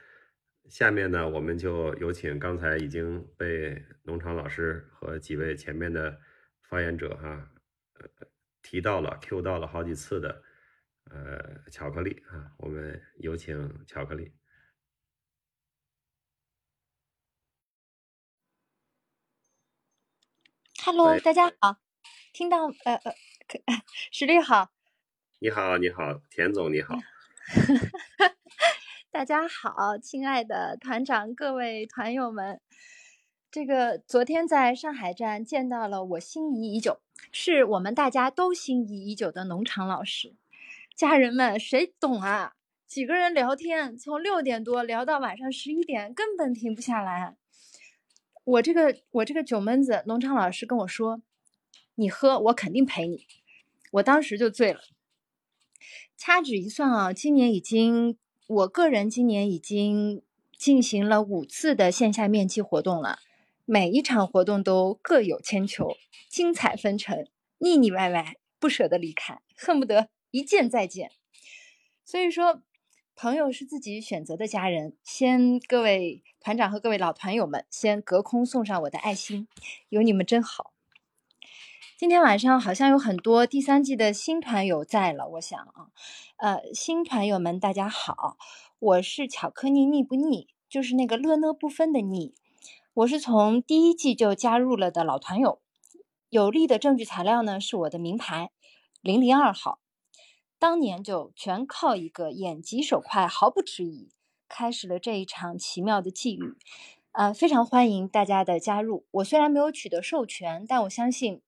[0.69, 6.21] 下面呢，我们就有请刚才已经被农场老师和几位前面的
[6.63, 7.51] 发言者哈，
[7.99, 8.27] 呃，
[8.63, 10.43] 提到了 Q 到了好几次的
[11.11, 14.33] 呃巧克力啊，我们有请巧克力。
[20.85, 21.79] Hello，大家好。
[22.33, 23.13] 听到呃呃，
[24.13, 24.71] 石律好，
[25.39, 26.95] 你好你好，田总你好，
[29.11, 32.61] 大家好，亲爱的团长各位团友们，
[33.51, 37.01] 这个昨天在上海站见到了我心仪已久，
[37.33, 40.37] 是我们大家都心仪已久的农场老师，
[40.97, 42.55] 家人们谁懂啊？
[42.87, 47.37] 几个人聊天，从六点多聊到晚上十一点，根本停不下来。
[48.45, 51.21] 我这个我这个酒闷子，农场老师跟我说。
[51.97, 53.27] 你喝，我肯定陪你。
[53.93, 54.81] 我当时就醉了。
[56.17, 58.17] 掐指一算啊，今年已经，
[58.47, 60.23] 我个人今年已经
[60.57, 63.19] 进行了五次的线下面基活动了，
[63.67, 65.95] 每一场活动都各有千秋，
[66.31, 67.27] 精彩纷呈，
[67.59, 71.11] 腻腻歪歪，不舍得离开，恨不得一见再见。
[72.05, 72.63] 所以说，
[73.15, 74.97] 朋友是自己选择的家人。
[75.03, 79.49] 先各位团长和各位老团友们，先隔空送上我的爱心，
[79.89, 80.73] 有你们真好。
[81.99, 85.89] 今天晚上好像有很多第三季的新团友在了，我想啊，
[86.37, 88.37] 呃，新团友们大家好，
[88.79, 92.35] 我是巧克力腻不腻，就是那个乐乐不分的腻，
[92.93, 95.63] 我是从第一季就加入了的老团友，
[96.29, 98.51] 有力的证据材料呢是我的名牌
[99.01, 99.81] 零零二号，
[100.67, 104.09] 当年就全靠一个眼疾手快，毫不迟疑，
[104.49, 106.57] 开始了这一场奇妙的际遇，
[107.13, 111.41] 呃，非常欢迎大家的加入，我虽然没有取得授权，但我相信。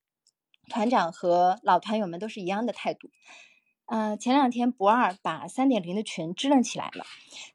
[0.69, 3.11] 团长和老团友们都是一样的态度，
[3.87, 7.05] 呃，前两天不二把三点零的群支棱起来了，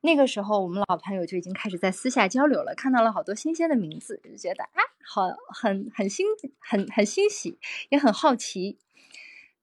[0.02, 6.26] 那个时候我们老团友就已经开始在私下交流了，看到了好多新鲜的名字，就觉得啊，好，很很欣
[6.60, 7.58] 很很欣喜，
[7.90, 8.80] 也很好奇，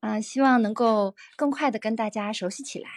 [0.01, 2.89] 啊，希望能够更快的跟大家熟悉起来，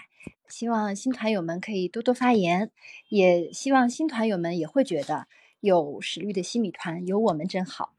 [0.47, 2.71] 希望新团友们可以多多发言，
[3.09, 5.27] 也希望新团友们也会觉得
[5.59, 7.93] 有实力的新米团有我们真好。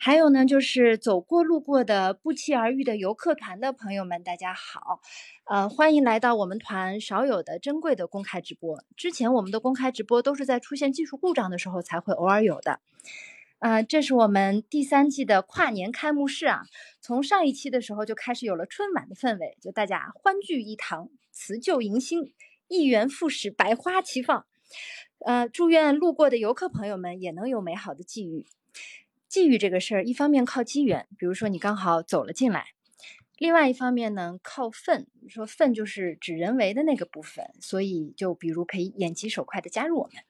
[0.00, 5.00] 还有呢，就是走过路过的不期而遇的游客团的朋友们，大家好，
[5.44, 8.84] 呃，欢迎来到我们团少有的珍贵的公开直播。
[8.96, 12.78] 之前我们的公开直播都是在出现技术故障的时候才会偶尔有的，
[13.60, 16.62] 呃，这是我们第三季的跨年开幕式啊。
[17.00, 22.32] 从上一期的时候就开始有了春晚的氛围，就大家欢聚一堂，辞旧迎新，
[22.68, 24.46] 一元复始，百花齐放。
[25.26, 28.46] 呃，祝愿路过的游客朋友们也能有美好的际遇。
[29.26, 32.60] 际遇这个事儿，一方面靠机缘，比如说你刚好走了进来；
[33.38, 35.08] 另外一方面呢，靠份。
[35.26, 40.22] 说份就是指人为的那个部分，所以就比如可以眼疾手快的加入我们。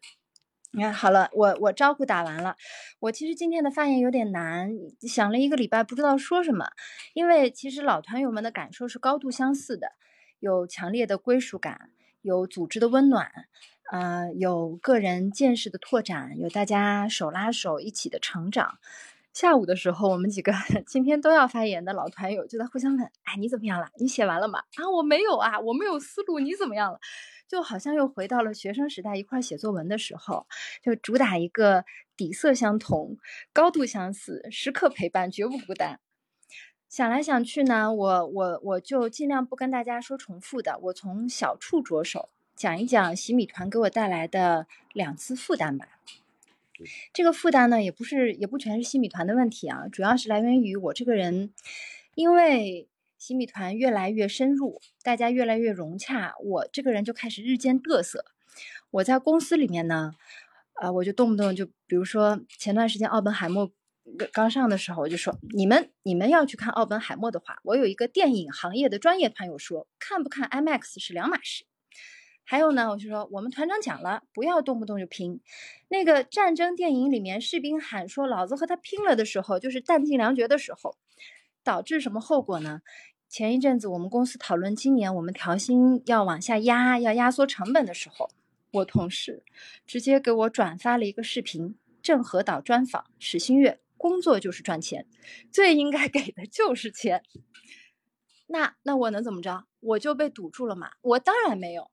[0.70, 2.54] 你看好了，我我招呼打完了。
[3.00, 6.68] 我其实今天的发言有点难，想了一个礼拜不知道说什么，
[7.14, 9.92] 因为其实老团友们的感受是高度相似的，
[10.40, 11.90] 有强烈的归属感，
[12.20, 13.30] 有组织的温暖。
[13.90, 18.78] 呃，有个人见识的拓展，有大家手拉手一起的成长。
[19.32, 20.52] 下午的时候，我们几个
[20.86, 23.88] 今天都要发言的老团友就在互相问：“哎，你怎么样了？
[23.98, 26.38] 你写完了吗？”啊，我没有啊，我没有思路。
[26.38, 26.98] 你怎么样了？
[27.48, 30.46] 就好像又回到了学生时代一块写作文的时候，
[30.82, 31.84] 就主打一个
[32.16, 33.16] 底色相同、
[33.52, 35.98] 高度相似、时刻陪伴、绝不孤单。
[36.88, 42.30] 想来想去呢，我我我就尽量不跟大家说重复的，我从小处着手。
[42.54, 45.86] 讲一讲洗米团给我带来的两次负担吧。
[47.12, 51.52] 这个负担呢，也不是也不全是洗米团的问题啊，主要是来源于我这个人，
[52.14, 52.88] 因为
[53.18, 58.24] 新米团越来越深入，大家越来越融洽，我这个人就开始日渐嘚瑟。
[58.90, 60.12] 我在公司里面呢，
[60.80, 63.72] 呃，我就动不动就，比如说前段时间奥本海默
[64.32, 71.66] 刚上的时候，我就说你们你们要去看奥本海默的话，我有一个电影行业的专业团友说，看不看 IMAX 是两码事。
[72.44, 75.42] 还有呢，我就说我们团长讲了，不要动不动就拼。
[75.88, 80.96] 那个战争电影里面，士兵喊说“老子和他拼了”的时候，就是弹尽粮绝的时候，
[81.68, 82.80] 导致什么后果呢？
[83.28, 88.30] 前一阵子我们公司讨论今年我们调薪要往下压，要压缩成本的时候，
[88.70, 89.44] 我同事
[89.86, 95.06] 直接给我转发了一个视频，郑和岛专访史新月，工作就是赚钱，
[95.52, 97.22] 最应该给的就是钱。
[98.46, 99.66] 那那我能怎么着？
[99.80, 100.92] 我就被堵住了嘛？
[101.02, 101.90] 我当然没有。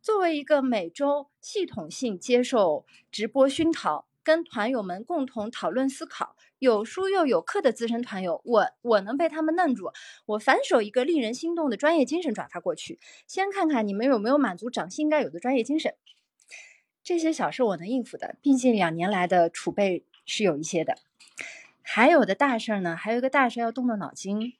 [0.00, 9.92] 作为一个每周系统性接受直播熏陶、跟团友们共同讨论思考、有书又有课的资深团友，我我能被他们愣住？
[10.26, 15.94] 我反手一个令人心动的专业精神转发过去，先看看你们有没有满足掌心应该有的专业精神。
[17.04, 20.98] 这些小事我能应付的，毕竟两年来的储备是有一些的。
[21.80, 24.52] 还有的大事呢，还有一个大事要动动脑筋。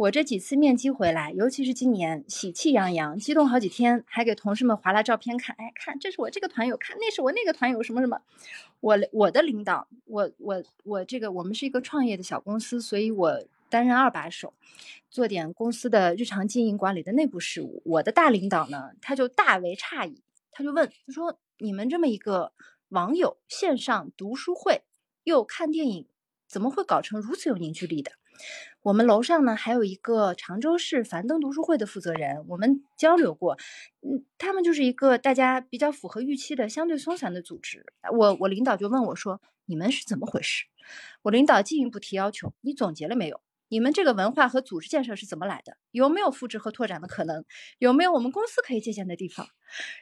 [0.00, 5.54] 我这几次面基回来，尤其是今年，喜气洋洋，激动好几天，还给同事们划拉照片看。
[5.58, 8.18] 哎，看，这是我这个团友，看那是我那个团友，什么什么。
[8.80, 14.54] 我我的领导，我我我这个，我们是一个创业的小公司，所以我担任二把手，
[15.10, 17.82] 做点公司的日常经营管理的内部事务。
[17.84, 22.52] 我的大领导呢，他就大为诧异，他就问，他说：“你们这么一个
[22.88, 24.80] 网友线上读书会，
[25.24, 26.06] 又看电影，
[26.48, 28.12] 怎么会搞成如此有凝聚力的？”
[28.82, 33.58] 我们楼上呢还有一个常州市樊登读书会的负责人，我们交流过，
[34.00, 37.84] 嗯，他们就是一个大家比较符合预期的相对松散的组织。
[38.10, 40.64] 我我领导就问我说：“你们是怎么回事？”
[41.22, 43.42] 我领导进一步提要求：“你总结了没有？
[43.68, 45.76] 你们这个文化和组织建设是怎么来的？
[45.90, 47.44] 有没有复制和拓展的可能？
[47.78, 49.46] 有没有我们公司可以借鉴的地方？”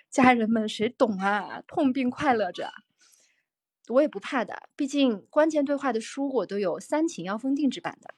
[0.08, 1.62] 家人们谁懂啊？
[1.66, 2.70] 痛并快乐着。
[3.88, 8.14] 我也不怕的，毕竟关键对话的书我都有三请要封定制版的。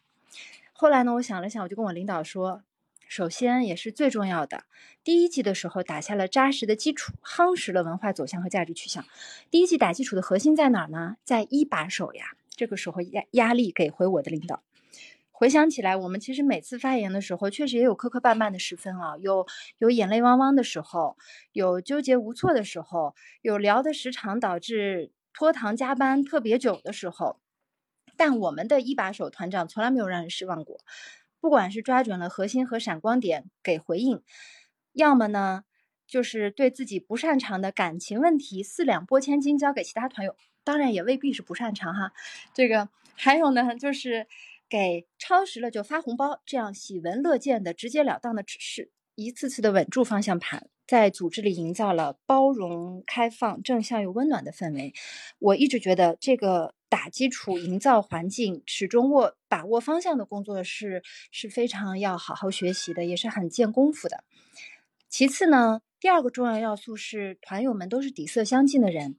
[0.73, 2.63] 后来呢，我想了想，我就跟我领导说，
[3.09, 4.65] 首先也是最重要的，
[5.05, 9.05] 第一季的时候打下了扎实的基础，夯实了文化走向和价值取向。
[9.51, 11.17] 第一季打基础的核心在哪儿呢？
[11.25, 12.37] 在一把手呀。
[12.57, 14.63] 这个时候压压力给回我的领导。
[15.31, 19.47] 回想起来，我们其实每次发言的时候，确实也有磕磕绊绊的时分啊，有
[19.79, 21.17] 有眼泪汪汪的时候，
[21.53, 27.39] 有纠结无措的时候，有聊的时长导致拖堂加班特别久的时候。
[28.21, 30.81] 但我们的一把手团长从来没有让人失望过，
[31.41, 34.23] 不管是抓准了核心和闪光点给回应，
[34.93, 35.65] 要么呢
[36.07, 42.13] 就是对自己不擅长的感情问题四两拨千斤交给其他团友，当然也未必是不擅长哈。
[42.53, 44.27] 这个还有呢，就是
[44.69, 54.93] 给超时了就发红包这样喜闻乐见的直截了当的指示，一次次的稳住方向盘，在组织里营造了包容、开放、正向又温暖的氛围。
[55.39, 64.25] 我一直觉得这个打基础、营造环境、始终握把握方向的工作是是非常要好好学习的，也是很见功夫的。
[65.09, 69.17] 其次呢，第二个重要要素是团友们都是底色相近的人，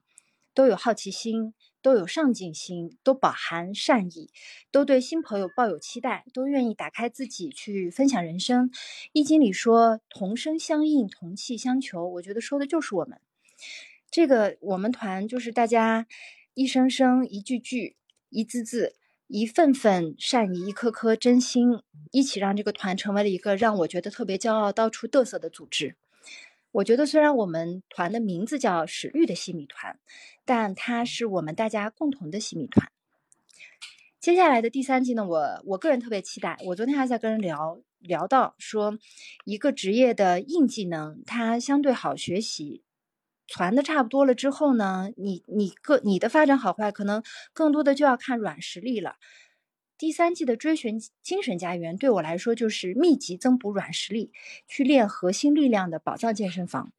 [0.54, 1.54] 都有好奇心。
[1.82, 4.30] 都有上进心，都饱含善意，
[4.70, 8.70] 都对新朋友抱有期待，都愿意打开自己去分享人生。
[9.12, 13.20] 易经里说“同声相应，同气相求”，我觉得说的就是我们。
[14.12, 16.06] 这个我们团就是大家
[16.54, 17.96] 一声声、一句句、
[18.28, 18.94] 一字字、
[19.26, 21.80] 一份份善意、一颗颗真心，
[22.10, 25.96] 一起让这个团成为了一个让我觉得特别骄傲、到处嘚瑟的组织。
[26.72, 29.98] 我觉得，虽然我们团的名字叫“史绿的西米团”，
[30.44, 32.92] 但它是我们大家共同的西米团。
[34.20, 36.58] 接下来的第三季呢，我我个人特别期待。
[36.66, 38.98] 我昨天还在跟人聊聊到说，
[39.44, 42.82] 一个职业的硬技能，它相对好学习，
[43.52, 47.22] 传的差不多了之后呢，你你个你的发展好坏，可能
[47.52, 49.16] 更多的就要看软实力了。
[49.98, 54.32] 第三季的追寻精神家园对我来说就是密集增补软实力、
[54.66, 56.94] 去练核心力量的宝藏健身房。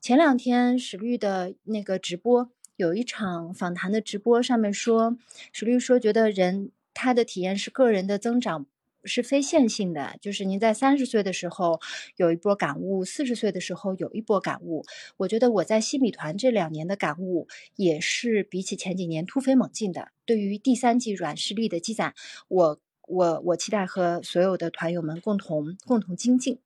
[0.00, 5.18] 前两天史律的那个直播有一场访谈的直播，上面说
[5.52, 8.66] 史律说觉得人他的体验是个人的增长。
[9.04, 11.80] 是非线性的，就是您在三十岁的时候
[12.16, 14.84] 有一波感悟，四十岁的时候有一波感悟。
[15.18, 20.08] 我觉得我在西米团这两年的感悟也是比起前几年突飞猛进的。
[20.24, 22.14] 对于第三季软实力的积攒，
[22.48, 26.58] 我我我期待和所有的团友们共同共同精进。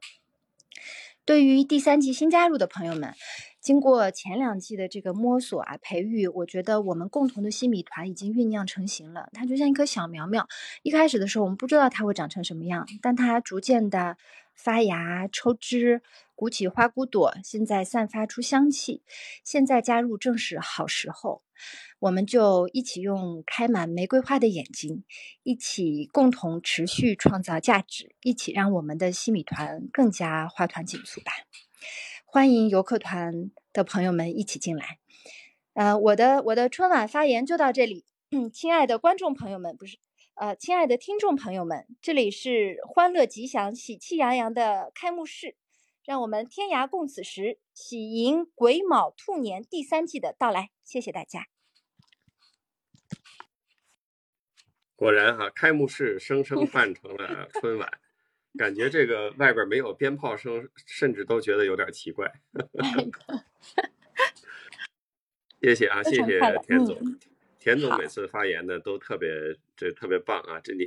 [1.24, 3.14] 对于第三季新加入的朋友们。
[3.62, 9.30] 经过前两季的这个摸索啊、培育，我觉得我们共同的新米团已经酝酿成型了。
[9.32, 10.48] 它就像一棵小苗苗，
[10.82, 14.16] 一开始的时候我们不知道它会长成什么样，但它逐渐的
[14.56, 16.02] 发芽、抽枝、
[16.34, 19.02] 鼓起花骨朵，现在散发出香气。
[19.44, 21.44] 现在加入正是好时候，
[22.00, 25.04] 我们就一起用开满玫瑰花的眼睛，
[25.44, 31.30] 一起共同持续创造价值，一起让我们的新米团更加花团锦簇吧。
[32.34, 34.98] 欢迎游客团的朋友们一起进来。
[35.74, 38.06] 呃，我的我的春晚发言就到这里。
[38.30, 39.98] 嗯，亲爱的观众朋友们，不是，
[40.36, 45.56] 呃，亲爱的听众朋友们，这里是欢乐吉祥、喜气洋洋的开幕式，
[46.06, 50.70] 让我们天涯共此时，喜迎癸卯兔年第三季的到来。
[50.82, 51.48] 谢谢大家。
[54.96, 58.00] 果然哈，开幕式生生办成了春晚。
[58.58, 62.30] 感觉这个外边没有鞭炮声，甚至都觉得有点奇怪。
[65.62, 66.98] 谢谢啊，谢谢田总。
[67.58, 70.84] 田总每次发言呢都特别这特别棒啊，这你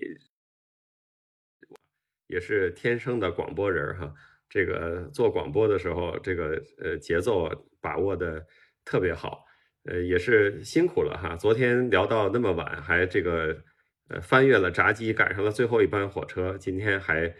[2.27, 4.13] 也是天生的广播人哈。
[4.49, 7.49] 这个做广播的时候，这个呃节奏
[7.81, 8.45] 把握的
[8.83, 9.45] 特别好，
[9.85, 11.35] 呃也是辛苦了哈。
[11.35, 13.63] 昨天聊到那么晚，还这个
[14.09, 17.33] 呃翻越了闸机，赶上了最后一班火车，今天还。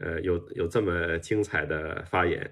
[0.00, 2.50] 呃，有有这么精彩的发言，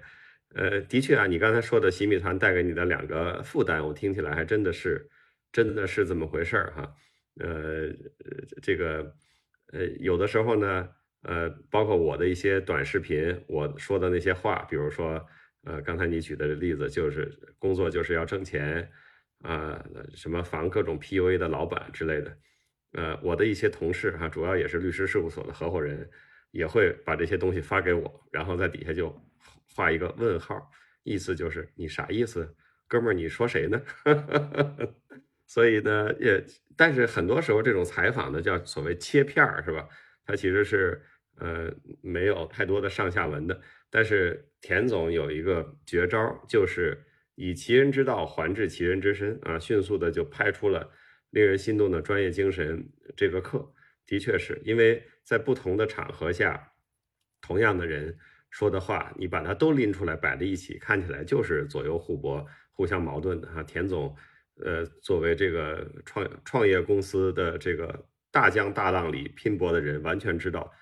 [0.53, 5.09] 呃，的确啊，你刚才说的洗米团带给你的两个负担，我听起来还真的是，
[5.51, 6.95] 真的是这么回事儿哈。
[7.41, 7.89] 呃，
[8.61, 9.13] 这个，
[9.73, 10.89] 呃，有的时候呢，
[11.23, 15.25] 呃，包括我的一些短视频，我说的那些话，比如说，
[15.63, 18.87] 呃，刚才你举的例子，就是工作就是要挣钱
[19.41, 22.37] 啊，什么防各种 PUA 的老板之类的，
[22.93, 26.07] 呃，我的一些同事哈，主要也是律师事务所的合伙人。
[26.51, 29.15] 也会把这些东西发给我，然后在底下就
[29.75, 30.69] 画一个问号，
[31.03, 32.55] 意思就是你啥意思，
[32.87, 33.81] 哥们儿你说谁呢？
[35.45, 36.45] 所以呢，也
[36.77, 39.89] 但是很多时候这种采访呢叫所谓切片儿是吧？
[40.25, 41.01] 它其实是
[41.37, 43.59] 呃没有太多的上下文的。
[43.89, 47.03] 但是田总有一个绝招，就是
[47.33, 50.91] 以其人之道还治其人之身啊，迅速的就拍出了
[51.31, 53.73] 令人心动的专业精神这个课。
[54.05, 56.71] 的确是因为在不同的场合下，
[57.39, 58.17] 同样的人
[58.49, 63.61] 说的话，你把它都拎出来摆在一起，看起来就是左右互搏、互相矛盾的哈。
[63.61, 64.15] 田总，
[64.55, 70.73] 呃，作为这个创创业公司的这个大江大浪里拼搏的人，完全知道，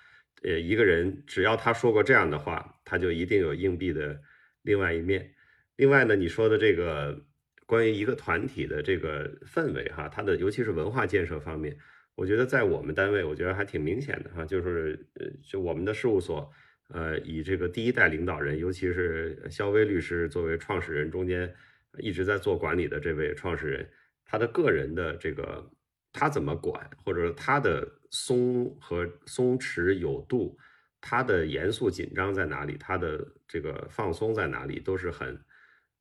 [0.43, 4.21] 呃，一个人只要他说过这样的话，他就一定有硬币的
[4.61, 5.29] 另外一面。
[5.75, 7.21] 另外呢，你说的这个
[7.65, 11.77] 关于一个团体的这个氛围哈，它的尤其是文化建设方面。
[12.17, 16.51] 我觉得在我们单位，我觉得还挺明显的哈，就是呃，就我们的事务所，
[16.89, 21.53] 呃，以这个第一代领导人，尤其是肖威律师作为创始人，中间
[21.99, 23.87] 一直在做管理的这位创始人，
[24.25, 25.71] 他的个人的这个
[26.11, 30.57] 他怎么管，或者说他的松和松弛有度，
[30.99, 35.39] 他的严肃紧张在哪里，他的这个放松在哪里，都是很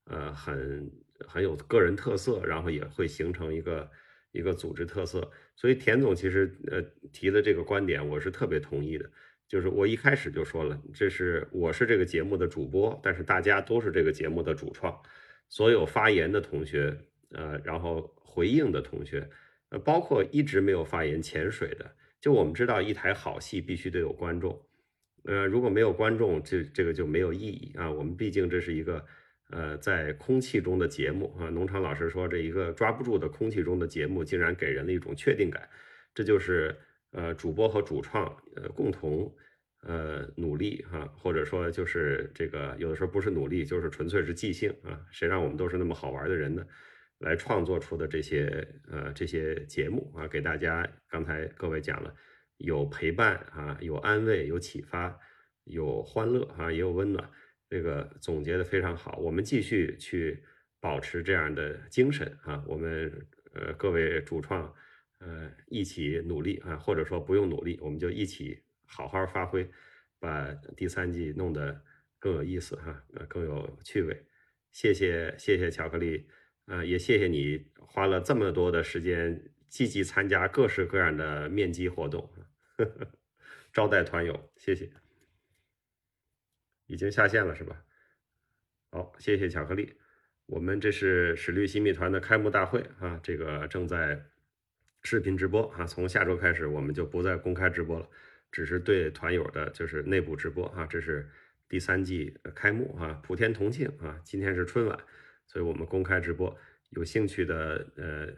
[0.06, 0.90] 呃很
[1.26, 3.90] 很有个人特色，然后也会形成一个
[4.36, 5.30] 一个组织特色。
[5.56, 6.82] 所以田总其实呃
[7.12, 9.10] 提的这个观点，我是特别同意的。
[9.48, 15.00] 就是我一开始就说了，这是我是这个节目的主播，但是大家都是这个节目的主创。
[15.48, 16.96] 所有发言的同学，
[17.30, 19.30] 呃，然后回应的同学，
[19.68, 21.88] 呃，包括一直没有发言潜水的，
[22.20, 24.60] 就我们知道，一台好戏必须得有观众，
[25.22, 27.88] 呃，如果没有观众，这这个就没有意义啊。
[27.88, 29.06] 我们毕竟这是一个，
[29.50, 31.48] 呃，在空气中的节目啊。
[31.50, 35.68] 农场老师说，这一个抓不住的空气中的节目，竟然给人了一种确定感，
[36.14, 36.76] 这就是。
[37.12, 39.32] 呃，主播和主创呃共同
[39.84, 45.00] 呃努力哈，或者说就是这个有的时候不是努力，就是纯粹是即兴啊。
[45.10, 46.66] 谁让我们都是那么好玩的人呢？
[47.18, 52.14] 来创作出的这些呃这些节目啊，给大家刚才各位讲了，
[52.58, 55.18] 有陪伴啊，有安慰，有启发，
[55.64, 57.30] 有欢乐啊，也有温暖。
[57.68, 60.42] 这个总结的非常好，我们继续去
[60.80, 62.64] 保持这样的精神啊。
[62.66, 64.74] 我们呃各位主创。
[65.18, 69.66] 呃，一起努力啊，或者说不用努力，我们就一起好好发挥，
[70.18, 71.82] 把第三季弄得
[72.18, 74.26] 更有意思哈，呃，更有趣味。
[74.72, 76.28] 谢谢谢谢巧克力，
[76.66, 82.30] 呃，也谢谢你花了这么多的时间，积极参加各式各样的面基活动，
[82.76, 83.10] 呵 呵
[83.72, 85.05] 招待团友，谢谢。
[86.86, 87.84] 已经下线了是吧？
[88.90, 89.94] 好，谢谢巧克力。
[90.46, 94.24] 我们这是史律新密团的开幕大会啊，这个正在。
[95.02, 98.08] 视频直播啊，从下周开始我们就不再公开直播了，
[98.50, 100.84] 只是对团友的就是内部直播啊。
[100.84, 101.30] 这是
[101.68, 104.98] 第三季开幕啊，普天同庆啊，今天是春晚，
[105.46, 106.58] 所以我们公开直播。
[106.90, 108.32] 有兴趣的呃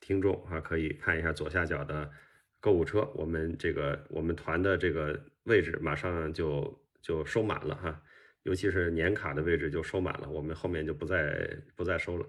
[0.00, 2.10] 听众啊，可以看一下左下角的
[2.58, 8.02] 购物车，我们这个我们团的这个位置马上就就收满了哈，
[8.44, 12.26] 尤其是年卡的位置就收满了，我们后面就不再不再收了。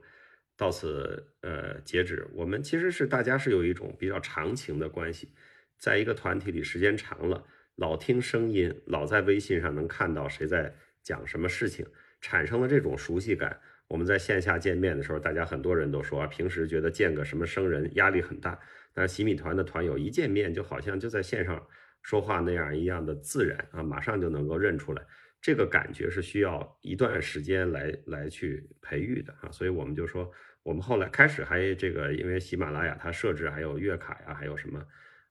[0.58, 5.32] 到此呃截止，我们其实是大家是有一种比较长情的关系，
[5.78, 7.46] 在一个团体里时间长了，
[7.76, 11.86] 老听声音，老在微信上能看到谁在讲什么事情，
[12.22, 13.60] 产生了这种熟悉感。
[13.88, 18.60] 我们在线下见面的时候，大家很多人都说，啊平时觉得见个什么生人压力很大，
[18.94, 21.68] 但是洗米团的团友一见面就好像就在线上
[22.04, 25.04] 说话那样一样的自然啊，马上就能够认出来。
[25.42, 30.32] 这个感觉是需要一段时间来来去培育的啊，所以我们就说，
[30.64, 34.86] 我们后来开始还这个，因为喜马拉雅它设置还有月卡呀，还有什么，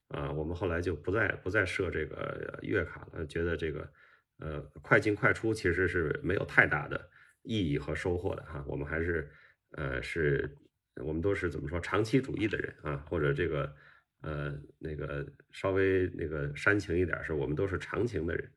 [0.08, 3.90] 啊，我们后来就不再不再设这个月卡了，觉得这个
[4.38, 7.08] 呃快进快出其实是没有太大的
[7.42, 9.30] 意义和收获的哈，我们还是
[9.78, 10.58] 呃是，
[10.96, 13.74] 我们都是怎么说长期主义的人啊，或者这个
[14.22, 18.50] 呃那个稍微那个煽情一点是，我们都是长情的人。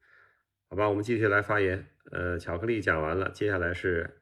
[0.67, 1.85] 好吧，我们继续来发言。
[2.11, 4.21] 呃，巧克力讲完了，接下来是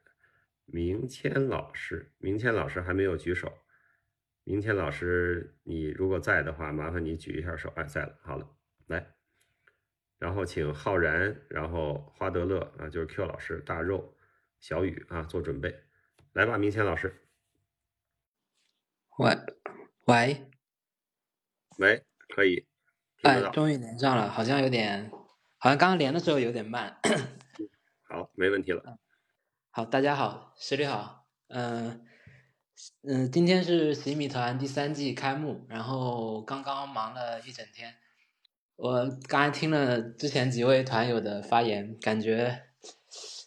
[0.66, 2.12] 明谦老师。
[2.18, 3.52] 明谦老师还没有举手。
[4.44, 7.72] 明谦老师，你如果在的话，麻烦你举一下手。
[7.76, 8.18] 哎，在了。
[8.22, 8.46] 好了，
[8.86, 9.14] 来，
[10.18, 14.16] 然后请浩然，然后花德乐啊，就是 Q 老师，大肉，
[14.60, 15.74] 小雨啊，做准备。
[16.34, 17.14] 来吧，明谦老师。
[19.18, 19.34] 喂，
[20.06, 20.50] 喂，
[21.78, 22.66] 喂，可以。
[23.22, 25.10] 哎，终于连上了，好像有点。
[25.56, 26.98] 好像刚刚连的时候有点慢，
[28.02, 28.98] 好，没问题了。
[29.70, 32.04] 好，大家好，十里好，嗯
[33.00, 37.94] 嗯，今天是洗米团第三季开幕，然后刚刚忙了一整天。
[38.76, 42.64] 我刚才听了之前几位团友的发言，感觉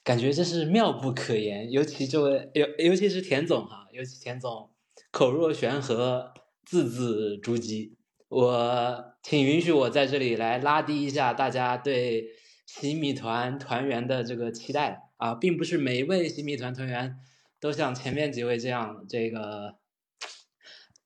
[0.03, 4.73] 感觉这是妙不可言，尤其这位尤尤其是田总哈，尤其田总
[5.11, 6.33] 口若悬河，
[6.65, 7.96] 字字珠玑。
[8.29, 12.25] 我请允许我在这里来拉低一下大家对
[12.65, 17.15] 洗米团团员的这个期待啊，并不是每一位洗米团团员
[17.61, 19.75] 都像前面几位这样这个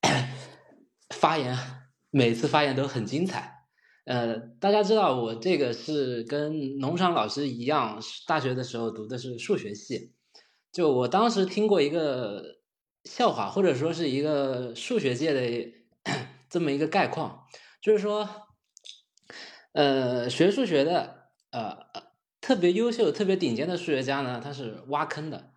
[1.13, 1.55] 发言，
[2.09, 3.65] 每次发言都很精彩。
[4.05, 10.13] 呃，大家知道我这个是跟农场老师一样，大学的时候读的是数学系，
[10.71, 12.61] 就我当时听过一个
[13.03, 15.80] 笑话，或者说是一个数学界的。
[16.51, 17.45] 这么一个概况，
[17.81, 18.27] 就是说，
[19.71, 21.77] 呃，学数学的，呃，
[22.41, 25.53] 特别优秀、特别顶尖的数学家呢，他是挖坑的；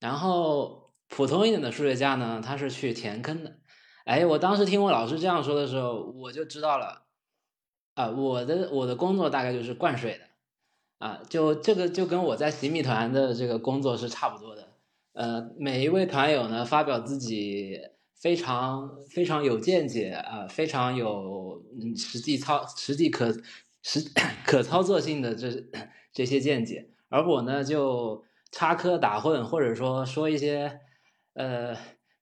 [0.00, 3.58] 然后普通一点的数学家呢，他是去填坑的。
[4.06, 7.02] 哎，我当时听我老师这样说的时候，我就知道了，
[7.92, 10.24] 啊，我的我的工作大概就是灌水的，
[11.06, 14.68] 啊，就这个就跟我在洗米团的这个工作是差不多的。
[15.12, 17.91] 呃，每一位团友呢，发表自己。
[18.22, 23.36] 非常非常有见解啊，非常有嗯实际操实际可
[23.82, 24.00] 实
[24.46, 25.50] 可操作性的这
[26.12, 28.22] 这些见解，而我呢就
[28.52, 30.78] 插科打诨，或者说说一些
[31.34, 31.76] 呃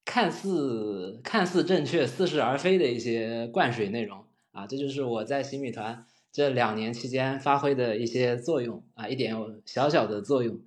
[0.06, 9.36] 看似看似正确、似是而非的一些灌水内容啊，这就是我在新米团这两年期间发挥的一些作用啊，一点
[9.66, 10.59] 小小的作用。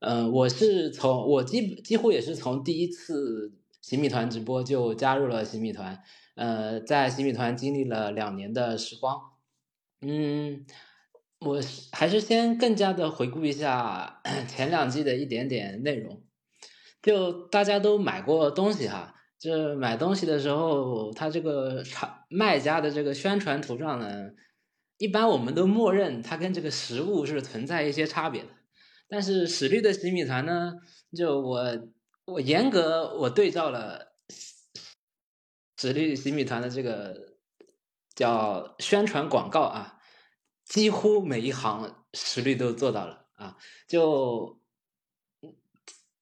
[0.00, 3.54] 嗯，我是从我几几乎也是从第一次
[3.86, 6.02] 洗米团直播就加入了洗米团，
[6.34, 9.16] 呃，在洗米团经历了两年的时光，
[10.00, 10.66] 嗯，
[11.38, 11.60] 我
[11.92, 16.20] 还是先更加的回顾一下 前两季的一点点内容，
[17.00, 24.30] 就大家都买过东西哈，这买东西的时候，它这个厂卖家的这个宣传图上呢，
[24.98, 28.48] 一般我们都默认它跟这个实物是存在一些差别的。
[29.08, 30.72] 但是史力的洗米团呢，
[31.16, 31.62] 就我
[32.26, 34.12] 我严格我对照了
[35.78, 37.36] 史律洗米团的这个
[38.14, 40.00] 叫宣传广告啊，
[40.64, 44.58] 几乎每一行实力都做到了啊，就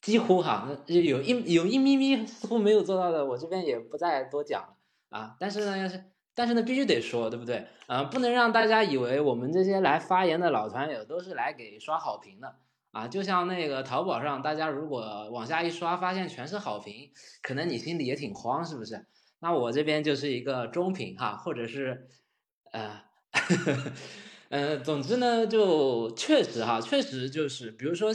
[0.03, 4.77] 几乎哈，有一有一咪咪似乎没有做到的，我这边也不再多讲了
[5.09, 5.37] 啊。
[5.41, 6.05] 但是呢，是
[6.35, 7.67] 但是呢，必须得说，对不对？
[7.87, 12.59] 啊，不能让大家以为我们这些来发言的老团友都是来给刷好评的。
[12.95, 17.11] 啊，就像那个淘宝上，大家如果往下一刷，发现全是好评，
[17.43, 19.05] 可能你心里也挺慌，是不是？
[19.41, 22.07] 那我这边就是一个中评哈，或者是，
[22.73, 23.03] 呃，
[24.49, 28.11] 呃，总之呢，就确实哈，确实就是，比如说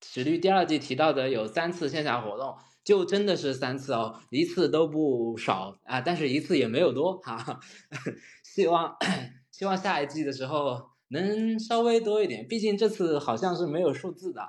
[0.00, 7.58] 史律第二季提到的有三次线下活动，就真的是三次哦，一次都不少啊，但是一次也没有多哈，
[8.44, 8.96] 希望
[9.50, 10.91] 希望下一季的时候。
[11.12, 14.42] 能稍微多一点，毕竟这次好像是没有数字的。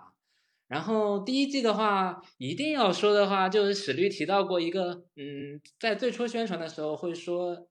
[0.68, 7.68] 然后第一季的话，一定要说的话，就是史律提到过一个，嗯，在最初宣传的时候会说，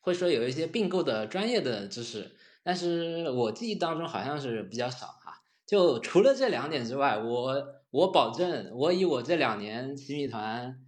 [0.00, 5.42] 会说有一些并购的专业的知识，但是我记忆当中好像是比较少哈。
[5.66, 10.80] 就除了这两点之外，我我保证，我以我这两年洗米团，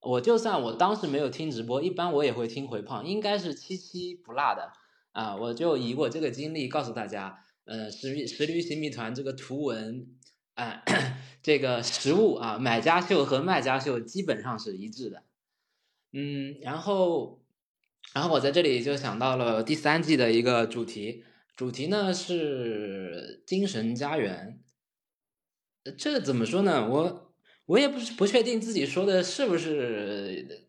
[0.00, 4.72] 我就算我当时没有听直播，一般我也会听回放，应该是七七不落的。
[5.18, 10.06] 啊，我就以我这个经历告诉大家，呃，十十驴行谜团这个图文，
[10.54, 10.84] 啊，
[11.42, 15.24] 这个实物啊，买家秀和卖家秀基本上是一致的，
[16.12, 17.42] 嗯，然后，
[18.14, 21.24] 然后我在这里就想到了第三季的一个主题，
[21.56, 24.60] 主题呢是精神家园，
[25.98, 26.88] 这怎么说呢？
[26.88, 27.34] 我
[27.66, 30.67] 我也不是不确定自己说的是不是。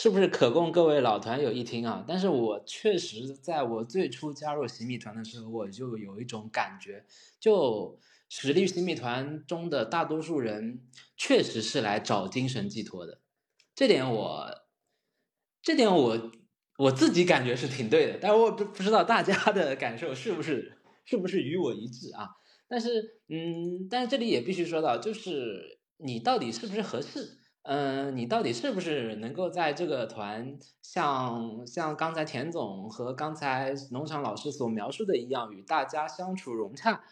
[0.00, 2.04] 是不是可供各位老团友一听啊？
[2.06, 7.04] 但是我确实在我最初加入洗米团的时候，我就有一种感觉，
[7.40, 7.98] 就
[8.28, 13.18] 实力洗米团中的大多数人确实是来找精神寄托的，
[13.74, 14.48] 这点我，
[15.60, 16.30] 这点我
[16.76, 22.28] 我自己感觉是挺对的，但我不不知道大家的感受是不是是不是与我一致啊？
[22.68, 27.36] 但是嗯，但是这里也必须说到，就是你到底是不是合适？
[27.70, 37.04] 嗯，你到底是不是能够在这个团像像刚才田总和刚才农场老师所描述的一样，与大家相处融洽？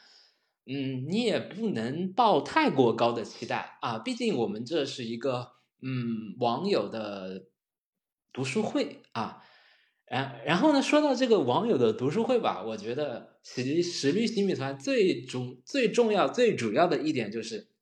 [0.64, 5.52] 嗯，你也不能抱太过高的期待啊，毕竟我们这是一个
[5.82, 7.48] 嗯网友的
[8.32, 9.42] 读书会啊。
[10.06, 17.75] 然然后呢，说到这个网友的读书会吧，我觉得其实实力新米团最重最重要最主要的一点就是。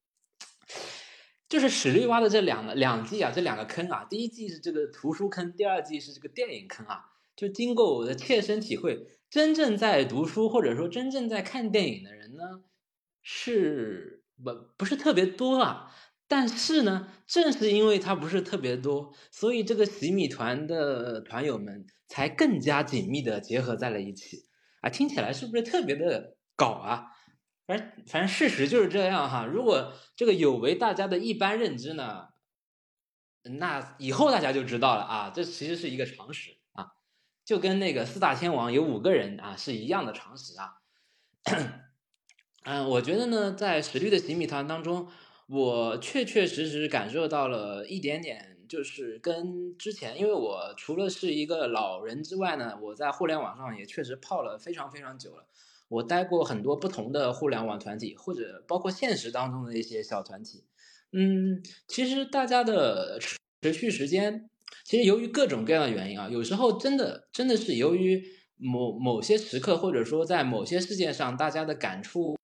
[1.55, 7.05] 就是史律挖的这两个两季啊，这两个坑啊，第一季是这个图书坑，第二季是这个电影坑啊。
[7.36, 12.64] 就经过我的切身体会，真正在读书或者说真正在看电影的人呢，
[13.22, 15.94] 是不不是特别多啊。
[16.26, 24.47] 但是呢，正是因为它不是特别多，所以这个洗米团的团友们才更加紧密的结合在了一起
[24.81, 24.90] 啊。
[24.90, 27.14] 听起来是不是特别的搞啊？
[27.66, 32.28] 反正反正事实就是这样哈，如果这个有违大家的一般认知呢，
[33.45, 36.93] 那以后大家就知道了啊，这其实是一个常识啊，
[37.45, 40.74] 就跟那个四大天王有五个人啊是一样的常识啊。
[42.65, 45.09] 嗯，我觉得呢，在实力的洗米团当中，
[45.47, 55.47] 我确确实实感受到了一点点，就是跟之前，因为我除了是一个老人之外呢，我在互联网上也确实泡了非常非常久了。
[55.95, 60.65] 我待过很多不同的互联网团体，或者包括现实当中的一些小团体。
[61.12, 64.51] 嗯，其实大家的持续时间，
[64.85, 68.25] 其实由于各种各样的原因啊，有时候真的真的是由于
[68.57, 72.37] 某某些时刻，或者说在某些事件上，大家的感触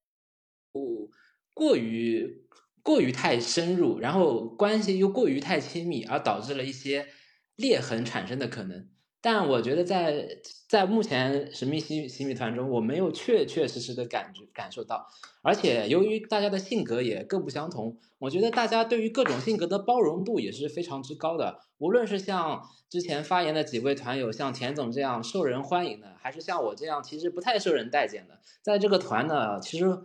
[1.52, 2.46] 过于
[2.82, 7.08] 过于太深入，然后关系又过于太亲密，而导致了一些
[7.56, 8.88] 裂痕产生的可能。
[9.22, 10.38] 但我觉得在
[10.68, 15.06] 在目前神秘新新米团中，我没有确确实实的感觉感受到，
[15.42, 21.60] 而且由于大家的性格也各不相同，我觉得大家对于各种性格的包容度也是非常之高的。
[21.78, 29.98] 无论是像之前发言的几位团友，像田总这样受人欢迎的，还是像我这样其实不太受人待见的，在这个团呢，其实。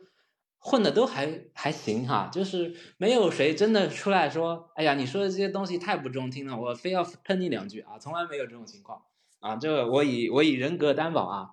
[0.68, 9.04] 混的都还还行哈，就是没有谁真的出来说，哎呀，你说的这些东西太不中听了，我非要喷你两句啊，从来没有这种情况
[9.42, 11.50] 啊，这个我以我以人格担保啊。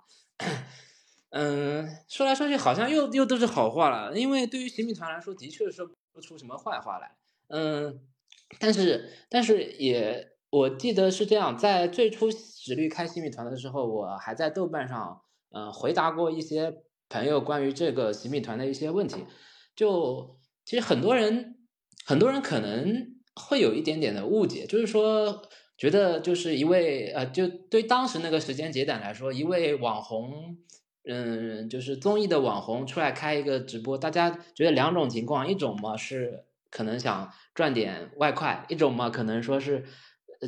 [1.28, 7.14] 嗯，说来说去好像又又都是好话了，因为对于洗米团来说，的确说不出什么坏话来。
[7.48, 8.01] 嗯，
[8.59, 15.20] 但是但是也我记得是这样，在最初史律开洗米团的时候，我还在豆瓣上
[15.51, 16.82] 嗯回答过一些。
[17.12, 19.26] 朋友关于这个洗米团的一些问题，
[19.76, 21.56] 就其实很多人
[22.06, 25.43] 很多人可能会有一点点的误解，就是说
[25.76, 30.56] 觉得就是一位呃，就对当时那个时间节点来说，一位网红，
[31.06, 39.84] 嗯，就是综艺的网红出来开一个直播，大家觉得两种情况，一种嘛是可能想赚点外快，一种嘛可能说是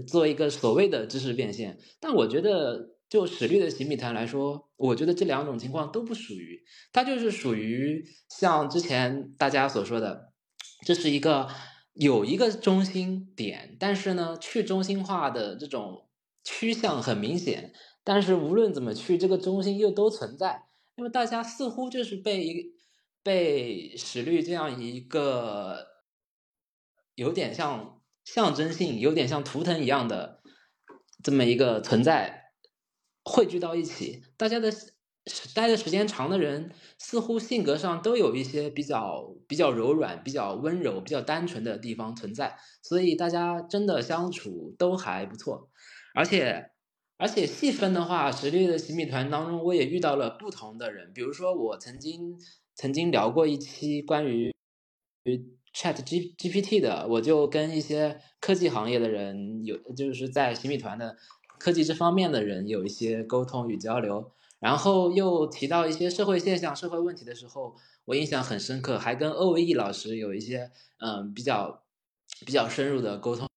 [0.06, 2.93] 做一个所谓的知识变现，但我觉得。
[3.14, 10.32] 就史力的洗米团来说，我觉得这两种情况都不属于，它就是属于像之前大家所说的，
[10.84, 11.48] 这是一个
[11.92, 16.08] 有一个中心点，但是呢，去中心化的这种
[16.42, 17.72] 趋向很明显，
[18.02, 20.64] 但是无论怎么去，这个中心又都存在，
[20.96, 22.74] 那么大家似乎就是被一
[23.22, 25.86] 被史力这样一个
[27.14, 30.40] 有点像象征性、有点像图腾一样的
[31.22, 32.40] 这么一个存在。
[33.24, 34.70] 汇聚到一起，大家的
[35.54, 45.70] 待的时间长的人，似乎性格上都有一些比较比较柔软、比较温柔、比较单纯的地方存在，所以大家真的相处都还不错。
[46.14, 46.70] 而且，
[47.16, 51.10] 而且细分的话，实力的洗米团当中，我也遇到了不同的人。
[51.14, 52.36] 比如说，我曾经
[52.74, 54.52] 曾经聊过一期关于
[55.74, 61.16] Chat G GPT 的，我就跟一些科技行业的人有，就是在洗米团的。
[61.58, 67.74] 科技这方面的人有一些沟通与交流，然后又提到一些社会现象、社会问题的时候，
[68.06, 71.82] 我印象很深刻，还跟欧维义老师有一些嗯比较
[72.46, 73.48] 比较深入的沟通。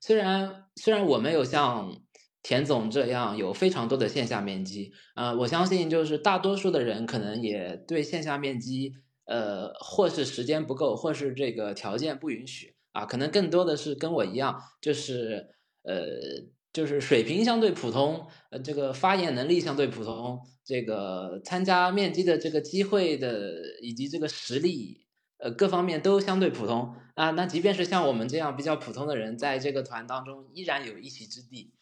[0.00, 2.00] 虽然虽然我没有像
[2.42, 8.94] 田总这样有非常多的线下面基，呃，我相信就是大多数的人可能也对线下面基，
[9.24, 15.48] 呃，或是时间不够，或是这个条件不允许啊，可能更多的是跟我一样，就是
[15.82, 16.57] 呃。
[16.72, 25.06] 就是水平相对普通，呃，这个发言能力相对普通，这个参加面基的这个机会的以及这个实力，
[25.38, 27.30] 呃，各方面都相对普通啊。
[27.30, 31.72] 那即便是像我们这样比较普通的人，在这个团当中依然有一席之地。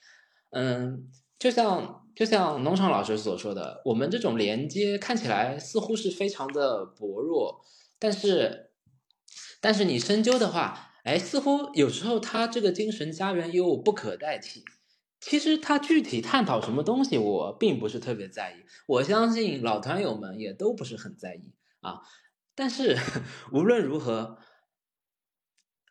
[0.50, 7.60] 嗯，就像就像农场老师所说的，我们这种连接看起来似乎是非常的薄弱，
[7.98, 8.70] 但是
[9.60, 14.64] 但是你深究的话，哎，似乎有时候他这个精神家园又不可代替。
[15.18, 18.64] 其实他具体探讨什么东西，我并不是特别在意。
[18.86, 22.02] 我相信老团友们也都不是很在意啊。
[22.54, 22.96] 但是
[23.52, 24.38] 无论如何，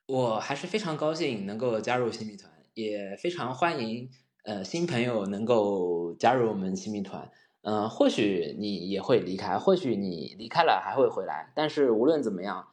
[0.07, 4.09] 我还是非常高兴能够加入新米团，也非常欢迎
[4.43, 7.31] 呃新朋友能够加入我们新米团。
[7.61, 11.51] 嗯，或许你也会离开，或许你离开了还会回来。
[11.55, 12.67] 但是无论怎么样，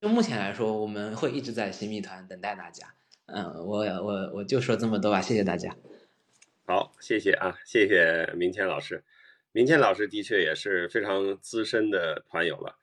[0.00, 2.94] 就目前来说，我们会一直在新米团等待大家。
[3.32, 5.76] 嗯，我我我就说这么多吧，谢谢大家。
[6.66, 9.04] 好，谢谢啊，谢谢明谦老师。
[9.52, 12.76] 明谦老师的确也是非常资深的团友了，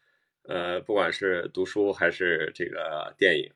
[0.44, 3.52] 呃，不管是读书还是这个电影，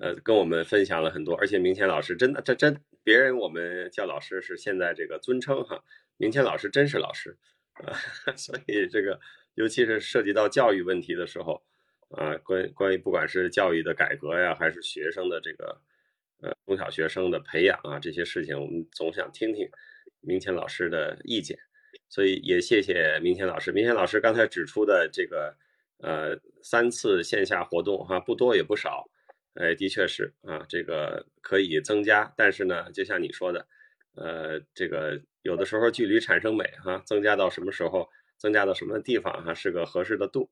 [0.00, 1.34] 呃，跟我们分享了很多。
[1.36, 5.84] 而且明谦老师真的，这真别人我们叫老师是现在这个尊称哈，
[6.16, 7.36] 明谦老师真是老师
[7.74, 7.92] 啊，
[8.34, 9.20] 所以这个
[9.56, 11.62] 尤其是涉及到教育问题的时候
[12.10, 15.78] 啊，关关于不管是教育的改革呀，还是学生的这个。
[16.42, 19.68] 呃，中小学生的培养啊，这些事情我们总想听听
[20.20, 21.58] 明谦老师的意见，
[22.08, 23.72] 所以也谢谢明谦老师。
[23.72, 25.54] 明谦老师刚才指出的这个
[25.98, 29.10] 呃三次线下活动哈，不多也不少，
[29.54, 33.66] 哎，的确是啊，这个可以增加，但是呢，就像你说的，
[34.14, 38.08] 呃，这个有的时候距离产生美哈，增加到什么时候，
[38.38, 40.50] 增加到什么地方哈，是个合适的度，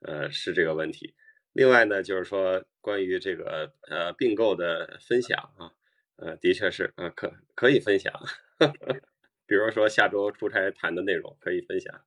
[0.00, 1.14] 呃，是这个问题。
[1.58, 5.72] 另外呢，就是说关于这个呃并购的分享啊，
[6.14, 8.12] 呃，的确是啊，可可以分享，
[9.44, 12.00] 比如说下周出差谈的内容可以分享。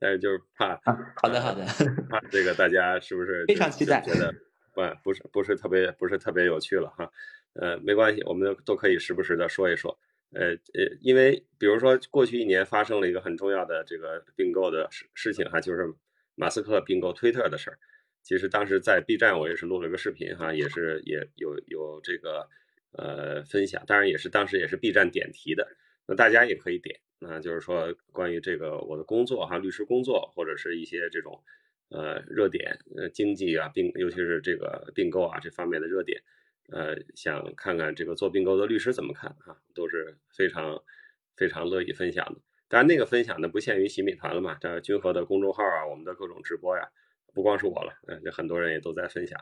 [0.00, 0.80] 但是就是怕，
[1.22, 1.64] 好的好的，
[2.08, 4.34] 怕这个大家是不是非常期待，觉得
[4.74, 7.08] 不不是不是特别不是特别有趣了哈？
[7.52, 9.96] 呃，没关系，我们都可以时不时的说一说。
[10.32, 15.94] 呃呃，因为比如说过去一年发生了一个很重要的这个并购的事事情哈，就是
[16.34, 17.78] 马斯克并购推特的事儿。
[18.22, 22.48] 其实当时在 B 站我也是录了个视频哈，也是也有有这个
[22.92, 25.76] 呃分享，当然也是当时也是 B 站点题的，
[26.06, 31.42] 那大家也可以点，那就是说关于这个我的工作哈，律师工作或者是一些这种
[31.88, 36.22] 呃热点呃经济啊并尤其是这个并购啊这方面的热点。
[36.72, 40.80] 呃，想看看这个做并购的律师怎么看啊，都是非常
[41.34, 42.40] 非常乐意分享的。
[42.68, 46.88] 当然，那个分享呢不限于洗米团了嘛，这君和的公众号啊，我们的各种直播呀，
[47.34, 49.40] 不光是我了，嗯，这很多人也都在分享。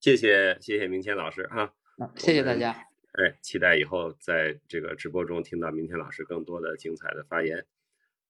[0.00, 1.74] 谢谢谢谢明天老师啊，
[2.16, 2.70] 谢谢大家。
[3.12, 7.66] 哎，期待以后在这个直播中听到明天老师更多的精彩的发言。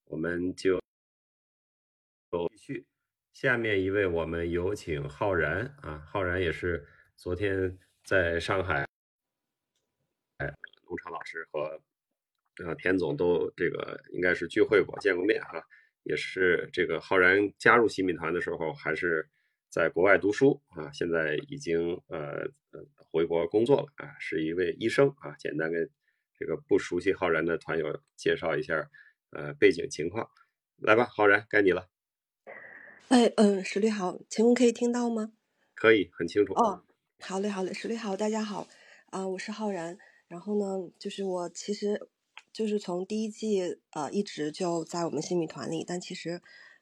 [0.05, 0.79] 我们就
[2.49, 2.85] 继续，
[3.33, 7.77] 下面一位我们有请浩然啊，浩然也是昨天。
[8.01, 8.87] 在上海，
[10.37, 10.51] 哎，
[10.87, 11.79] 农场老师和
[12.65, 15.63] 呃田总都这个应该是聚会过、见过面哈，
[16.09, 19.29] 也是这个浩然加入新米团的时候还是
[19.69, 25.35] 在国外读书啊，现在已经呃呃回国工作了啊，是一位医生啊。
[25.37, 25.87] 简单跟
[26.35, 28.89] 这个不熟悉浩然的团友介绍一下
[29.29, 30.27] 呃背景情况，
[30.77, 31.87] 来吧，浩然该你了。
[33.09, 35.33] 哎，嗯，石律好，请问可以听到吗？
[35.75, 36.53] 可以，很清楚。
[36.53, 36.83] 哦。
[37.19, 38.67] 好嘞，好嘞，石律好，大家好，
[39.11, 39.95] 啊，我是浩然。
[40.27, 42.09] 然后呢，就是我其实
[42.59, 46.41] 就是从第一季呃一直就在我们新米团里，但其实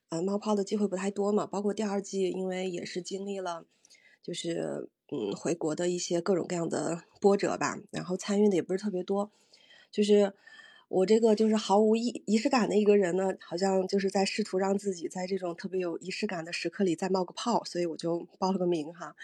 [0.09, 1.45] 呃冒泡的机会不太多嘛。
[1.45, 3.63] 包括第二季，因为也是经历了
[4.23, 9.29] 就是嗯回国的一些各种各样的波折吧，然后参与的也不是特别多。
[9.91, 10.33] 就是
[10.87, 19.15] 我这个就是毫无仪仪式感的一个人呢，好像就是在试图让自己在这种特别有仪式感的时刻里再冒个泡，所以我就报了个名哈。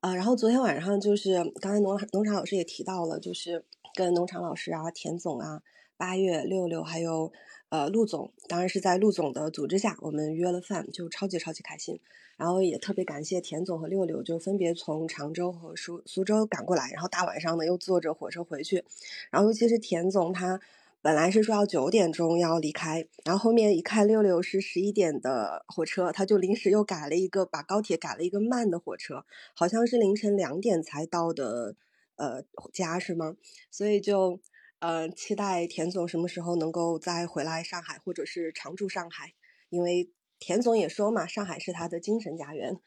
[0.00, 3.64] 啊，然后昨天晚上就是刚才农农场老师也提到了，就是
[3.94, 5.62] 跟农场老师啊、田总啊、
[5.96, 7.32] 八月六六还有
[7.68, 12.00] 呃陆总，当然是在陆总的组织下，我们约了饭，就超级超级开心。
[12.36, 18.84] 然后也特别感谢田总和六六，就分别从常州和苏苏州赶过来，然后大晚上呢又坐着火车回去。
[19.30, 20.60] 然后尤其是田总他。
[21.02, 29.24] 本来是说要九点钟要离开，然后后面一看六六是十一点的火车，他就临时又改了一个，把高铁改了一个慢的火车，
[29.54, 31.76] 好像是凌晨两点才到的，
[32.16, 32.42] 呃，
[32.72, 33.36] 家是吗？
[33.70, 34.40] 所以就
[34.78, 39.34] 呃期待田总什么时候能够再回来上海，或者是常驻上海，
[39.68, 42.80] 因为田总也说嘛，上海是他的精神家园，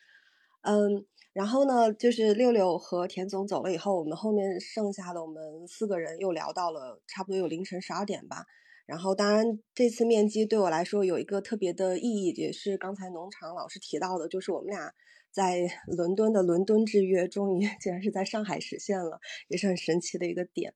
[0.62, 1.06] 嗯。
[1.32, 8.46] 然后呢，就是六六和田总走了以后，我们后面剩下的我们四个人又聊到了差不多有凌晨十二点吧。
[8.88, 14.92] 然后当然这次面基对我来说有一个特别的意义，也是刚才农场老师提到的，就是我们俩
[15.32, 20.74] 在伦敦的伦敦之约终于 竟然是在上海实现了，也是很神奇的一个点。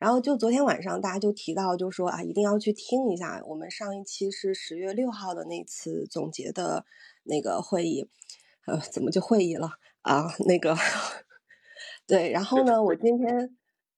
[0.00, 6.84] 然后就昨天晚上大家就提到，就说啊一定要去听一下我们上一期是十月六号的那次总结的
[7.22, 8.08] 那个会议，
[8.66, 9.70] 呃，怎么就会议了？
[10.02, 10.76] 啊，那个，
[12.06, 13.56] 对，然后呢，我 今天，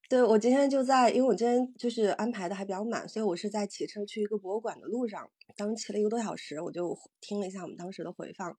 [0.09, 8.57] 对我今天就在，因为我今天就是安排的还比较满，所以我是在骑车去一个博物馆的路上，当时骑了一个多小时，我就听了一下我们当时的回放，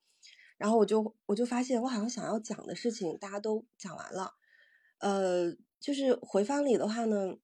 [0.58, 4.34] 然后我就我就发现我好像想要讲的事情大家都讲完了，
[5.00, 7.36] 呃，就是回放里的话呢，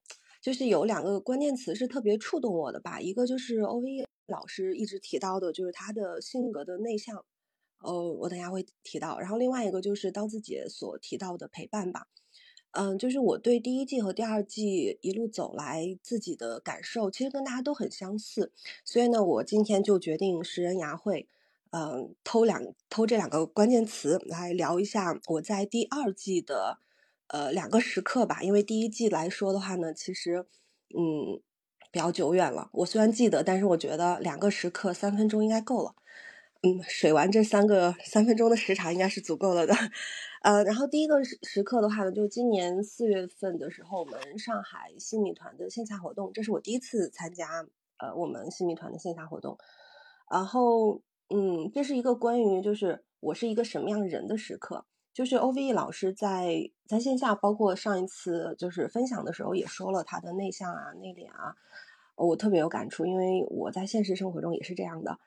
[0.42, 7.24] 就是有两个关键词是特别触动我的吧，一个就是欧威老师一直提到的，就是他的性格的内向。
[7.80, 9.20] 呃，我等下会提到。
[9.20, 12.08] 然后另外一个就是刀子姐所提到的陪伴吧，
[12.72, 18.54] 嗯，就是我对第一季和第二季一路走来自己的感受，其实跟大家都很相似。
[18.86, 21.28] 所以呢，我今天就决定食人牙会，
[21.72, 26.80] 嗯，偷两偷这两个关键词来聊一下我在第二季的
[27.34, 28.42] 呃两个时刻吧。
[28.42, 30.46] 因为第一季来说的话呢，其实
[30.96, 31.42] 嗯
[31.92, 32.70] 比较久远了。
[32.74, 35.96] 我虽然记得，但是我觉得两个时刻三分钟应该够了。
[36.66, 39.76] 嗯，水完这三个三分钟的时长应该是足够了的，
[40.44, 49.58] 呃，然后第一个时时刻的话呢，就今年四月份的时候，我们上海新米团的线下活动，这是我第一次参加，呃，我们新米团的线下活动，
[50.32, 61.56] 然后，嗯，这是一个关于就是我是一个什么样人的时刻，就是 O V E 老师在在线下，包括上一次就是分享的时候也说了他的内向啊、内敛啊，
[62.16, 65.20] 我特别有感触，因为我在现实生活中也是这样的。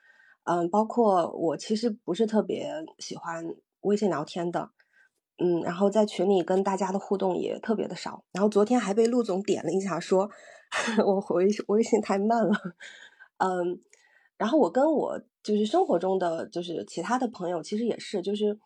[0.43, 2.69] 嗯，包括我其实不是特别
[2.99, 4.71] 喜欢微信聊天的，
[5.37, 8.25] 嗯，然后在群里跟大家的互动也特别的少。
[8.33, 10.29] 然后昨天还被陆总点了一下，说
[11.05, 12.53] 我回微信太慢了，
[13.37, 13.81] 嗯，
[14.35, 18.59] 然后我跟我就是生活中的就是其他的朋友，其实也是就是。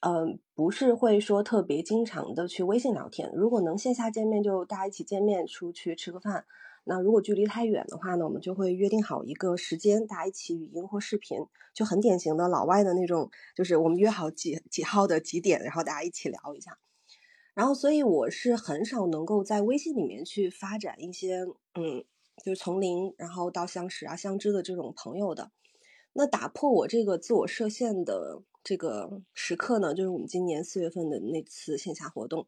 [0.00, 3.32] 嗯，不是会说特别经常的去微信聊天。
[3.34, 6.44] 如果能线下见面，就大家一起见面出去吃个饭。
[6.84, 11.38] 那如果距离太远的话呢，我们就会约定好一个时间，大家一起语音或视频，
[11.72, 16.76] 就很典型的老外的那种，就是我们约好几几号的几点，然后大家一起聊一下。
[17.54, 21.46] 然后，所以我是很少能够在微信里面去发展一些，
[21.76, 22.04] 嗯，
[22.44, 25.50] 就是从零然后到相识啊、相知的这种朋友的。
[26.12, 28.42] 那打破我这个自我设限的。
[28.64, 32.46] 这个时刻呢，就是我们今年四月份的那次线下活动。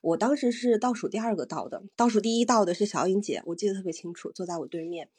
[0.00, 5.10] 我当时是倒数第二个到的，倒数第一到的是小颖姐，我记得特别清楚，坐在我对面。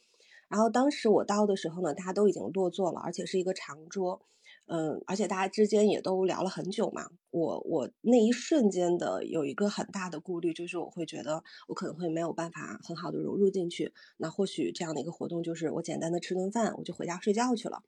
[0.48, 4.22] 然后当时我到的时候呢，大家都已经落座了，而且是一个长桌，
[4.68, 7.10] 嗯，而且大家之间也都聊了很久嘛。
[7.32, 13.92] 我我那一瞬间的有一个很大的顾虑，就是我会觉得我可能会没有办法很好的融入进去。
[14.16, 17.84] 那或许这样的一个活动，就是我简单的吃顿饭，我就回家睡觉去了。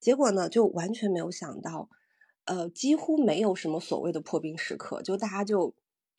[0.00, 1.88] 结果呢，就完全没有想到，
[2.44, 5.74] 呃，几乎没有什么所谓的破冰时刻，就大家就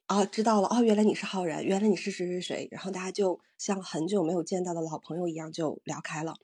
[0.08, 6.36] 啊知道了，哦，原来你是浩然，原来你是谁谁谁，然后大家就像很久没有见到的老朋友一样就聊开了。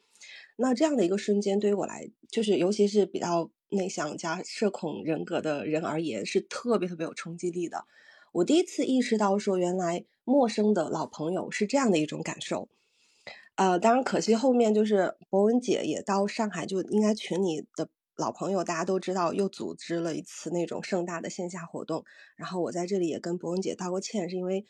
[0.56, 7.86] 那这样的一个瞬间，对于我来，就是尤其是比较内向加社恐人格的人而言，是特别特别有冲击力的。
[8.32, 12.70] 我第一次意识到，说原来陌生的老朋友是这样的一种感受。
[13.56, 22.04] 呃，当然可惜，后面就是博文姐也到上海，就应该群里的老朋友大家都知道，又组织了一次那种盛大的线下活动。
[22.36, 24.66] 然后我在这里也跟博文姐道过歉，是因为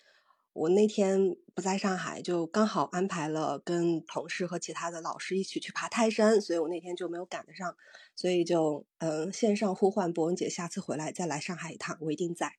[0.51, 7.77] 我那天不在上海，就刚好安排了跟同事和其他的老师一起去爬泰山，所以我那天就没有赶得上，
[8.17, 12.51] 所以就嗯线上呼唤博文姐下次回来再来上海一趟，我一定在。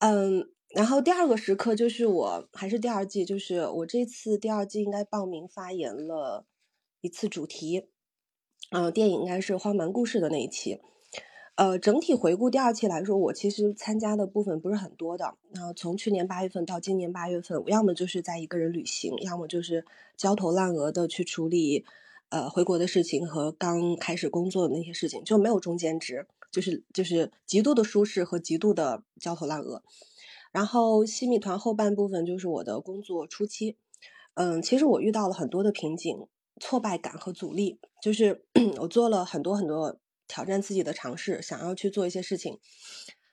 [0.00, 0.50] 嗯。
[0.70, 6.46] 然后第二个时刻就是我还是第二季，就是我这次第二季应该报名发言了
[7.00, 7.88] 一次主题，
[8.70, 10.80] 呃，电影应该是《荒蛮故事》的那一期。
[11.56, 15.34] 呃，整体回顾第二期来说，我其实参加的部分不是很多的。
[15.50, 19.84] 那从去年八月份到今年八月份，我要么就是在一个人旅行，要么就是
[20.16, 21.84] 焦头烂额的去处理
[22.30, 29.82] 呃回国的事情和刚开始工作的那些事情，就没有中间值，就是就是极度的舒适和极度的焦头烂额。
[30.52, 33.76] 然后西米团后半部分就是我的工作初期，
[34.34, 36.26] 嗯，其实我遇到了很多的瓶颈、
[36.60, 38.44] 挫败感和阻力，就是
[38.80, 42.58] 我做了很多很多挑战自己的尝试，想要去做一些事情，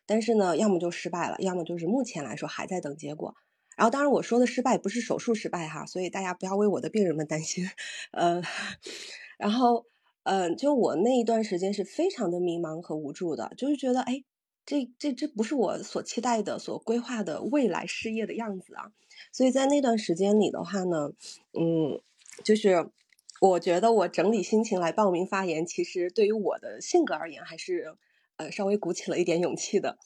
[0.05, 3.33] 但是呢，要么就失败了，要么就是目前来说还在等结果。
[3.75, 7.67] 然后，当然我说的失败不是手术失败哈，所以大家不要为我的病人们担心，
[8.11, 8.41] 呃，
[9.37, 9.85] 然后，
[10.23, 14.23] 嗯，就我那一段时间是非常的迷茫和无助的，就是觉得哎。
[14.67, 18.91] 这这这不是我所期待的、所规划的未来事业的样子啊！
[19.31, 21.13] 所以在那段时间里的话呢，
[21.53, 22.01] 嗯，
[22.43, 22.89] 就是
[23.39, 27.95] 我觉得我整理心情来报名发言，其实对于我的性格而言，还是
[28.35, 29.97] 呃稍微鼓起了一点勇气的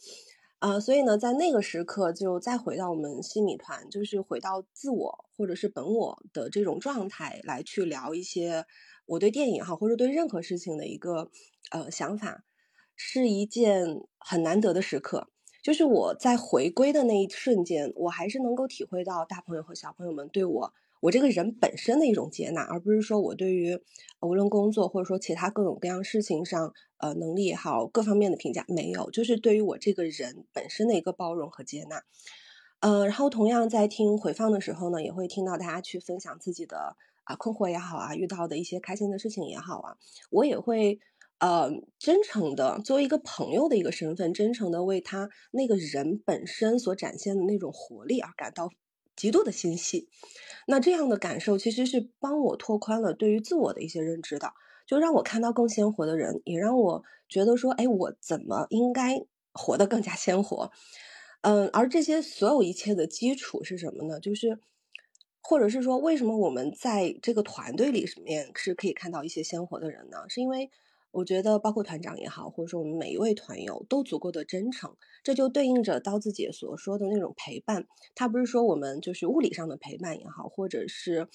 [0.60, 0.80] 啊。
[0.80, 8.68] 所以呢，在那个时刻，就再回到我们新米团，就是回到自我或者是本我的这种状态，来去聊一些
[9.08, 11.32] 我对电影哈，或者对任何事情的一个
[11.72, 12.44] 呃想法。
[13.04, 15.28] 是一件很难得的时刻，
[15.64, 23.82] 就是我在回归的那一瞬间，我还是能够体会到大朋友和小朋友们对我我这个人本身的一种接纳，而不是说我对于
[24.22, 32.04] 无论工作或者说其他各种各样事情上，呃，能力也好，各方面的评价没有，就是对于我这个人本身的一个包容和接纳。
[32.82, 39.98] 呃，然后同样在听回放的时候呢，也会听到大家去分享自己的啊困惑也好啊，遇到的一些开心的事情也好啊，
[40.30, 41.00] 我也会。
[41.42, 48.70] 呃，真诚的作为一个朋友的一个身份，真诚的为他那个人本身所展现的那种活力而感到
[49.16, 50.08] 极度的欣喜。
[50.68, 54.54] 那这样的感受其实是帮我拓宽了对于自我的一些认知的，
[54.86, 60.72] 就让我看到更鲜活的人，也让我觉得说，哎，我怎么应该活得更加鲜活？
[61.42, 64.20] 嗯，而这些所有一切的基础是什么呢？
[64.20, 64.60] 就是，
[65.42, 70.18] 或者是说，为什么我们在这个团队里面是可以看到一些鲜活的人呢？
[70.30, 70.70] 是因为。
[71.12, 77.86] 我觉得，包括团长也好，或者说我们每一位团友都足够的真诚，这就对应着刀子姐所说的那种陪伴。
[78.16, 81.28] 他不是说我们就是物理上的陪伴也好，或者是，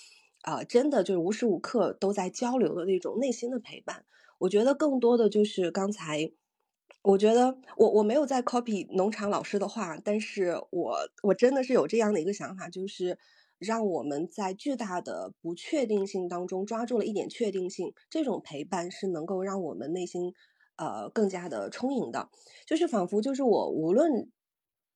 [0.43, 4.07] 啊，真的就是无时无刻都在交流的那种内心的陪伴。
[4.39, 6.33] 我觉得更多的就是刚才，
[7.03, 13.19] 我觉得我我没有在 copy 农场老师的话，但是我我真的是有这样的一个想法，就是。
[13.59, 20.33] 让我们在巨大的不确定性当中抓住了一点确定性，这种陪伴是能够让我们内心，
[20.77, 22.29] 呃，更加的充盈的。
[22.67, 24.31] 就是仿佛就是我无论，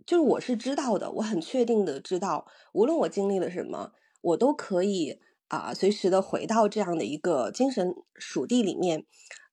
[0.07, 5.19] 就是我是知道的，我很确定的知道，无论我经历了什么，我都可以
[5.49, 9.07] 啊，随时的回到这样的一个精神属地里面，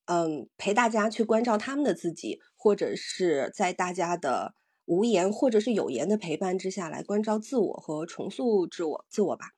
[0.06, 4.54] 嗯，陪大家去关照他们的自己，或者是在大家的
[4.88, 9.52] 无言或者是有言的陪伴之下来关照自我和重塑自我自我吧。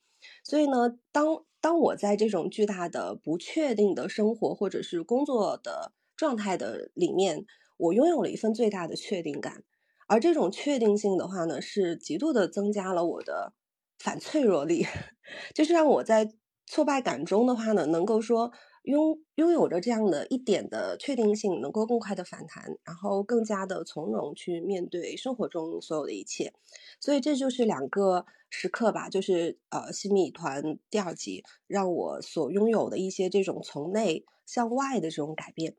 [0.44, 7.46] 所以呢，当当我在这种巨大的不确定的生活或者是工作的状态的里面，
[7.78, 9.64] 我拥有了一份最大的确定感，
[10.08, 13.54] 而这种确定性的话呢，是极度的增加了我的。
[14.02, 14.86] 反脆弱力，
[15.54, 16.32] 就是让我在
[16.66, 18.50] 挫败感中的话呢，能够说
[18.84, 26.54] 拥拥有着这样的一点的确定性，能够更快的反弹，然后更加的从容去面对生活中所有的一切。
[27.00, 35.76] 所以这就是两个时刻吧，就是呃新米团第二集让我所拥有的一些这种从内向外的这种改变。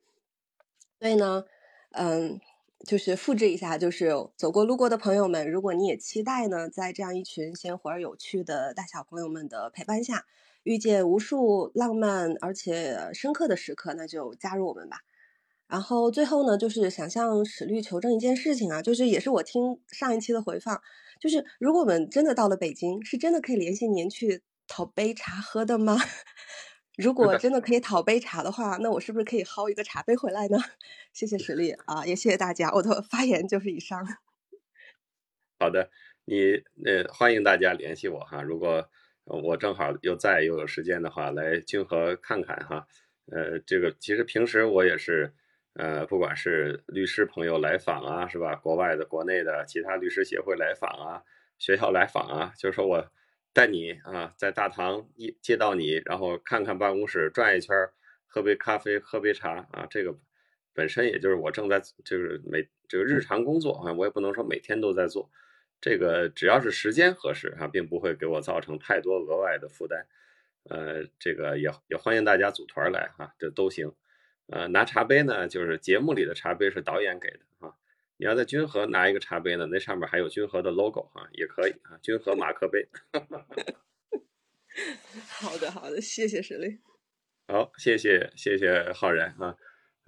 [0.98, 1.44] 所以呢，
[1.92, 2.40] 嗯。
[2.86, 10.24] 就是复制一下，就是走过路过的朋友们，如果你也期待呢，在这样一群鲜活而有趣的大小朋友们的陪伴下，
[10.62, 14.98] 遇见无数浪漫而且深刻的时刻，那就加入我们吧。
[15.68, 20.82] 然后最后呢，就是想向史律求证一件事情啊，就是也是我听上一期的回放，
[21.20, 25.96] 就是如果我们真的到了北京，是真的可以联系您去讨杯茶喝的吗？
[26.98, 30.58] 如果真的可以讨杯茶的话，那我是不是可以薅一个茶杯回来呢？
[31.14, 32.70] 谢谢实力啊，也谢谢大家。
[32.72, 34.04] 我的发言就是以上。
[35.58, 35.90] 好的，
[36.24, 36.54] 你
[36.84, 38.42] 呃欢迎大家联系我哈。
[38.42, 38.90] 如果
[39.38, 42.86] 我正好又在又有时间的话，来君和看看哈。
[43.32, 45.32] 呃，这个其实平时我也是
[45.74, 48.54] 呃，不管是律师朋友来访啊，是吧？
[48.56, 51.22] 国外的、国内的其他律师协会来访啊，
[51.58, 53.10] 学校来访啊，就是说我。
[53.52, 57.74] 带你啊，在大堂一接到你，然后看看办公室，转一圈，
[58.28, 59.84] 喝杯咖啡，喝杯茶啊。
[59.90, 60.16] 这个
[60.72, 65.28] 本身也就是我正在就是每这个日常工作啊，我也不能说每天都在做。
[65.80, 70.06] 这个只要是时间合适啊，并不会给我造成太多额外的负担。
[70.64, 73.94] 呃，这个也也欢迎大家组团来哈，这都行。
[74.48, 77.74] 呃，拿茶杯呢，就是节目里的茶杯是导演给的啊。
[78.18, 82.86] 你要在君和拿一个茶杯呢，那上面还有君和的 logo 啊，也可以啊，君和马克杯。
[85.28, 86.78] 好的，好的，谢谢石磊。
[87.48, 89.56] 好，谢谢谢谢浩然啊，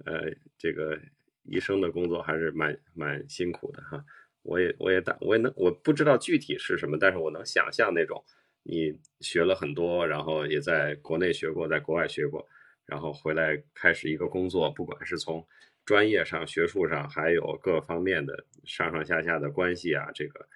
[0.05, 0.99] 呃，这个
[1.43, 4.05] 医生的工作还是蛮蛮辛苦的哈。
[4.43, 8.23] 我也我也打我也能我不知道具体是什么，但是我能想象那种
[8.61, 12.47] 你学了很多，然后也在国内学过，在国外学过，
[12.85, 15.45] 然后回来开始一个工作，不管是从。
[15.85, 20.47] 专业上、学术上还有各方面的上上下下的关系啊，这个，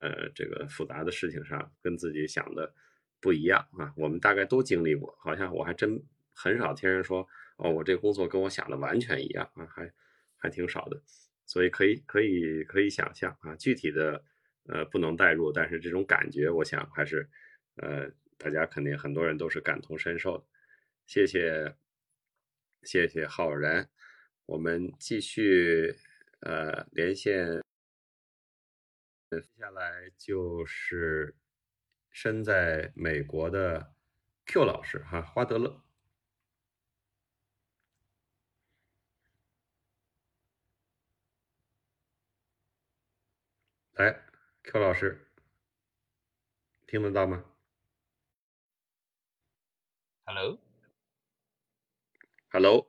[0.00, 2.72] 呃，这个复杂的事情上跟自己想的
[3.20, 3.92] 不一样啊。
[3.98, 6.02] 我们大概都经历过，好像我还真
[6.34, 7.28] 很少听人说
[7.58, 9.92] 哦，我这工作跟我想的完全一样啊，还
[10.38, 10.98] 还挺少的。
[11.46, 14.24] 所以可以可以可以想象啊，具体的
[14.64, 17.28] 呃不能代入，但是这种感觉，我想还是
[17.76, 20.44] 呃大家肯定很多人都是感同身受的。
[21.06, 21.74] 谢谢
[22.82, 23.90] 谢谢浩然。
[24.46, 25.96] 我们继续
[26.40, 27.62] 呃连线，
[29.30, 31.34] 接下来就是
[32.10, 33.94] 身在美国的
[34.46, 35.82] Q 老师哈，花德乐，
[44.02, 44.18] 来
[44.64, 45.28] ，Q 老师，
[46.88, 47.44] 听得到吗
[50.24, 52.88] ？Hello，Hello。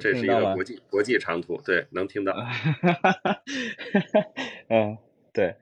[0.00, 2.32] 这是一个国际国际长途，对，能听到。
[4.70, 4.96] 嗯，
[5.34, 5.54] 对，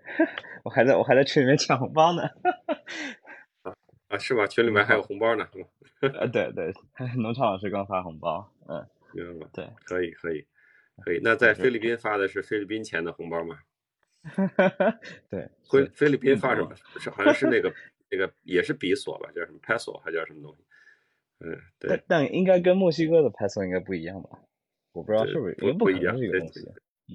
[0.62, 2.22] 我还在我还在群里面抢红包呢。
[3.62, 3.74] 啊
[4.06, 4.46] 啊，是吧？
[4.46, 5.66] 群里面还有红包呢，是吗？
[6.20, 6.72] 呃，对对，
[7.18, 9.50] 农场老师刚发红包，嗯，明白吗？
[9.52, 10.46] 对，可以可以
[11.04, 11.18] 可以。
[11.20, 13.58] 那在菲律宾发的是菲律宾钱的红包吗？
[15.28, 16.74] 对，菲菲律宾发什么？
[16.98, 17.74] 是好像是那个
[18.10, 19.30] 那个也是比索吧？
[19.34, 20.64] 叫什么 peso 还叫什么东西？
[21.44, 24.38] 嗯，但但应该跟墨西哥的 peso 应该不一样吧？
[24.92, 26.14] 我不知道是不是不不一样，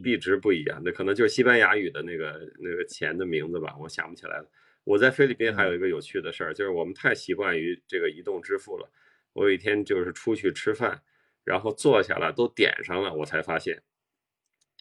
[0.04, 4.50] 币值不一样，那可能就是西班牙语的那个那个钱的名字吧，我想不起来了。
[4.84, 8.90] 我在菲律宾还有一个有趣的事儿，就是我们太习惯于这个移动支付了。
[9.34, 11.02] 我有一天就是出去吃饭，
[11.44, 13.82] 然后坐下了都点上了，我才发现，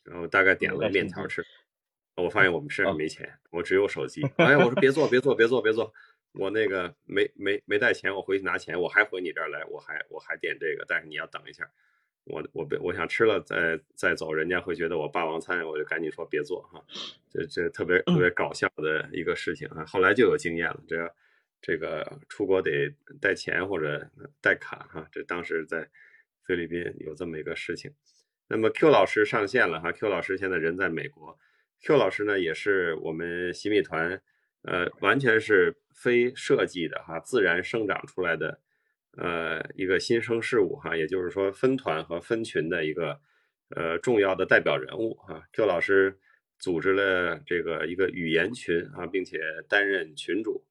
[0.04, 1.44] 然后大概点了面条吃，
[2.16, 4.22] 我发现我们身上没钱，我只有手机。
[4.38, 5.92] 哎呀，我说别坐，别坐，别坐，别坐。
[6.32, 11.70] 我那个没没没带钱，我回去拿钱，我还回你这儿来，我还我还点这个，但是你要等一下，
[12.24, 16.84] 我我别我想吃了再再走，人家会觉得我霸王餐，我就赶紧说别做哈，
[17.30, 21.14] 这这特别特别搞笑的一个事情啊，后来就有经验了，这
[21.62, 24.06] 这个出国得带钱或者
[24.42, 25.88] 带卡哈，这当时在
[26.44, 27.92] 菲律宾有这么一个事情。
[28.48, 31.38] 那么 Q 老师上线了哈，Q 老师现在人在美国
[31.82, 34.22] ，Q 老师呢也是我们洗米团。
[34.62, 38.58] 呃，完全是非设计的哈，自然生长出来的，
[39.16, 43.20] 呃，一个新生事物哈，也就是说分团和分群的一个
[43.76, 45.40] 呃重要的代表人物啊。
[45.52, 46.18] Q 老师
[46.58, 49.38] 组织了这个一个语言群啊，并且
[49.68, 50.64] 担任群主，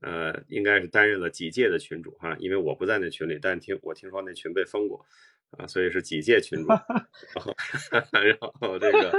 [0.00, 5.04] 呃，应该是担任了几届的群主哈，因为我不在那群里，但听我听说那群被封过
[5.58, 6.68] 啊，所以是几届群主，
[8.12, 9.10] 然后这个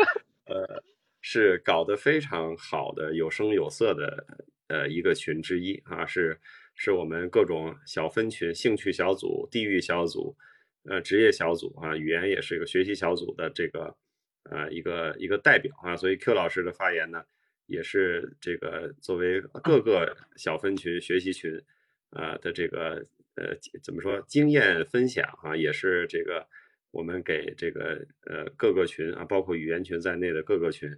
[0.46, 0.82] 呃。
[1.28, 4.28] 是搞得非常好的有声有色的
[4.68, 6.40] 呃一个群之一啊，是
[6.76, 10.38] 是我们各种小分群、兴趣小组、地域小组、
[10.84, 13.98] 呃职业小组啊，语言也是一个学习小组的这个
[14.52, 17.26] 呃一个一个代表啊，所以 Q 老师的发言呢，
[17.66, 21.60] 也是这个作为各个小分群、学习群
[22.12, 23.04] 啊的这个
[23.34, 26.48] 呃怎么说经验分享啊，也是这个
[26.92, 30.96] 我们给这个呃各个群啊，包括语言群在内的各个群。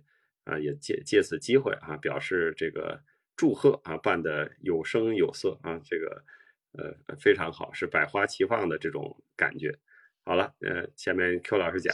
[0.48, 3.02] 啊，也借借此机会啊，表示这个
[3.36, 6.24] 祝贺啊，办的有声有色啊，这个
[6.72, 9.78] 呃非常好，是百花齐放的这种感觉。
[10.24, 11.94] 好了，呃，下面 Q 老师讲。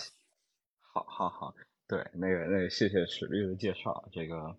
[0.80, 1.56] 好，好，好，
[1.88, 4.56] 对，那个，那个，谢谢史律的介绍，这个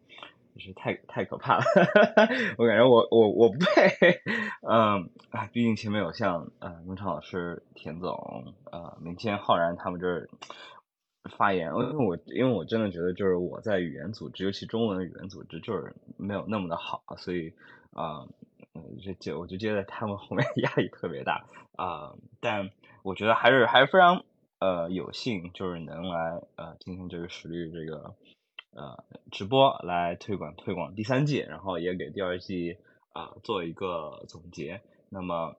[0.55, 1.65] 就是太太可怕了，
[2.59, 4.21] 我感觉我我我不配，
[4.69, 10.29] 嗯，啊，毕竟前面有像呃农场老师、田总、呃明谦、浩然他们这儿。
[11.31, 17.55] 发言，因为我因为我真的觉得就是我在语言组织，尤其中文的语言组织，就是没有那么的好，所以
[17.93, 18.29] 啊，
[19.03, 21.47] 这就我就觉得他们后面 压力特别大
[21.77, 22.15] 啊。
[22.41, 22.71] 但
[23.03, 24.23] 我觉得还是还是非常
[24.59, 28.15] 呃有幸，就是能来呃今天这个实力这个
[28.73, 32.77] 呃直播来推广推广第三季，然后也给第二季
[33.15, 34.83] 啊做一个总结。
[35.09, 35.57] 那么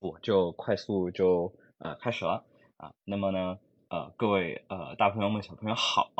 [0.00, 2.44] 我就快速就呃开始了
[2.76, 2.90] 啊。
[3.04, 3.60] 那么呢？
[3.90, 6.10] 呃，各位呃大朋友们、小朋友好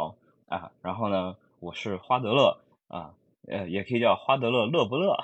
[0.49, 0.73] 啊！
[0.81, 3.13] 然后呢，我是花德乐啊，
[3.47, 5.15] 呃，也可以叫花德乐乐不乐，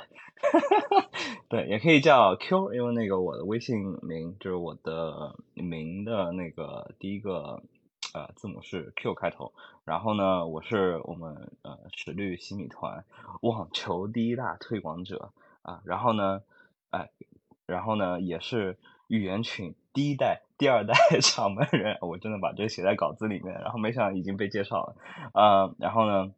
[1.48, 7.62] 对，也可以叫 Q，因为那个我的微信名就是我的名的那个第一个
[8.12, 9.54] 呃字母是 Q 开头。
[9.86, 13.06] 然后呢，我是我们呃史律洗米团
[13.40, 15.80] 网球第一大推广者啊。
[15.86, 16.42] 然后呢，
[16.90, 17.08] 哎，
[17.64, 18.76] 然后呢，也是
[19.08, 20.42] 语言群第一代。
[20.56, 24.96] 第二代 掌门人， 我真的把这个写在稿子里面，然后没想到已经被介绍了，
[25.34, 26.32] 呃，然后呢，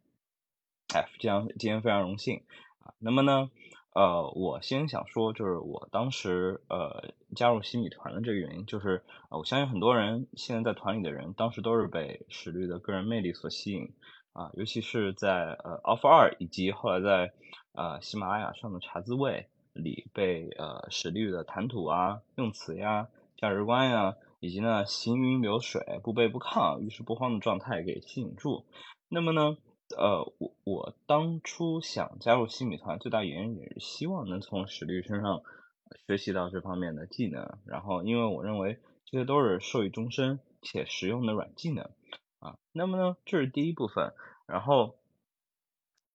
[0.91, 2.41] 哎，这样今天非常荣幸
[2.79, 2.95] 啊。
[2.97, 3.51] 那么呢，
[3.93, 13.93] 呃，我先想说，就是我当时呃加入西米团的这个原因，就是我相信很多人现在在团里的人，当时都是被史律的个人魅力所吸引
[14.33, 17.33] 啊，尤其是在呃 Offer 二以及后来在
[17.73, 23.09] 呃喜马拉雅上的茶滋味里被呃史律的谈吐啊、用词呀。
[23.37, 28.65] 价值观呀，以及呢行云流水、不卑不亢、遇事不慌的状态给吸引住。
[29.09, 29.57] 那么呢，
[29.95, 35.43] 呃，我我当初想加入新米团，最大原因也是希望能从史律身上
[36.07, 37.57] 学习到这方面的技能。
[37.65, 41.85] 然后，因为我认为这些都是受益终身且实用的软技能
[42.39, 42.57] 啊。
[42.73, 44.13] 那么呢，这是第一部分。
[44.47, 44.95] 然后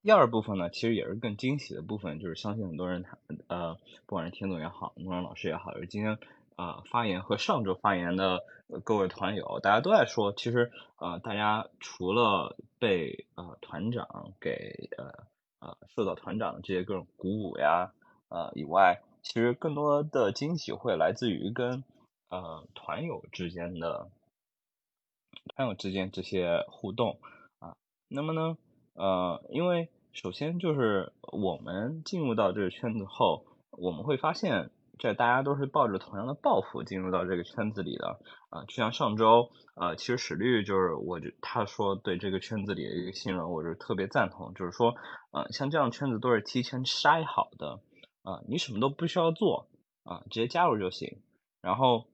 [0.02, 3.16] 第二部分呢，其实也是更惊喜的部分，就是相信很多人他
[3.46, 3.76] 呃，
[4.06, 6.18] 不管是田总也好，农场老师也好，就是今天。
[6.56, 8.44] 啊，发言和上周发言的
[8.84, 15.26] 各位团友，大家都在说，其实呃，大家除了被呃团长给呃
[15.60, 17.92] 呃受到团长的这些各种鼓舞呀
[18.28, 21.84] 呃以外，其实更多的惊喜会来自于跟
[22.28, 24.10] 呃团友之间的
[25.54, 27.18] 团友之间这些互动
[27.60, 27.74] 啊。
[28.08, 28.58] 那么呢，
[28.94, 34.70] 呃，因为首先就是我们进入到这个圈子后，我们会发现。
[35.02, 38.20] 这大家都是抱着同样的抱负进入到这个圈子里的
[38.50, 44.94] 啊，就像上周呃，其实史律就是我就他说对这个圈子里的一个信任，我是特别赞同，就是说
[45.32, 47.80] 呃，像这样圈子都是提前筛好的
[48.22, 49.68] 啊，你什么都不需要做
[50.04, 51.20] 啊，直接加入就行。
[51.60, 52.06] 然后，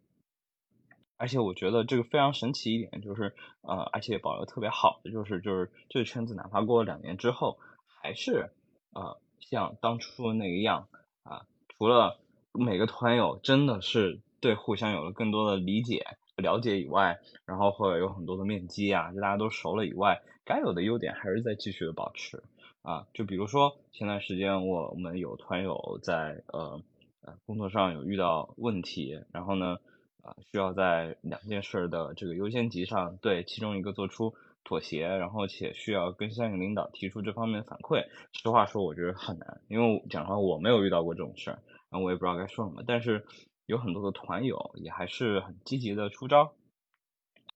[1.19, 7.59] 而且我觉得这个非常神奇一点就是呃，而且保留特别好的就是就是这个圈子哪怕过了两年之后，
[8.01, 8.51] 还是
[8.95, 10.89] 呃像当初那个样
[11.25, 11.45] 啊，
[11.77, 12.19] 除了。
[12.53, 16.05] 每个团友真的是对互相有了更多的理解、
[16.37, 22.43] 了解以外，然后会有很多的面基啊，就大家都熟了以外，该有的优点还是在继续的保持
[22.83, 23.07] 啊。
[23.13, 26.81] 就比如说前段时间我们有团友在呃
[27.23, 29.79] 呃工作上有遇到问题，然后呢
[30.23, 34.35] 啊需要在两件事的这个优先级上对其中一个做出
[34.65, 38.07] 妥协，然后且需要跟相应领导提出这方面反馈。
[38.33, 41.59] 实话说，我觉得很难，因为讲实话我没有遇到过这种事儿。
[41.91, 43.27] 然后我也不知道该说什么，但是
[43.67, 46.55] 有很多的团友也还是很积极的出招，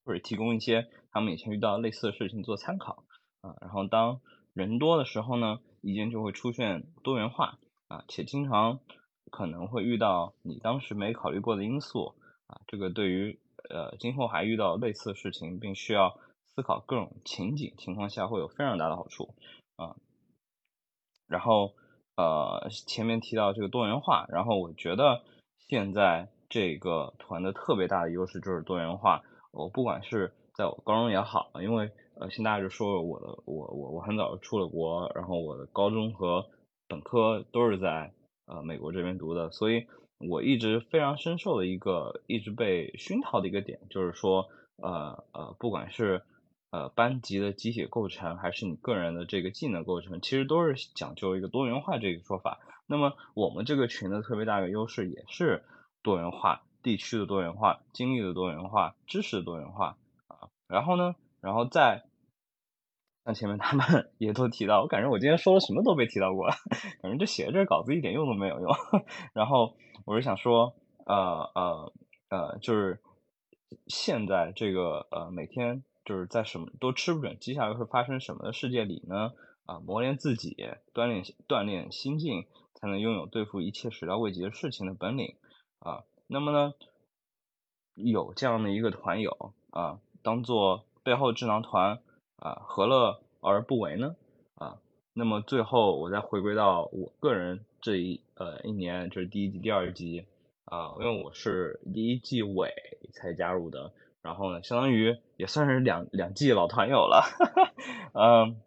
[0.03, 3.03] 或者提供一些他们以前遇到类似的事情做参考
[3.41, 3.55] 啊。
[3.61, 4.21] 然后当
[4.53, 8.79] 人多的时候呢，意见就会出现多元化啊，且经常
[9.31, 12.15] 可能会遇到你当时没考虑过的因素
[12.47, 13.39] 啊，这个对于
[13.69, 16.19] 呃今后还遇到类似的事情，并需要
[16.55, 19.33] 思考各种情景情况下会有非常大的好处
[19.75, 19.95] 啊。
[21.27, 21.73] 然后
[22.15, 25.21] 呃前面提到这个多元化，然后我觉得
[25.69, 29.21] 现在这个团的特别大的优势就是多元化，
[29.51, 36.45] 我不管是在我高中也好，因为呃，现在就说我的我我我很早就出了国，然后我的高中和
[36.87, 38.13] 本科都是在
[38.45, 39.87] 呃美国这边读的，所以
[40.29, 44.45] 我一直非常深受的一个一直被熏陶的一个点，就是说
[44.83, 46.21] 呃呃，不管是
[46.73, 52.59] 呃班级的集体构成，还是你个人的这个技能构成，其实都是讲究一个多元化这个说法。
[52.87, 55.63] 那么我们这个群的特别大的优势也是
[56.01, 59.97] 多元化，地区的多元化，经历的多元化，知识的多元化
[60.27, 61.15] 啊，然后呢？
[61.41, 62.05] 然后再
[63.23, 66.55] 像前面他们 也都提到，我感觉我今天说了什么都被提到过了，
[67.03, 68.71] 感觉这写这稿子一点用都没有用。
[69.33, 69.75] 然后
[70.05, 70.75] 我是想说，
[71.05, 71.15] 呃
[71.53, 71.93] 呃
[72.29, 72.99] 呃，就是
[73.85, 79.33] 现在这个呃每天就是在什么都吃不准接下来会发生什么的世界里呢？
[79.65, 80.55] 啊，磨练自己，
[80.93, 85.35] 锻炼锻炼心境，才能拥有对付一切始料未及的事情的本领
[85.79, 86.03] 啊。
[86.27, 86.73] 那么呢，
[87.95, 90.85] 有这样的一个团友啊，当做。
[91.05, 91.99] 背后智囊团
[92.37, 94.15] 啊，何乐而不为呢？
[94.55, 94.79] 啊，
[95.11, 100.25] 那么最后我再回归到我个人这一呃一年，就是第一季、第二季
[100.63, 102.73] 啊，因为我是第一季尾
[103.11, 103.91] 才加入的，
[104.23, 107.23] 然后呢，相当于也算是两两季老团友了，
[108.15, 108.59] 嗯，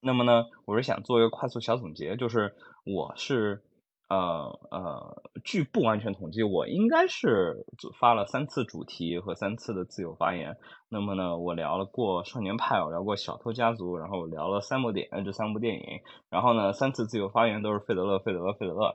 [0.00, 2.54] 那么呢，我是想做一个快速小总结，就是
[2.84, 3.62] 我是。
[4.08, 7.64] 呃呃，据不完全统计，我应该是
[7.98, 10.58] 发了三次主题和三次的自由发言。
[10.90, 16.00] 那么呢，我聊了过《少年派》，我聊过《小偷家族》，然后我聊了三部电这三部电影。
[16.28, 18.94] 然后呢，三次自由发言都是费德勒，费德勒，费德勒。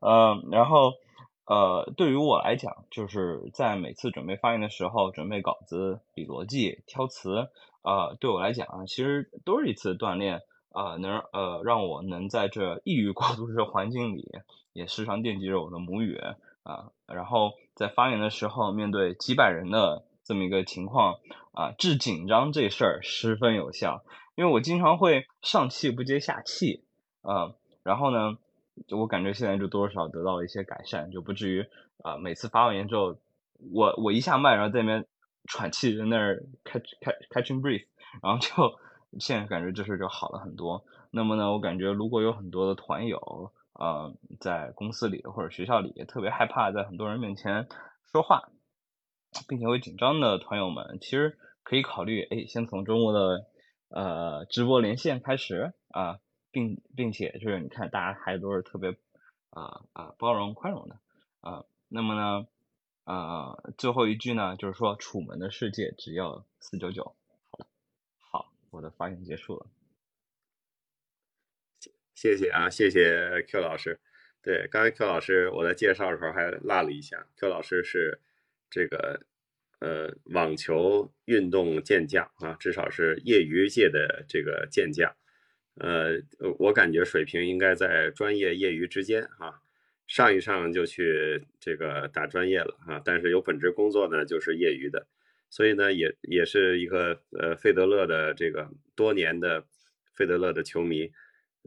[0.00, 0.94] 嗯，然后
[1.48, 7.48] 呃，对于我来讲，就是在每次准备发言的时候，准备稿子、理逻辑、挑词，
[7.82, 10.42] 呃，对我来讲，其实都是一次锻炼。
[10.70, 14.28] 啊，能呃让我能在这异域过度的环境里，
[14.74, 16.16] 也时常惦记着我的母语
[16.62, 16.92] 啊。
[17.06, 21.18] 然后在发言的时候，面对几百人的这么一个情况
[21.52, 24.04] 啊，治紧张这事儿十分有效。
[24.36, 26.84] 因为我经常会上气不接下气
[27.22, 27.54] 啊。
[27.82, 28.36] 然后呢，
[28.86, 31.66] 就我感觉现在就多少得到了一些改善，就不至于
[32.04, 33.18] 啊每次发完言之后，
[33.72, 35.06] 我我一下麦，然后在那边
[35.46, 37.86] 喘气，在那儿 catch catch catching breath，
[38.22, 38.78] 然后就。
[39.18, 40.84] 现在感觉这事就好了很多。
[41.10, 47.68] 那么呢，我感觉如果有很多的团友，呃，在公司里或者学校里特别害怕在很多人面前
[48.12, 48.50] 说话，
[49.48, 53.46] 并且会紧张的团友们，其实可以考虑，哎，先从周末的
[53.88, 56.18] 呃直播连线开始啊，
[56.50, 58.96] 并并且就是你看大家还都是特别
[59.50, 60.98] 啊啊包容宽容的
[61.40, 61.64] 啊。
[61.88, 62.46] 那么呢，
[63.04, 67.14] 啊最后一句呢，就是说楚门的世界只要四九九。
[67.50, 67.66] 好了，
[68.18, 69.66] 好我的发言结束了，
[72.14, 74.00] 谢谢啊，谢谢 Q 老师。
[74.42, 78.20] 对，刚才 Q 老师我在介绍的时候还落了一下，Q 老师是
[78.70, 79.26] 这个
[79.80, 85.14] 呃网球运动健将啊，至少是业余界的这个健将。
[85.80, 86.20] 呃，
[86.58, 89.60] 我感觉水平应该在专业业余之间啊，
[90.06, 95.06] 上一上就去这个打专业了啊，但是有本职工作呢，就是业余的。
[95.50, 99.64] 所以呢，也也是一个呃费德勒的这个多年的
[100.14, 101.10] 费德勒的球迷，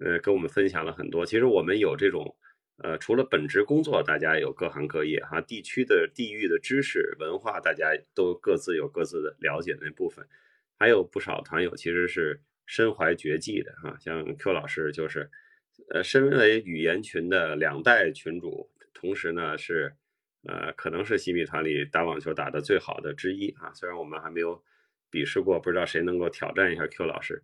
[0.03, 1.25] 呃，跟我们分享了很多。
[1.25, 2.35] 其实我们有这种
[2.83, 10.27] 呃，除了本职工作，大家有各行各业哈，地区的地域的知识文化，大家都各自有各自的了解那部分。
[10.77, 12.41] 还有不少团友其实是
[12.71, 15.29] 身怀绝技的哈，像 Q 老师就是，
[15.89, 19.93] 呃，身为语言群的两代群主，同时呢是。
[20.43, 23.71] 呃，可能是西米团里打网球打的最好的之一啊。
[23.75, 24.59] 虽然我们还没有
[25.11, 27.43] 比试过，不知道谁能够挑战一下 Q 老师。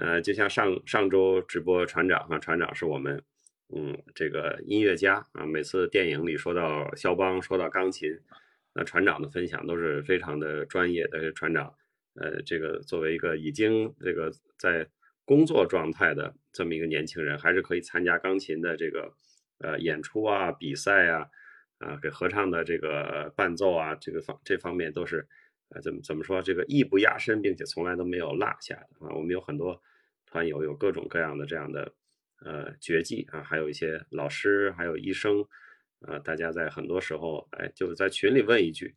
[0.00, 3.22] 呃，就像上上周直播船长啊，船长是我们
[3.72, 5.46] 嗯这个音乐家啊。
[5.46, 8.10] 每次电影里说到肖邦，说到钢琴，
[8.74, 11.30] 那船长的分享都是非常的专业的。
[11.34, 11.72] 船长，
[12.14, 14.86] 呃，这个作为一个已经这个在
[15.24, 19.14] 工作状态的这么一个年轻人，还是可以参加钢琴的这个
[19.58, 21.28] 呃演出啊、比赛啊。
[21.78, 25.26] 啊，给合唱的这个伴奏啊，这个方这方面都是，
[25.68, 29.12] 呃，怎么怎么说，这个艺不压身，并且从来都没有落下的啊。
[29.12, 29.82] 我们有很多
[30.24, 31.92] 团友有各种各样的这样的
[32.44, 35.44] 呃绝技啊，还有一些老师，还有医生，
[36.06, 38.94] 呃，大家在很多时候，哎，就是在群里问一句，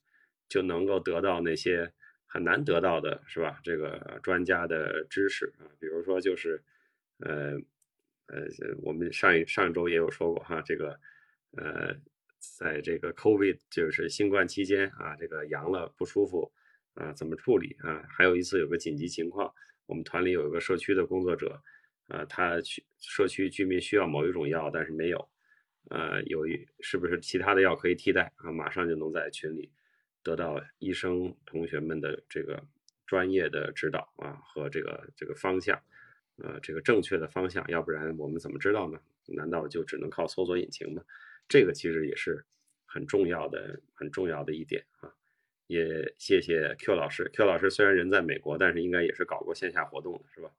[0.47, 1.91] 就能够得到那些
[2.27, 3.59] 很难得到的，是吧？
[3.63, 6.61] 这个专家的知识啊，比如说就是
[7.19, 7.53] 呃
[8.27, 8.45] 呃，
[8.83, 10.99] 我们上一上周也有说过哈，这个
[11.51, 11.95] 呃，
[12.37, 16.51] 在这个 COVID 就是新冠期间啊，这个阳了不舒服
[16.93, 18.05] 啊，怎么处理啊？
[18.09, 19.51] 还有一次有个紧急情况，
[19.85, 21.63] 我们团里有一个社区的工作者，
[22.09, 25.29] 啊，他去社区居民需要某一种药，但是没有，
[25.89, 28.51] 呃，有一是不是其他的药可以替代啊？
[28.51, 29.71] 马上就能在群里
[30.27, 32.61] 得到医生同学们的这个
[33.05, 35.81] 专业的指导啊和这个这个方向。
[36.39, 38.99] 呃，这个正确的方向，要不然我们怎么知道呢？
[39.25, 41.01] 难道就只能靠搜索引擎吗？
[41.47, 42.45] 这个其实也是
[42.85, 45.09] 很重要的、很重要的一点啊。
[45.65, 50.51] 也谢谢 Q 老师，Q 老师虽然人在美国，但是应该也是搞过线下活动的，是吧？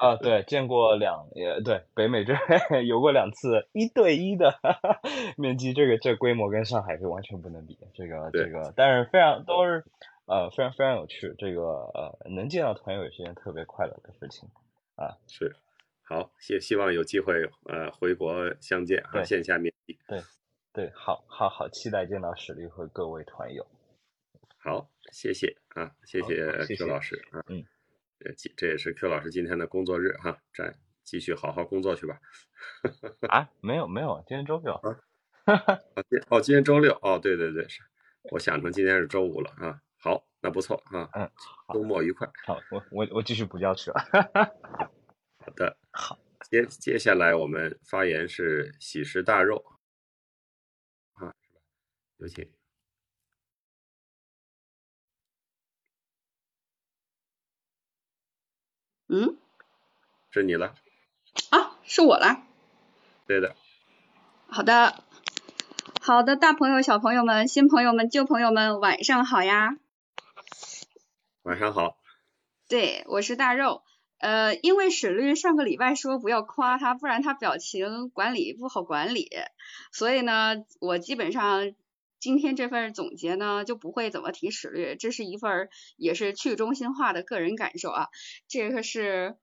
[0.00, 2.32] 啊，对，见过两也对，北美这
[2.88, 4.58] 有过两次一对一的
[5.36, 9.84] 面基，这个这规模跟上海是完全不能比，这个这个，但是非常都是
[10.24, 11.62] 呃非常非常有趣，这个
[11.92, 14.48] 呃能见到团友也是件特别快乐的事情。
[14.96, 15.54] 啊，是，
[16.02, 17.34] 好，希希望有机会
[17.68, 20.22] 呃回国相见啊，线下面基，对，
[20.72, 23.66] 对，好，好，好，期待见到史力和各位团友。
[24.56, 27.64] 好，谢谢啊，谢谢周老师啊，嗯，
[28.20, 30.74] 这这也是 Q 老师今天的工作日哈，再
[31.04, 32.20] 继续好好工作去吧。
[33.28, 35.00] 啊，没有没有，今天周六啊，
[36.08, 37.80] 今哦今天周六哦，对对对，是，
[38.30, 39.80] 我想成今天是周五了啊。
[39.96, 41.30] 好，那不错啊，嗯，
[41.72, 42.30] 周末愉快。
[42.46, 44.00] 好，我我我继续补觉去了。
[45.38, 46.18] 好的，好，
[46.50, 49.64] 接接下来我们发言是喜食大肉
[51.14, 51.34] 啊，
[52.18, 52.50] 有请。
[59.12, 59.36] 嗯，
[60.30, 60.76] 是你了。
[61.50, 62.44] 啊，是我了。
[63.26, 63.56] 对的。
[64.46, 65.02] 好的，
[66.00, 69.76] 好的，大朋友、小朋友们、新朋友们、旧朋友们，晚上好呀。
[71.42, 71.96] 晚上好，
[72.68, 73.82] 对，我是大肉。
[74.18, 79.28] 呃，因为史律上个礼拜说不要夸他，不然他表情管理不好管理，
[79.90, 81.72] 所以呢，我基本上
[82.20, 88.08] 今天这份总结呢就不会怎么提史略，这是一份也是去中心化的个人感受啊，
[88.46, 89.36] 这个是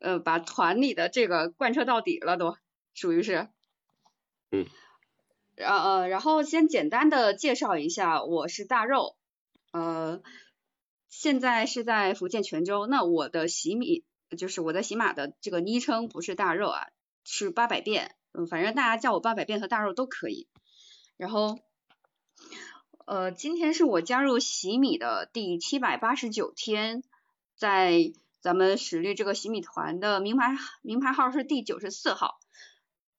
[0.00, 2.56] 呃把团里的这个贯彻到底了都，
[2.94, 3.48] 属于是。
[4.50, 4.66] 嗯。
[5.54, 9.16] 然呃，然后先简单的介绍一下，我是大肉，
[9.70, 10.20] 呃。
[11.14, 14.02] 现在是在福建泉州，那我的喜米
[14.38, 16.88] 就是我在喜马的这个昵称不是大肉啊，
[17.22, 20.48] 是八百变，嗯，反正大家叫我八百变和大肉都可以。
[21.18, 21.58] 然后，
[23.04, 27.02] 呃，今天是我加入洗米的第七百八十九天，
[27.56, 32.38] 在咱们史力这个洗米团的名牌名牌号是第九十四号。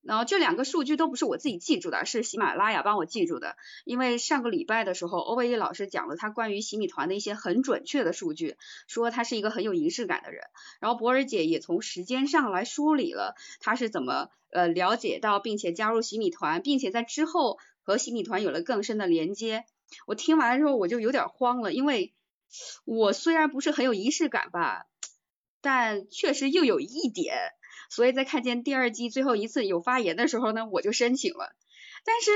[0.01, 3.55] 然后这两个数据都不是我自己记住的，是喜马拉雅帮我记住的。
[3.85, 10.43] 因为上个礼拜的时候，欧维一老师讲了他关于洗米团的一些很准确的数据，说他是一个很有仪式感的人。
[10.81, 19.65] 然后博尔姐也从时间上来梳理了他是怎么呃了解到并且加入洗米团，并且在之后和喜米团有了更深的连接。
[20.07, 22.13] 我听完了之后我就有点慌了，因为
[22.85, 24.87] 我虽然不是很有仪式感吧，
[25.61, 27.35] 但确实又有一点。
[27.89, 31.55] 所以在看见第二季最后一次有发言的时候呢，我就申请了。
[32.05, 32.31] 但是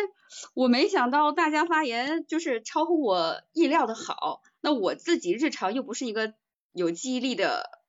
[0.53, 4.41] 我没想到大家发言就是超乎我意料的好。
[4.61, 6.35] 那我自己日常又不是一个
[6.73, 7.81] 有记忆力的，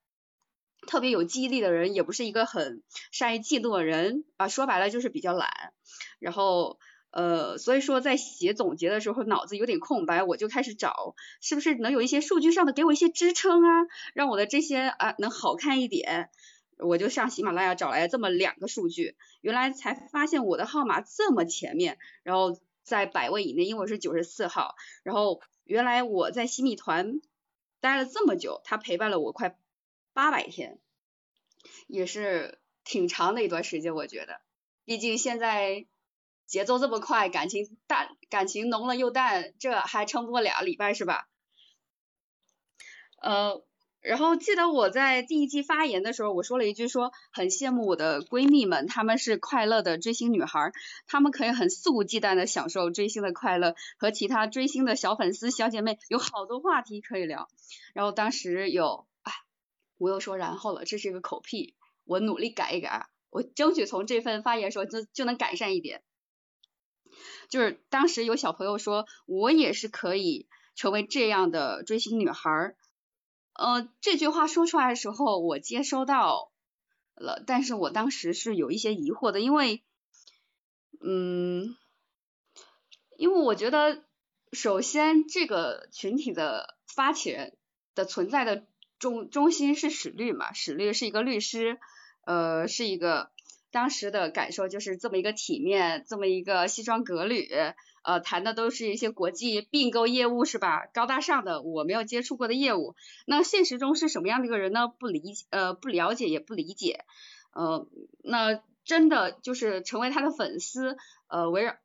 [0.87, 2.81] 特别有记忆力的人，也不是一个很
[3.11, 4.47] 善于记录的人啊。
[4.47, 5.73] 说白了就是比较懒。
[6.19, 6.79] 然后
[7.11, 16.29] 呃，所以说在写总结的时候脑子有点空白，我就开始找是不是能有一些数据上的给我一些支撑啊，让我的这些啊能好看一点。
[16.77, 27.19] 我就上喜马拉雅找来这么两个数据，原来才发现我的号码这么前面，然后在百位以内，因为我是九十四号，然后原来我在喜米团
[27.81, 29.57] 待了这么久，他陪伴了我快
[30.13, 30.79] 八百天，
[31.87, 34.39] 也是挺长的一段时间，我觉得，
[34.85, 35.85] 毕竟现在
[36.49, 41.29] 节奏这么快，感情淡，感情浓了又淡，这还撑不过俩礼拜是吧？
[43.21, 43.63] 呃。
[44.01, 50.71] 然后记得我在第一季发言的时候，我说了一句说很羡慕我的闺蜜们，她们是快乐的追星女孩，
[51.05, 57.49] 她们可以很肆无忌惮的享受追星的快乐，和其他追星的小粉丝小姐妹有好多话题可以聊。
[57.93, 59.33] 然后当时有，哎，
[59.97, 66.01] 我又说然后了，这是一个口癖，我努力改一改，我争取从这份发言说就就能改善一点。
[67.49, 72.75] 就是当时有小朋友说我也是可以成为这样的追星女孩儿。
[73.53, 76.51] 呃，这句话说出来的时候，我接收到
[77.15, 79.83] 了，但是我当时是有一些疑惑的，因为，
[81.01, 81.75] 嗯，
[83.17, 84.05] 因为我觉得，
[84.53, 87.57] 首先这个群体的发起人
[87.95, 88.65] 的存在的
[88.97, 91.79] 中中心是史律嘛，史律是一个律师，
[92.25, 93.29] 呃，是一个
[93.71, 97.47] 当时的感受就是这么一个体面，这么一个西装革履，
[98.03, 100.87] 呃，谈的都是一些国际并购业务是吧？
[100.93, 102.95] 高大上的我没有接触过的业务。
[103.25, 104.87] 那现实中是什么样的一个人呢？
[104.87, 107.05] 不理呃不了解也不理解，
[107.53, 107.87] 呃，
[108.23, 110.97] 那真的就是成为他的粉丝，
[111.27, 111.75] 呃，围绕。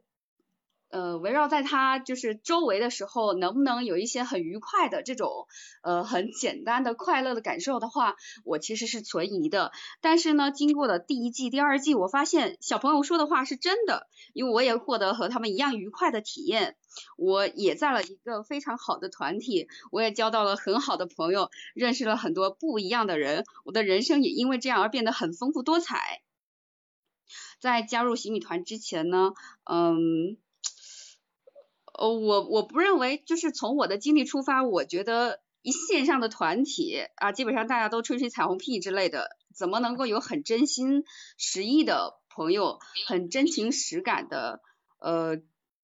[0.95, 5.49] 呃，围绕在他就是周围的时候，能不能有一些很愉快的这种
[5.83, 8.15] 呃很简单的快乐的感受的话，
[8.45, 9.73] 我其实是存疑的。
[10.01, 16.77] 但是呢，经过了第一季、第二季，我发现小朋友说的话是真的，因为我也获得和他们一样愉快的体验。
[17.17, 26.23] 我也在了一个非常好的团体，我也交到了很好的朋友，认识了很多不一样的人，我的人生也因为这样而变得很丰富多彩。
[27.59, 29.33] 在加入洗米团之前呢，
[29.65, 30.37] 嗯。
[31.97, 41.05] 呃，我我不认为，就是从我的经历出发，我觉得一线上的团体啊，基本上大家都吹吹彩虹屁之类的，怎么能够有很真心
[41.39, 44.61] 实意的朋友，很真情实感的
[44.99, 45.37] 呃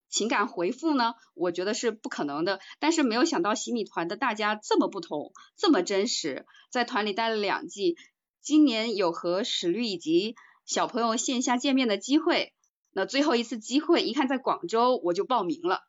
[0.08, 1.14] 情感回复呢？
[1.34, 2.58] 我觉得是不可能的。
[2.80, 7.96] 但是没有想到洗米团的大家这么不同，这么真实，在团里待了两季，
[8.42, 10.34] 今年有和史律以及
[10.66, 12.52] 小朋友线下见面的机会，
[12.90, 15.84] 那最后一次机会一看在广州，我就报名了。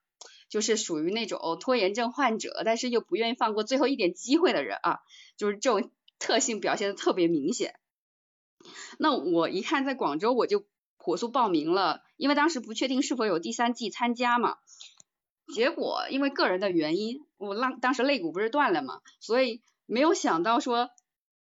[0.51, 4.99] 就是属于那种拖延症患者，但是又不愿意放过最后一点机会的人啊，
[5.37, 7.79] 就是这种特性表现的特别明显。
[8.99, 10.65] 那我一看在广州，我就
[10.97, 14.57] 火速报名了，因为当时不确定是否有第三季参加嘛。
[15.55, 20.89] 结果因为个人的原因，我浪当时肋骨不是断了嘛，所以没有想到说，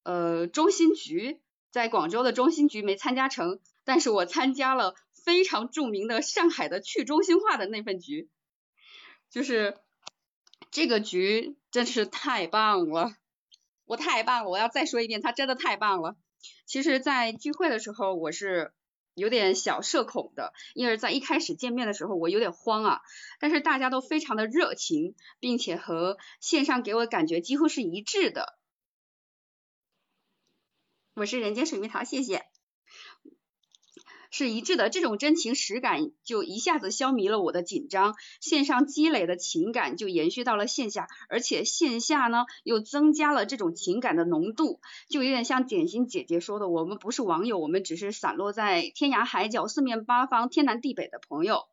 [0.04, 1.40] 呃，中心局
[1.72, 8.30] 在广州的中心局没参加成，但是我参加了非常著名的上海的去中心化的那份局。
[9.30, 9.78] 就是
[10.72, 13.16] 这个局真是太棒了，
[13.86, 16.16] 我太棒了，我要再说一遍，他真的太棒了。
[16.66, 18.74] 其实，在聚会的时候，我是
[19.14, 23.02] 有点小社恐的，因为在一开始见面的时候，我有点慌啊。
[23.40, 28.58] 但是大家都非常的热情，并且和线上给我的感觉几乎是一致的。
[31.16, 32.46] 我是人间水蜜桃，谢谢。
[34.32, 44.80] 是一致的，这种真情实感就一下子消弭了我的紧张，线上积累的情感就延续到了线下，而且线下呢又增加了这种情感的浓度，
[45.10, 51.64] 就有点像点心姐姐说的，我们不是网友，我们只是散落在天涯海角、四面八方、天南地北的朋友。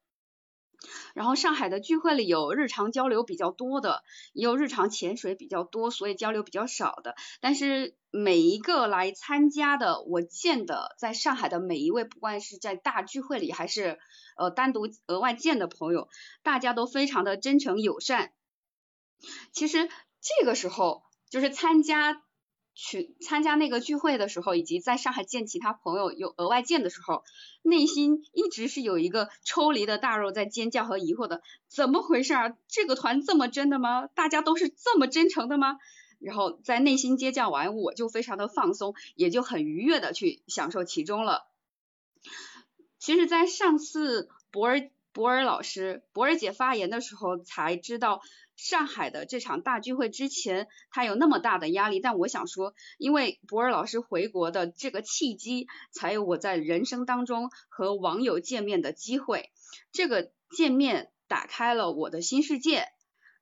[1.14, 4.02] 然后上海的聚会里有日常交流比较多的，
[4.32, 7.14] 也有日常潜水比较多，所以交流比较少的。
[7.40, 13.98] 但是每一个来参加的，我见的在上海的每一位，不管是在大聚会里还是
[14.36, 16.08] 呃单独额外见的朋友，
[16.42, 18.32] 大家都非常的真诚友善。
[19.52, 19.88] 其实
[20.20, 22.23] 这个时候就是参加。
[22.74, 27.22] 去参加那个聚会的时候，以及在上海见其他朋友有额外见的时候，
[27.62, 32.56] 内心一直是有一个抽离的大肉在尖叫和疑惑的，怎么回事啊？
[32.68, 34.08] 这个团这么真的吗？
[34.08, 35.78] 大家都是这么真诚的吗？
[36.18, 41.46] 然后在内心尖叫完，我就非常的放松，也就很愉悦的去享受其中了。
[42.98, 48.20] 其实，在上次博尔博尔老师博尔姐发言的时候，才知道。
[48.56, 59.50] 上海的这场大聚会之前，他有那么大的压力，但我想说，因为博尔老师回国的这个契机，才有我在人生当中和网友见面的机会。
[59.92, 62.86] 这个见面打开了我的新世界。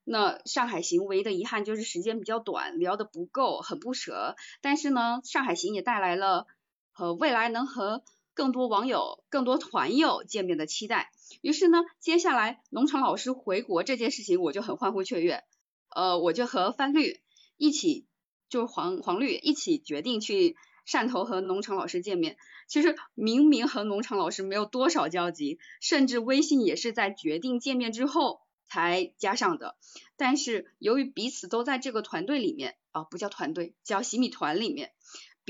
[0.04, 4.34] 那上海行唯一的遗憾就是时间比较短，聊得不够，很不舍。
[4.60, 6.46] 但是呢，上海行也带来了
[6.90, 8.02] 和未来能和
[8.34, 11.12] 更多网友、更多团友见面的期待。
[11.40, 15.42] 于是呢，接下来农场老师回国这件事情，我就很欢呼雀跃。
[15.88, 17.20] 呃，我就和范绿
[17.56, 18.06] 一起，
[18.48, 20.56] 就是黄黄绿一起决定去
[20.86, 22.36] 汕头和农场老师见面。
[22.66, 29.76] 其实明明和农场老师没有多少交集，甚至微信也是在决定见面之后才加上的。
[30.16, 34.92] 但是由于彼此都在这个团队里面，啊，不叫团队，叫洗米团里面。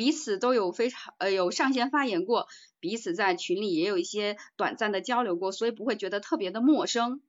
[0.02, 2.48] 彼此都有非常呃有上线发言过，
[2.80, 7.20] 彼此在群里也有一些短暂的交流过，所以不会觉得特别的陌生。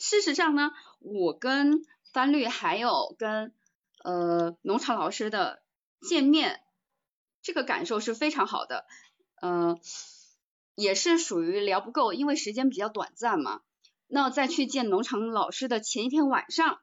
[0.00, 3.54] 事实上呢，我跟翻绿还有跟
[4.02, 5.62] 呃农场老师的
[6.00, 6.60] 见面，
[7.42, 8.84] 这个感受是非常好的，
[9.40, 9.78] 呃，
[10.74, 13.60] 也是属于聊不够，因为时间比较短暂嘛。
[14.08, 16.80] 那再去见农场老师的前一天晚上，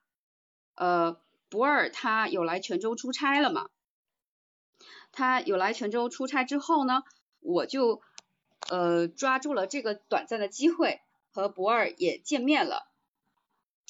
[0.75, 1.19] 呃，
[1.49, 3.67] 博尔他有来泉州出差了嘛？
[5.17, 7.01] 他有来泉州出差之后呢，
[7.39, 8.03] 我就
[8.69, 12.87] 呃抓住了这个短暂的机会和博尔也见面了。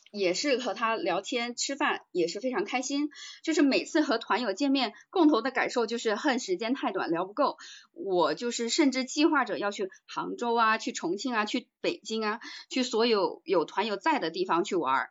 [0.10, 3.10] 也是和他聊天吃饭也是非常开心，
[3.44, 7.58] 就是每次和团友见面，共同的感受就是恨时间太短聊不够。
[7.92, 12.40] 我就是甚至计划着要去杭州啊，去重庆啊，去北京啊，
[12.70, 15.10] 去所有有团友在的地方去玩。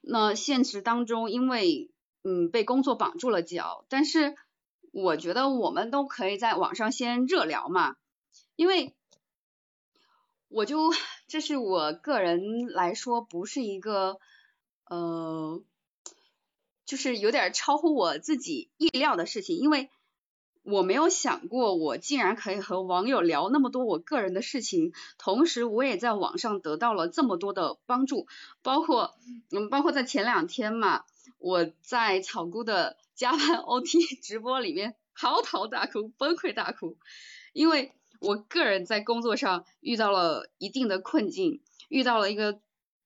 [0.00, 1.90] 那现实当中，因为
[2.22, 4.36] 嗯被工作绑住了脚，但是
[4.92, 7.96] 我觉得我们都可以在网上先热聊嘛，
[8.54, 8.94] 因为。
[10.54, 10.92] 我就
[11.28, 14.18] 这是我个人来说，不是一个
[14.84, 15.62] 呃，
[16.84, 19.88] 就是有点超乎我自己意料的事情，因为
[20.62, 28.26] 我没有想过我竟然可以和网友聊那么多我个人的事情，同时我也在网上得到了这么多的帮助，
[28.60, 29.14] 包括
[29.50, 31.04] 嗯，包括在前两天嘛，
[31.42, 36.96] 我在草菇的 加班 OT 直播里面嚎啕大哭，崩溃大哭，
[37.52, 37.92] 因为。
[38.24, 42.60] 我个人在工作上遇到了一定的困境，遇到了一个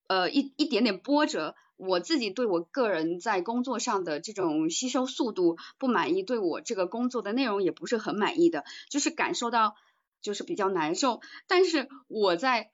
[0.08, 9.74] 呃一一点点波折，我自己对我个人在工作上的这种吸收速度不满意，对我这个工作的内容也不是很满意的，就是感受到
[10.20, 11.22] 就是比较难受。
[11.46, 12.70] 但是我在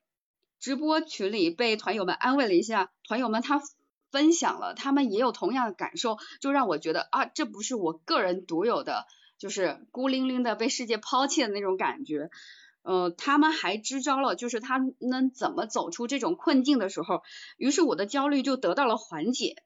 [0.58, 3.62] 直播群里被团友们安慰了一下，团友们他
[4.12, 9.06] 分享了，他们也有同样的感受，就让我觉得啊，这不是我个人独有的。
[9.38, 12.30] 就是孤零零的被世界抛弃的那种感觉，
[12.82, 17.24] 呃，他们还支招了，就是他们怎么走出这种困境的时候，
[17.56, 19.56] 于是我的焦虑就得到了缓解，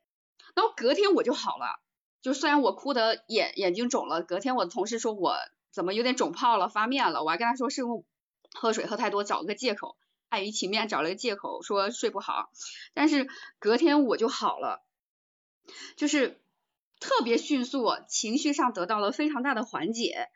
[0.55, 1.83] 然后隔天我就好了，
[2.23, 5.37] 就虽然我哭的眼眼睛肿了，隔天我的同事说我
[5.71, 8.03] 怎么有点肿泡了发面了，我还跟他说是因为
[8.55, 9.99] 喝水喝太多找了个借口，
[10.29, 12.51] 碍于情面找了个借口说睡不好，
[12.95, 13.29] 但是
[13.59, 14.85] 隔天我就好了，
[15.97, 16.41] 就是。
[16.99, 20.31] 特别迅速，情绪上得到了非常大的缓解，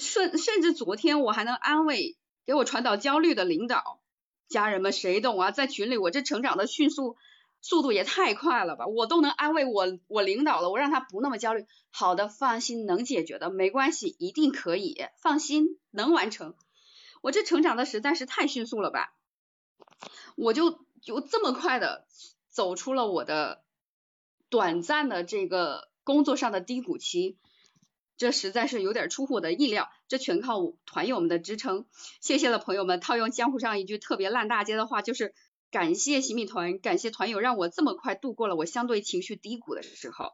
[0.00, 4.00] 甚甚至昨天我还能安慰给我传导焦虑的领导
[4.48, 5.52] 家人们，谁懂啊？
[5.52, 7.16] 在群里我这成长的迅速
[7.60, 11.64] 速度也太快了吧，我都能安慰我我领导了，我让他不那么焦虑。
[11.92, 16.56] 好的，放心，能解决的，没关系，一定可以，放心，能完成。
[17.20, 19.14] 我这成长的实在是太迅速了吧，
[20.36, 22.06] 我就就这么快的
[22.48, 23.62] 走出了我的。
[24.52, 27.38] 短暂的这个工作上的低谷期，
[28.16, 31.86] 这实在是有点出乎我的意料，这全靠团友们的支撑，
[32.20, 32.98] 谢谢了朋友们。
[32.98, 35.36] 套用江湖上一句特别烂大街的话，就是
[35.70, 40.32] 感谢洗米团，感谢团友，让我这么快度过了我相对情绪低谷的时候。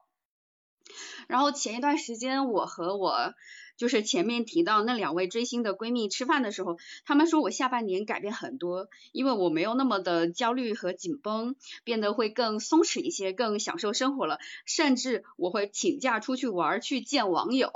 [1.29, 3.35] 然后前一段时间，我和我。
[3.77, 17.71] 就是前面提到那两位追星的闺蜜吃饭的时候，她们说我下半年改变很多，因为我没有那么的焦虑和紧绷，变得会更松弛一些，更享受生活了，甚至我会请假出去玩，去见网友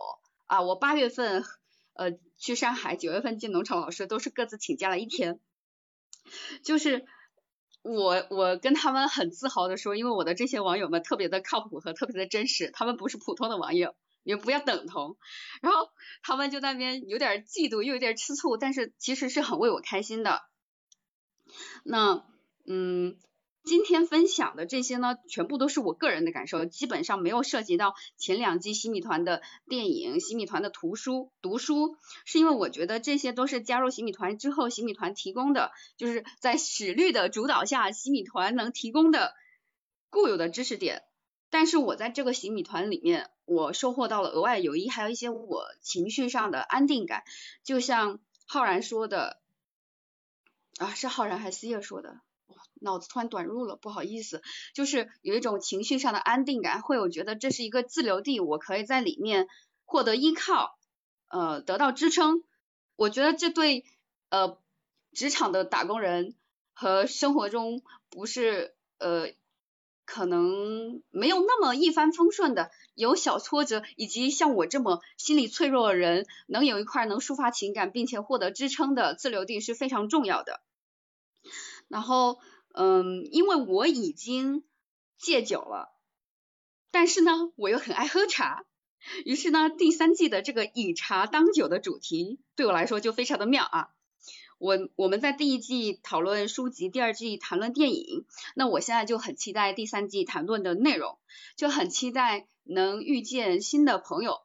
[0.46, 0.62] 啊。
[0.62, 1.44] 我八月份
[1.94, 5.38] 呃去上海，九月份见农场老师，都是各自请假了一天。
[6.62, 7.04] 就是
[7.82, 13.94] 我我跟他们很自豪的说，因为我的这些网友们特别的靠谱和特别的真实，他们不是普通的网友。
[14.22, 15.16] 也不要等同，
[15.62, 15.90] 然后
[16.22, 20.42] 他们就那边有点嫉妒，又有点吃醋，但是其实是很为我开心的。
[21.84, 22.24] 那
[22.66, 23.16] 嗯，
[23.64, 39.34] 今天分享的这些呢，全部都是我个人的感受，基本上没有涉及到前两季洗米团的电影、洗米团的图书读书，是因为我觉得这些都是加入洗米团之后，洗米团提供的，就是在史律的主导下，洗米团能提供的
[40.08, 41.02] 固有的知识点。
[41.50, 47.24] 但是我在这个洗米团里面，我收获到了额外友谊，还有一些我情绪上的安定感。
[47.64, 49.40] 就像浩然说的，
[50.78, 52.20] 啊，是浩然还是思叶说的？
[52.80, 54.42] 脑子突然短路了，不好意思。
[54.74, 59.48] 就是有一种情绪上的安定感，会有觉得这是一个自留地，我可以在里面
[59.84, 60.78] 获得依靠，
[61.28, 62.44] 呃，得到支撑。
[62.94, 63.84] 我觉得这对
[64.28, 64.56] 呃
[65.12, 66.36] 职场的打工人
[66.72, 69.32] 和生活中不是呃。
[70.12, 80.62] 可能没有那么一帆风顺的，有小挫折，以及像我这么心理脆弱的人，能有一块能抒发情感并且获得支撑的自留地是非常重要的。
[81.86, 82.40] 然后，
[82.74, 84.64] 嗯，因为我已经
[85.16, 85.92] 戒酒了，
[86.90, 88.64] 但是呢，我又很爱喝茶，
[89.24, 93.90] 于是呢，第三季的这个以茶当酒的主题对我来说就非常的妙啊。
[94.60, 101.16] 我我们在第一季讨论书籍，第二季谈论电影，那我现在就很期待第三季谈论的内容，
[101.56, 104.42] 就很期待能遇见新的朋友，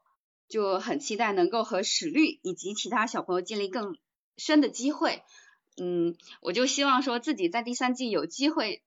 [0.47, 3.97] 就很期待能够和史律以及其他小朋友建立更
[4.37, 5.21] 深的机会。
[5.75, 8.83] 嗯，我就希望说自己在第三季有机会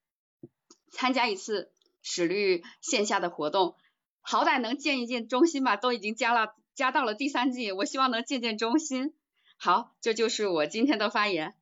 [0.90, 3.76] 参加一次史律线下的活动，
[4.22, 9.12] 好歹能见一见中心吧，都已经加了加到了第三季，我希望能见见中心。
[9.60, 11.55] 好，这就是我今天的发言。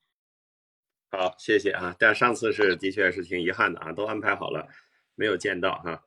[1.10, 1.96] 好，谢谢啊。
[1.98, 4.68] 但上次是的确是挺遗憾的啊，都安排好了，
[5.14, 6.04] 没有见到哈。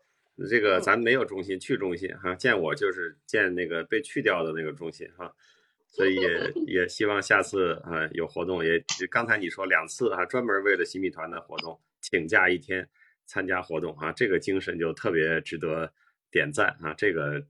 [0.48, 2.36] 这个咱没有中心，去中心哈。
[2.36, 5.34] 见我就是见那个被去掉的那个中心哈。
[5.88, 12.88] 所以也 也希望下次啊有活动，也刚才你说两次啊，专门为了新米团的活动请假一天
[13.26, 15.91] 参加活动啊，这个精神就特别值得
[16.30, 16.94] 点赞啊。
[16.94, 17.44] 这个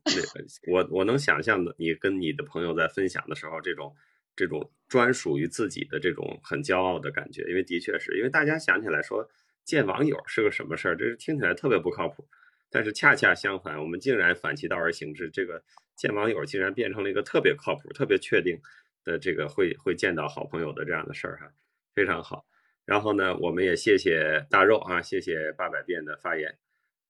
[0.72, 3.94] 我我能想象的，你跟你的朋友在分享的时候，这种
[4.40, 9.30] 这种专属于自己的这种很骄傲的感觉，因为的确是因为大家想起来说
[9.66, 12.26] 见网友是个什么事儿，这是听起来特别不靠谱，
[12.70, 15.61] 但是恰恰相反，我们竟然反其道而行之，这个。
[15.99, 18.57] 见网友竟然变成了一个特别靠谱、特别确定
[19.03, 21.52] 的这个会会见到好朋友的这样的事儿哈，
[21.94, 22.45] 非常好。
[22.86, 26.57] 然后呢，我们也谢谢大肉啊，谢谢八百遍的发言。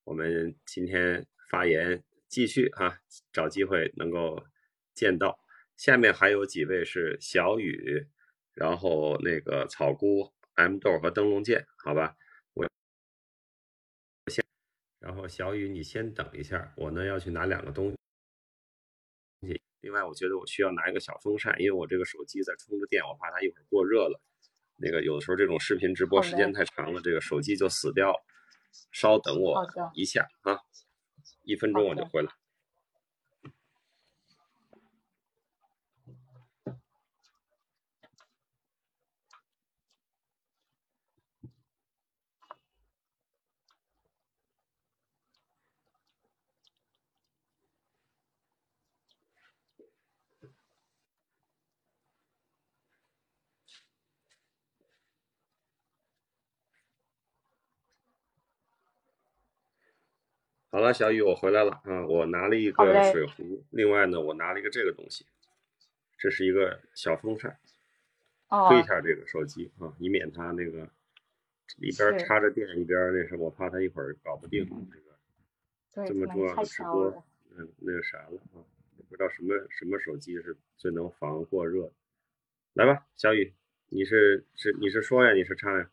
[0.05, 2.97] 我们今天发言继续啊，
[3.31, 4.43] 找机会能够
[4.95, 5.37] 见到。
[5.79, 8.05] 下面还有几位是小雨，
[8.53, 12.17] 然后那个草菇、M 豆和灯笼剑，好吧？
[12.53, 12.67] 我
[14.29, 14.43] 先，
[14.99, 17.95] 然后小雨你先等一下，我呢要去拿两个东西。
[19.79, 24.21] 另外，我觉得我需要拿一个小风扇，因为我这个手机在充着电，我怕它一会儿过热了。
[24.75, 28.13] 那个有的时候这种视频直播时间太长了，这个手机就死掉。
[28.91, 30.59] 稍等我一下啊，
[31.43, 32.29] 一分钟我就回来。
[60.71, 62.05] 好了，小雨，我回来了啊！
[62.05, 65.25] 我拿了一个水壶，另外呢，我拿了一个这个东西，
[66.19, 67.57] 这是一个小风扇，
[68.69, 70.87] 吹一下这个手机啊，以免它那个
[71.77, 74.63] 一边插着电一边那什么，我怕它一会儿搞不定
[75.93, 77.23] 这个这么重要的直播，
[77.57, 78.61] 嗯，那个啥了啊，
[79.09, 81.91] 不知道什么什么手机是最能防过热。
[82.73, 83.55] 来吧，小雨，
[83.87, 85.89] 你是是你是说呀，你是唱呀？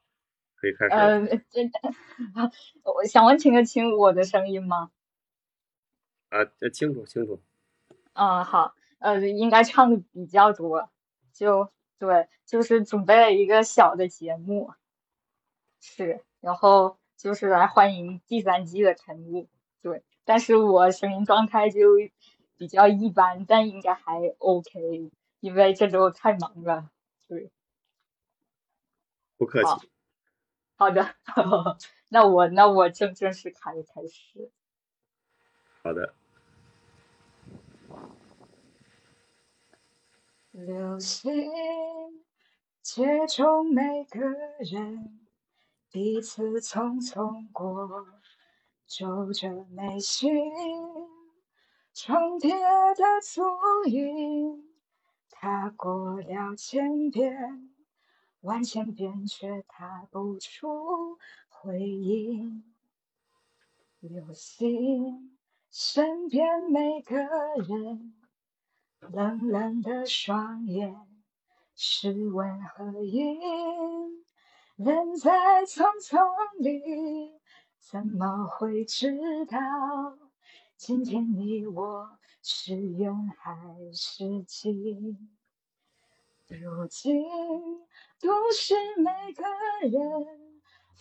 [0.56, 0.94] 可以开始。
[0.94, 1.80] 嗯，真的，
[2.82, 4.90] 我想问听得清我的声音吗？
[6.30, 7.40] 啊，清楚清楚。
[8.14, 10.90] 嗯，好，呃，应该唱的比较多，
[11.32, 14.72] 就对，就是准备了一个小的节目，
[15.80, 19.48] 是，然后就是来欢迎第三季的晨入，
[19.82, 21.80] 对，但是我声音状态就
[22.56, 26.90] 比较一般，但应该还 OK，因为这周太忙了，
[27.28, 27.50] 对。
[29.36, 29.88] 不客气。
[30.78, 31.14] 好的，
[32.10, 34.50] 那我那我正正式开开始。
[35.82, 36.14] 好的。
[40.52, 41.50] 流星
[42.82, 44.20] 接中每个
[44.58, 45.26] 人，
[45.90, 48.06] 彼此匆匆过，
[48.86, 50.30] 皱着眉心，
[51.92, 53.42] 重叠的足
[53.86, 54.74] 印，
[55.30, 57.75] 踏过了千遍。
[58.46, 61.18] 万千遍却踏不出
[61.48, 62.62] 回音，
[63.98, 65.36] 流星
[65.68, 68.14] 身边每个人，
[69.00, 70.94] 冷冷的双眼
[71.74, 73.40] 是问和应。
[74.76, 76.16] 人在匆匆
[76.60, 77.40] 里，
[77.80, 79.58] 怎么会知道
[80.76, 85.35] 今天你我是缘还是尽？
[86.48, 87.26] 如今。
[88.18, 89.44] 都是每个
[89.88, 90.00] 人，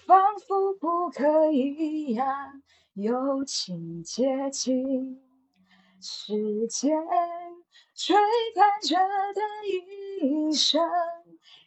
[0.06, 2.62] 仿佛不可一样，
[2.94, 5.22] 友情接近。
[6.02, 6.92] 时间
[7.96, 8.16] 追
[8.54, 9.42] 赶着的
[10.22, 10.82] 一生，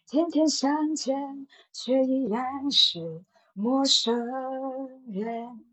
[0.06, 3.24] 天天相见，却依然是
[3.54, 4.14] 陌生
[5.06, 5.64] 人。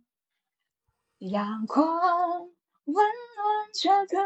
[1.18, 2.49] 阳光
[2.86, 4.23] 温暖着个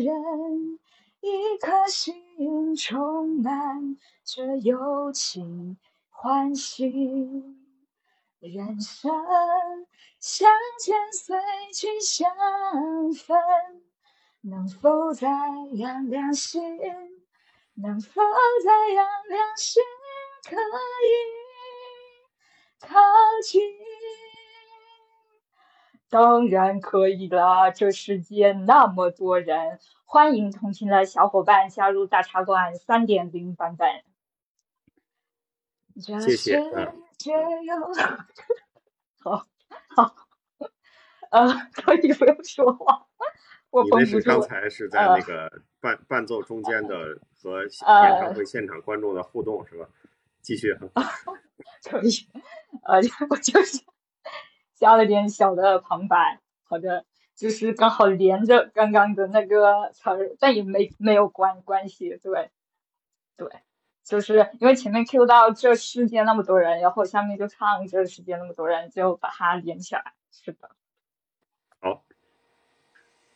[0.00, 0.78] 人。
[1.20, 2.25] 一颗心
[2.76, 5.78] 充满着友情
[6.10, 6.84] 欢喜，
[8.38, 9.10] 人生
[10.20, 11.38] 相见随
[11.72, 12.30] 聚相
[13.14, 13.38] 分，
[14.42, 15.28] 能否再
[15.72, 16.62] 亮亮心？
[17.74, 18.22] 能否
[18.64, 19.82] 再亮亮心？
[20.44, 20.58] 可以
[22.80, 22.98] 靠
[23.42, 23.85] 近。
[26.08, 27.70] 当然可以啦！
[27.70, 33.88] 这世界那么多人，欢迎同行的小伙伴加入大茶馆三点零版本。
[36.00, 36.60] 谢谢。
[39.20, 39.46] 好
[39.88, 40.14] 好，
[41.30, 43.06] 呃，可以不用说话，
[43.70, 44.04] 我绷不住。
[44.04, 45.50] 你那是刚才是在那个
[45.80, 47.70] 伴伴奏中间的和演
[48.20, 49.88] 唱会现场观众的互动是吧？
[50.40, 50.88] 继续哈。
[51.90, 52.10] 可以，
[52.84, 53.00] 呃，
[53.30, 53.82] 我就是
[54.76, 56.38] 加了点小的旁白。
[56.62, 57.04] 好的，
[57.34, 62.16] 就是刚好连着刚刚的那个词儿，但也没没有关关系。
[62.22, 62.50] 对，
[63.36, 63.48] 对，
[64.04, 70.12] 就是因为前面 Q 到这世界那么多人，然后下面就唱这世界那么多人，就把它连起来。
[70.30, 70.70] 是的。
[71.80, 72.04] 好。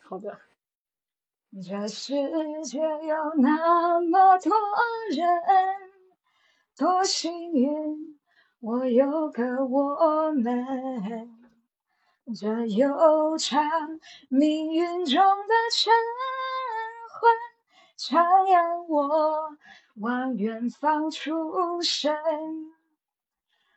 [0.09, 0.39] 好的。
[1.67, 2.15] 这世
[2.65, 4.53] 界有那么多
[5.11, 5.91] 人。
[6.77, 8.20] 多幸运，
[8.61, 11.35] 我有个我们，
[12.39, 13.63] 这悠长
[14.29, 15.91] 命运中的晨
[17.11, 17.33] 昏，
[17.97, 18.21] 徜
[18.51, 19.57] 徉我
[19.97, 22.15] 往远方出神，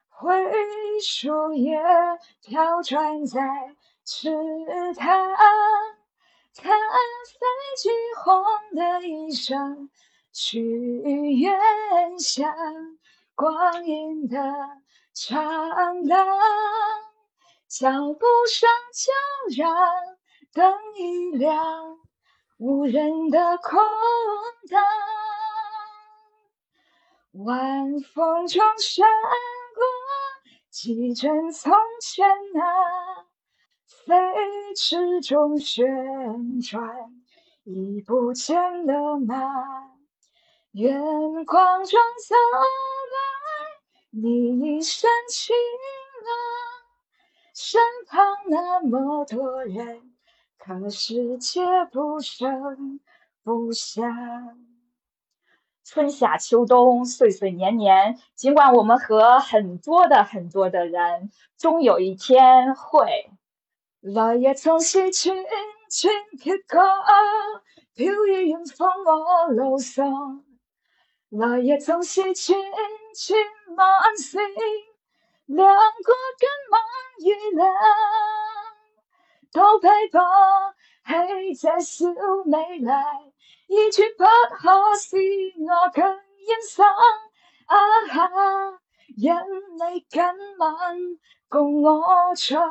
[0.09, 0.51] 灰
[1.01, 1.81] 树叶
[2.41, 3.39] 飘转在
[4.03, 4.29] 池
[4.97, 5.33] 塘，
[6.57, 7.47] 看飞
[7.77, 7.89] 机
[8.21, 8.43] 红
[8.75, 9.87] 的衣裳。
[10.35, 12.51] 去远乡，
[13.35, 14.37] 光阴的
[15.13, 16.27] 长廊，
[17.67, 19.11] 脚步声悄
[19.57, 19.73] 然，
[20.53, 21.97] 灯一亮，
[22.57, 23.81] 无人的空
[24.69, 24.83] 荡，
[27.43, 29.07] 晚风中闪
[29.73, 29.83] 过
[30.69, 33.25] 几帧从前啊，
[34.05, 34.13] 飞
[34.75, 36.87] 驰中旋转，
[37.63, 39.35] 已不见了吗？
[40.73, 42.35] 远光中走，
[44.15, 45.55] 你一身晴
[46.23, 46.31] 朗，
[47.55, 50.13] 身旁那么多人，
[50.59, 51.61] 可世界
[51.91, 52.99] 不声
[53.43, 54.05] 不响。
[55.83, 63.31] 春夏秋冬，岁岁年年，尽管我们和很多的很多的人，终有一天会。
[63.99, 65.33] 落叶从西轻
[65.89, 66.83] 轻飘过，
[67.95, 70.45] 飘于远方我路上。
[71.35, 72.55] 落叶总是千
[73.15, 73.35] 千
[73.75, 74.39] 万星，
[75.47, 76.79] 亮过今晚
[77.25, 77.73] 月亮，
[79.51, 80.21] 都被 bỏ
[81.03, 82.05] 喺这小
[82.45, 84.23] 美丽，二处不
[84.55, 85.17] 可是
[85.57, 86.87] 我更欣赏。
[87.65, 87.77] 啊
[88.11, 88.29] 哈，
[89.17, 90.21] 因你今
[90.59, 90.99] 晚
[91.49, 92.61] 共我唱。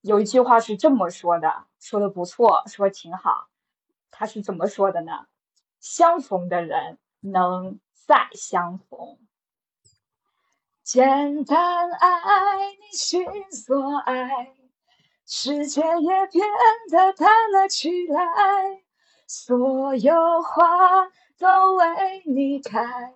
[0.00, 3.46] 有一句话是这么说的，说的不错，说挺好。
[4.10, 5.26] 他是怎么说的呢？
[5.80, 9.18] 相逢的人能再相逢，
[10.82, 14.54] 简单爱你心所爱，
[15.26, 16.46] 世界也变
[16.90, 18.82] 得淡了起来。
[19.28, 23.12] 所有花都为你开，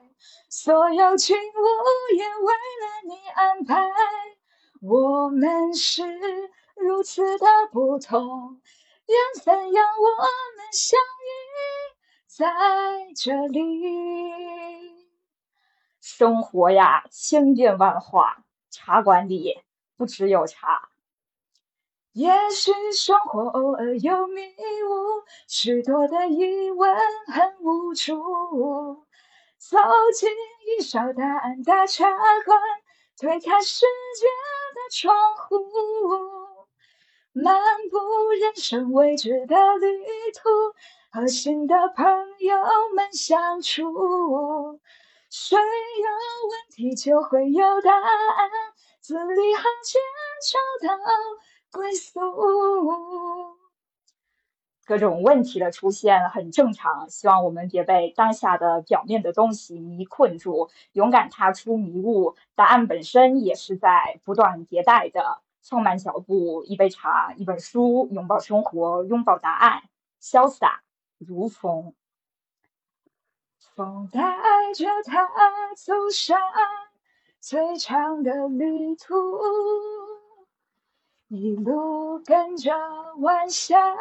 [0.48, 3.90] 所有景物也为了你安排。
[4.82, 6.02] 我们是
[6.74, 8.60] 如此的不同，
[9.06, 10.08] 缘分让我
[10.56, 11.79] 们相遇。
[12.32, 12.46] 在
[13.16, 13.60] 这里，
[16.00, 18.44] 生活呀，千变万化。
[18.70, 19.58] 茶馆里
[19.96, 20.90] 不只有茶，
[22.12, 26.96] 也许生活偶尔有迷雾，许多的疑问
[27.26, 29.04] 很无助。
[29.58, 29.78] 走
[30.14, 30.30] 进
[30.78, 32.08] 一小淡的茶
[32.44, 32.60] 馆，
[33.18, 33.84] 推开世
[34.16, 34.26] 界
[34.76, 35.56] 的窗户，
[37.32, 37.98] 漫步
[38.40, 40.48] 人生未知的旅途。
[41.12, 42.56] 和新的朋友
[42.94, 44.80] 们相处，
[45.28, 46.08] 谁有
[46.48, 48.50] 问题就会有答案，
[49.00, 50.00] 字里行间
[50.52, 50.94] 找到
[51.72, 52.20] 归宿。
[54.86, 62.36] 各种问题的出现很正常，希望我们别被当下的表面的东西迷困住，勇敢踏出迷雾。
[62.54, 69.82] 答案本身也是在不断迭代的，放慢脚步，一杯茶，一本书，拥抱生活，拥抱答案，
[70.22, 70.84] 潇洒。
[71.20, 71.94] 如风，
[73.58, 75.28] 风带着他
[75.74, 76.40] 走上
[77.38, 79.38] 最长的旅途，
[81.28, 82.72] 一路跟着
[83.18, 83.94] 晚霞，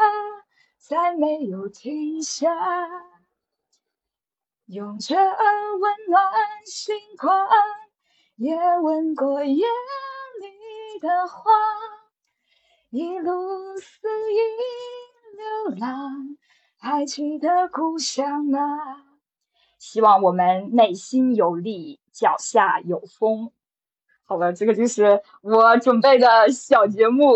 [0.77, 2.49] 再没有停下，
[4.67, 6.31] 用着温暖
[6.65, 7.49] 星光，
[8.37, 9.67] 也吻过夜
[10.39, 11.51] 里的花，
[12.91, 14.37] 一路肆意
[15.35, 16.38] 流浪。
[16.81, 18.59] 还记得故乡吗？
[19.77, 23.51] 希望我们内心有力，脚下有风。
[24.23, 27.33] 好了，这个就是我准备的小节目。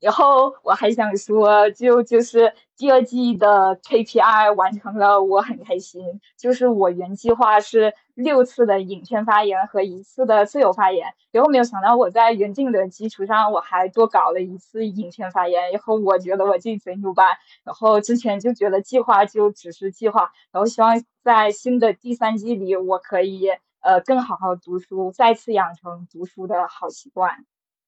[0.00, 6.22] 然后我还想说，就就是第二季的 KPI 完成了，我很开心。
[6.38, 15.70] 就是我原计划是六次的影片发言和一次的自由发言，然后没有想到我在原定的基础上，我还多搞了一次影片发言。
[15.70, 17.38] 然后我觉得我自己贼牛掰。
[17.62, 23.48] 然后之前就觉得计划就只是计划，然后希望在新的第三季里，我可以
[23.80, 27.46] 呃更好好读书，再次养成读书的好习惯。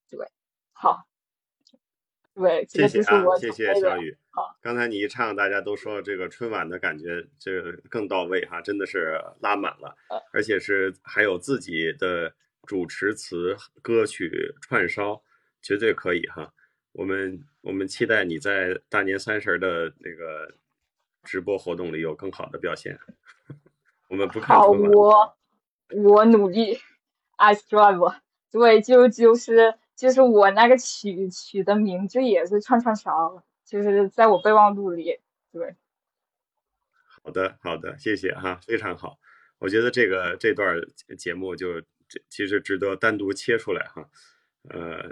[0.08, 0.28] 对，
[0.72, 1.06] 好。
[2.32, 4.16] 对，谢谢啊，我谢谢小雨。
[4.30, 9.96] 好，刚才你一唱，大家都说这个春晚的感觉，这个更到位哈，真的是拉满了，
[10.32, 12.32] 而且是还有自己的
[12.64, 15.20] 主持词、歌曲串烧，
[15.60, 16.52] 绝对可以哈。
[16.92, 20.54] 我们我们期待你在大年三十的那个
[21.24, 22.98] 直播活动里有更好的表现。
[24.08, 24.92] 我们不看春晚。
[24.92, 25.36] 好，我
[26.02, 26.78] 我努力
[27.36, 28.16] ，I strive。
[28.50, 29.74] 对，就就是。
[29.96, 35.20] 就是我那个曲曲的名字也是串串烧，就是在我备忘录里。
[35.52, 35.76] 对，
[37.22, 39.16] 好的好的，谢谢哈，非常好。
[39.58, 40.76] 我觉得这个这段
[41.16, 44.10] 节目就这其实值得单独切出来哈，
[44.70, 45.08] 呃，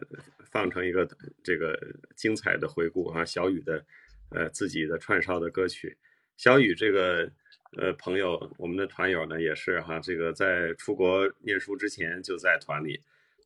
[0.50, 1.08] 放成一个
[1.44, 1.78] 这个
[2.16, 3.24] 精彩的回顾哈。
[3.24, 3.84] 小雨的
[4.30, 5.96] 呃自己的串烧的歌曲，
[6.36, 7.30] 小雨这个
[7.76, 13.00] 呃朋友，我们的团友呢也是哈，这个在出国念书之前就在团里。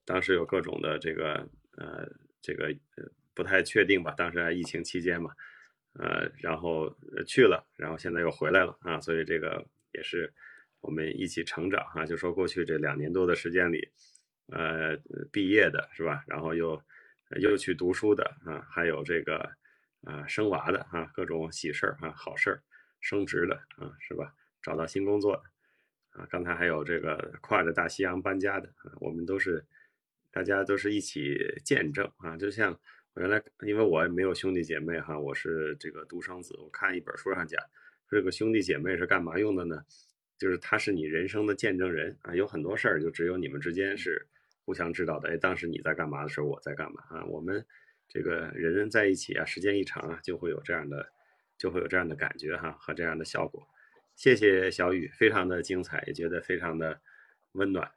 [0.06, 2.08] 当时有各种的这个呃
[2.40, 2.74] 这个
[3.34, 5.30] 不太确定吧，当时还疫情期间嘛，
[5.94, 6.94] 呃然后
[7.26, 10.32] 去了，然后现在又回来了啊，所以这个也是
[10.80, 12.04] 我们一起成长哈。
[12.04, 13.88] 就说过去这两年多的时间里，
[14.48, 14.96] 呃
[15.32, 16.24] 毕业的是吧？
[16.26, 16.82] 然后又
[17.40, 19.50] 又去读书的啊，还有这个
[20.04, 22.62] 啊生娃的啊，各种喜事儿啊好事儿，
[23.00, 24.34] 升职的啊是吧？
[24.62, 25.42] 找到新工作的
[26.20, 29.64] 啊，刚才还有这个跨着大西洋搬家的啊，我们都是。
[30.34, 32.80] 大家都是一起见证啊，就像
[33.14, 36.56] 原来，因为我也没有兄弟姐妹哈，我是这个独生子。
[36.58, 37.60] 我看一本书上讲，
[38.08, 39.84] 说这个兄弟姐妹是干嘛用的呢？
[40.38, 44.26] 就是他是你人生的见证人啊，有很多事儿就只有你们之间是
[44.64, 45.28] 互相知道的。
[45.28, 47.22] 哎，当时你在干嘛的时候，我在干嘛啊？
[47.26, 47.62] 我们
[48.08, 51.06] 这个人人在一起啊，时间一长啊，就会有这样的，
[51.58, 53.68] 就会有这样的感觉哈和这样的效果。
[54.16, 56.98] 谢谢小雨，非常的精彩，也觉得非常的
[57.52, 57.92] 温暖。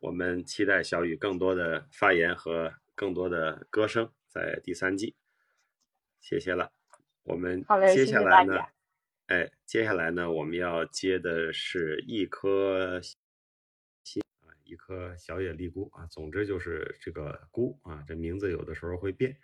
[0.00, 5.14] 我们期待小雨更多的发言和更多的歌声在第三季，
[6.18, 6.72] 谢谢了。
[7.22, 8.58] 我们接下来呢？
[9.26, 10.30] 哎，接下来呢？
[10.32, 12.98] 我们要接的是一颗
[14.02, 16.06] 心啊，一颗小野丽菇啊。
[16.06, 19.36] 总之就是这个菇啊，这名字有的时候会变。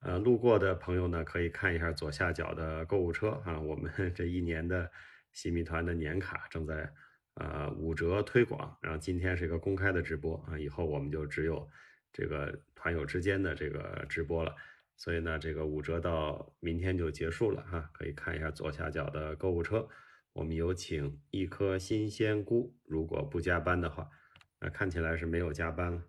[0.00, 4.90] 呃，路过的朋友呢，可以看一下左下角的购物车啊，我们 这一年的
[5.32, 6.90] 新米团的年卡正在。
[7.36, 11.66] 呃，五折推广，然后今天是一个公开的直播啊，以后我们就只有
[12.12, 14.56] 这个团友之间的这个直播了，
[14.96, 19.88] 所以呢，这个五折到明天就结束了哈，可以看一下左下角的购物车，
[20.32, 24.10] 我们有请一颗新鲜菇，如果不加班的话，
[24.58, 26.02] 那看起来是没有加班了。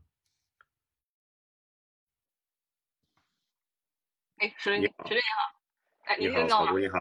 [4.37, 5.53] 哎，石林，石林你好，
[6.05, 6.97] 哎，你好，小姑你好，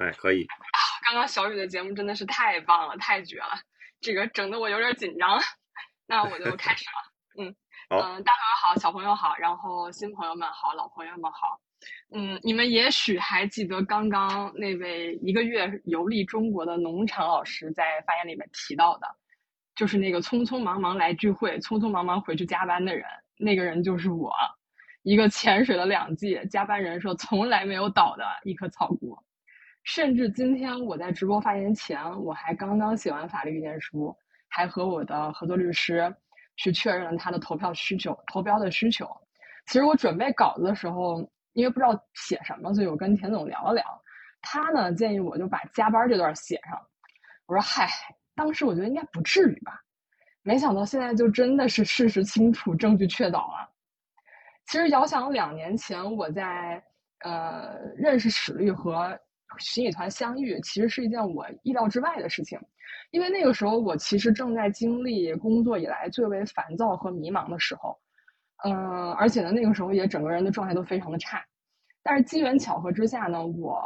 [0.00, 0.48] 哎，可以。
[1.06, 3.54] 刚刚小雨的节目真的是太棒了，太绝了，
[4.00, 5.40] 这个整的我有点紧张。
[6.06, 7.12] 那我就开始了。
[7.44, 7.54] 嗯
[8.00, 11.60] 嗯，大朋友好，小朋友好，然后新朋友们好，老朋友们好。
[12.14, 19.06] 嗯，你们也许还记得刚刚那位一个月游历中国的农场老师在发言里面提到的，
[19.74, 23.04] 就是那个匆匆忙忙来聚会，匆匆忙忙回去加班的人，
[23.36, 24.32] 那个人就是我，
[25.02, 29.18] 一个潜水了两季，加班人设从来没有倒的一颗草菇。
[29.82, 34.16] 甚至今天我在直播发言前，我还刚刚写完法律意见书，
[34.48, 36.14] 还和我的合作律师
[36.56, 39.08] 去确认了他的投票需求、投标的需求。
[39.66, 41.20] 其实我准备稿子的时候，
[41.52, 43.84] 因为不知道写什么，所以我跟田总聊了聊。
[44.40, 46.80] 他呢建议我就把加班这段写上。
[47.46, 47.88] 我说嗨，
[48.34, 49.80] 当时我觉得应该不至于吧。
[50.42, 53.70] 没想到现在就真的是事实清楚、证据确凿了。
[54.66, 56.82] 其实遥想两年前，我在
[57.20, 59.18] 呃认识史律和。
[59.58, 62.58] 洗米团相遇其实是一件我意料之外的事情，
[63.10, 67.98] 因为那个时候我其实正在经历工作以来最为烦躁和迷茫的时候，
[68.64, 71.44] 嗯，而且呢那个时候也整个人的状态都非常的差。
[72.02, 73.80] 但是机缘巧合之下呢，我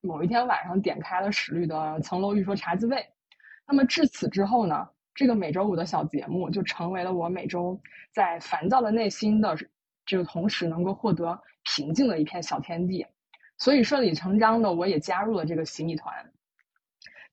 [0.00, 2.96] 某一天晚上点开了史律的《层楼欲说茶滋味》，
[3.66, 7.78] 那么至此之后呢，这个每周五的小节目就成为了我每周
[8.12, 9.54] 在烦躁的内心的
[10.06, 13.04] 这个同时能够获得平静的一片小天地。
[13.58, 16.14] 所以顺理成章的，我也加入了这个洗米团。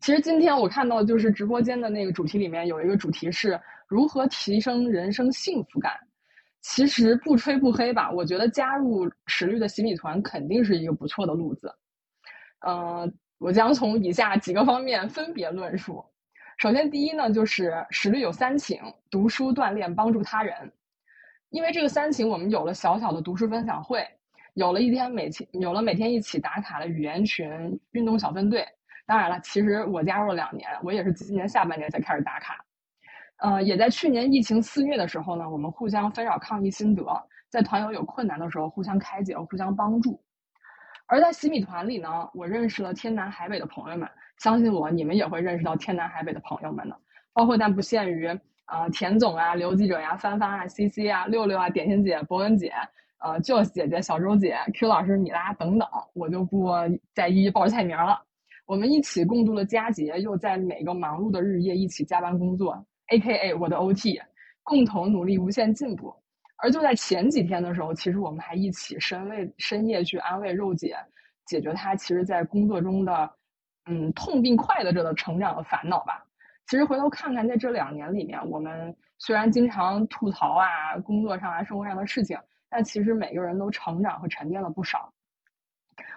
[0.01, 5.93] 其实今天我看到，就是直播间的那个主题里面有一个主题是如何提升人生幸福感。
[6.61, 11.71] 其实不吹不黑吧，我觉得加入史律的洗米团肯定是一个不错的路子。
[12.67, 16.03] 嗯，我将从以下几个方面分别论述。
[16.57, 18.81] 首先，第一呢，就是史律有三请：
[19.11, 20.71] 读书、锻炼、帮助他人。
[21.49, 24.03] 因为这个三请，我们有了小小的读书分享会，
[24.55, 27.47] 有了一天每天有了每天一起打卡的语言群、
[27.91, 28.65] 运动小分队。
[29.05, 32.57] 当然了，其实我加入了两年，我也是今年下半年才开始打卡。
[33.37, 37.05] 呃，也在去年疫情肆虐的时候呢，我们互相纷扰抗疫心得，
[37.49, 40.19] 在团友有困难的时候互相开解、互相帮助。
[41.07, 44.09] 而在洗米团里呢，我认识了天南海北的朋友们，
[44.39, 46.97] 相信我，你们也会认识到天南海北的朋友们的，
[47.33, 48.25] 包括但不限于
[48.63, 52.73] 啊田总啊、刘记者呀、帆帆啊、C C 啊、六六啊、点心姐、博文姐、
[53.19, 56.69] 呃 j o 姐姐、小周姐、Q 老师、米拉等等，我就不
[57.13, 58.21] 再一一报菜名了。
[58.65, 62.83] 我们一起共度了佳节，又在每个忙碌的日夜一起加班工作。
[63.07, 64.19] A.K.A 我的 O.T，
[64.63, 66.11] 共同努力，无限进步。
[66.57, 70.95] 而就在前几天的时候，其实我们还一起深为深夜去安慰肉姐，
[71.45, 73.29] 解决她其实在工作中的
[73.85, 76.25] 嗯痛并快乐着的成长的烦恼吧。
[76.65, 82.35] 其实回头看看，在这两年里面，我们虽然经常吐槽啊，工作上啊，生活上的事情，
[82.69, 85.11] 但其实每个人都成长和沉淀了不少。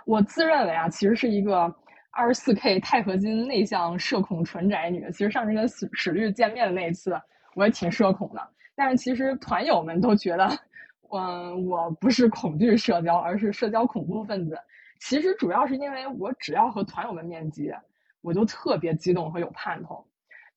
[0.05, 1.75] 我自认为啊，其实是一个。
[2.11, 7.15] 二十四 K 钛合金内向社恐纯宅女，其实上次跟史史律见面的那一次，
[7.55, 8.41] 我也挺社恐的。
[8.75, 10.49] 但是其实团友们都觉得，
[11.13, 14.59] 嗯，我不是恐惧社交，而是社交恐怖分子。
[14.99, 17.71] 其实主要是因为我只要和团友们面基，
[18.21, 20.05] 我就特别激动和有盼头。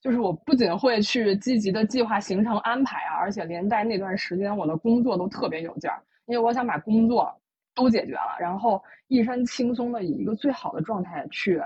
[0.01, 7.33] 就是我不仅会去积极的计划行程安排啊，而且连带那段时间我的工作都特别有劲儿，因为我想把工作。
[7.73, 11.57] 都解决了，然后一身轻松的以一个最好的状态去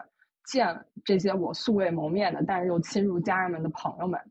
[0.45, 4.21] 见这些我素未谋面的，但是又亲如家人们的朋友们。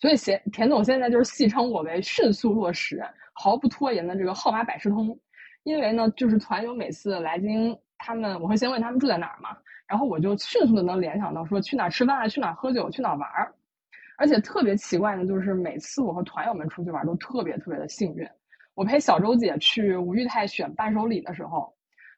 [0.00, 3.02] 所以，田田总现在就是戏称我为迅速落实、
[3.32, 5.18] 毫不拖延的这个号码百事通。
[5.64, 9.56] 因为呢，就是团友每次来京，他们我会先问他们住在哪儿嘛，
[9.88, 13.52] 然后我就迅速的能联想到说去哪儿吃饭啊，去哪儿喝酒，去哪儿玩儿。
[14.18, 18.28] 而且特别奇怪的，就是每次我和团友们出去玩都特别特别的幸运。
[18.74, 21.72] 我陪小周姐去吴裕泰选伴手礼的时候，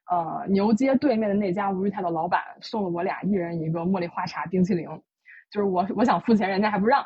[0.09, 4.87] 呃，牛街对面的那家吴裕泰的老板送了我俩一人一个茉莉花茶冰淇淋，
[5.49, 7.05] 就是我我想付钱，人家还不让。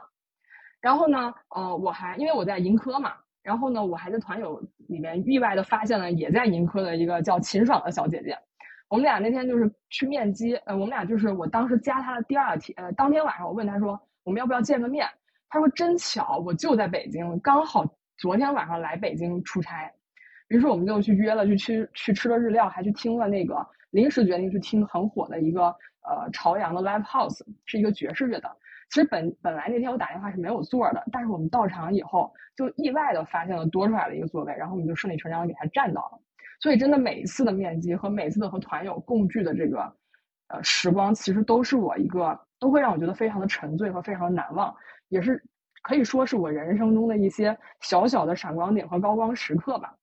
[0.82, 3.14] 然后呢，呃，我还因为我在盈科嘛，
[3.44, 8.38] 然后呢，我还在团友里面意外的发现了也在盈科的一个叫秦爽的小姐姐。
[8.90, 15.08] 我们俩那天就是去面基，呃，我们俩就是我当时加他的第二天，呃，当天晚上我问他说我们要不要见个面，
[15.50, 17.86] 他说真巧，我就在北京，刚好。
[18.18, 19.92] 昨天晚上来北京出差，
[20.48, 23.58] 于是我们就去约了，去去去吃了日料，还去听了那个
[23.90, 25.64] 临时决定去听很火的一个
[26.08, 28.50] 呃朝阳的 live house，是一个爵士乐的。
[28.90, 36.20] 其实本本来那天我打电话是没有座的，但是我们到场以后就意外的发现了多出来了一个座位，然后我们就顺理成章给他占到了。
[36.60, 39.82] 所以真的每一次的面基和每次的和团友共聚的这个
[40.48, 44.76] 呃时光，其实都是我一个都会让我觉得非常的沉醉和非常难忘，
[45.10, 45.44] 也是。
[45.88, 49.96] 可以说是我人生中的一些小小的闪光点和高光时刻吧。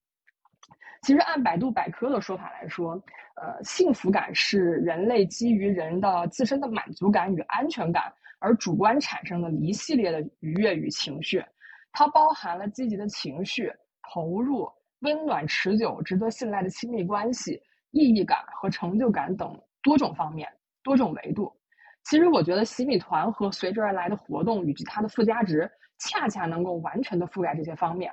[1.03, 2.93] 其实按百度百科的说法来说，
[3.35, 8.05] 呃，幸福感是人类基于人的自身的满足感与安全感
[8.39, 11.45] 而主观产生的一系列的愉悦与情绪，
[11.91, 13.69] 它包含了积极的情绪、
[14.13, 14.71] 投入、
[15.03, 20.49] 温暖持久、值得信赖的亲密关系、意义感和成就感等多种方面、
[20.83, 21.53] 多种维度。
[22.05, 28.13] 其实我觉得洗米团和随之而来的活动以及它的附加值，恰恰能够完全的覆盖这些方面。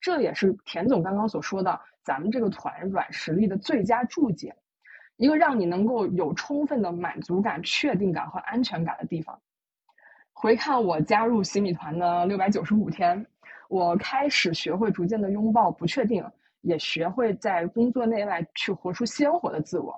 [0.00, 4.54] 这也是田总刚刚所说的，咱们这个团软实力的最佳注解，
[5.16, 9.38] 一个让你能够有充分的满足感、确定感和安全感的地方。
[10.32, 13.26] 回看我加入洗米团的六百九十五天，
[13.70, 16.24] 我开始学会逐渐的拥抱不确定，
[16.62, 19.94] 也学会在工作内外去活出鲜活的自我。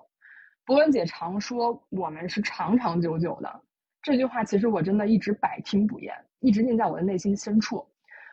[0.67, 3.63] 博文姐常说我们是长长久久的，
[4.03, 7.83] 这句话其实我真的一直百听不厌，一直印在我的内心深处。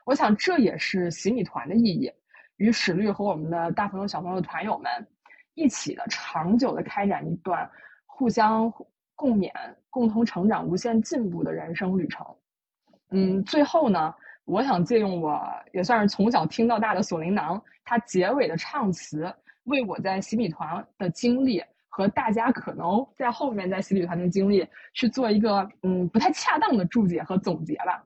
[0.05, 2.11] 我想这也是洗米团的意义，
[2.57, 4.91] 与史律和我们的大朋友小朋友团友们
[5.53, 7.67] 一起的长久的开展一段
[8.05, 8.69] 互相
[9.15, 9.49] 共勉、
[9.89, 12.27] 共同成长、无限进步的人生旅程。
[13.11, 14.13] 嗯，最后呢，
[14.49, 19.31] 我想借用我也算是从小听到大的锁麟囊，它结尾的唱词，
[19.65, 21.63] 为我在洗米团的经历。
[21.91, 28.01] 和大家可能在后面在洗米团的经历去做一个嗯不太恰当的注解和总结吧，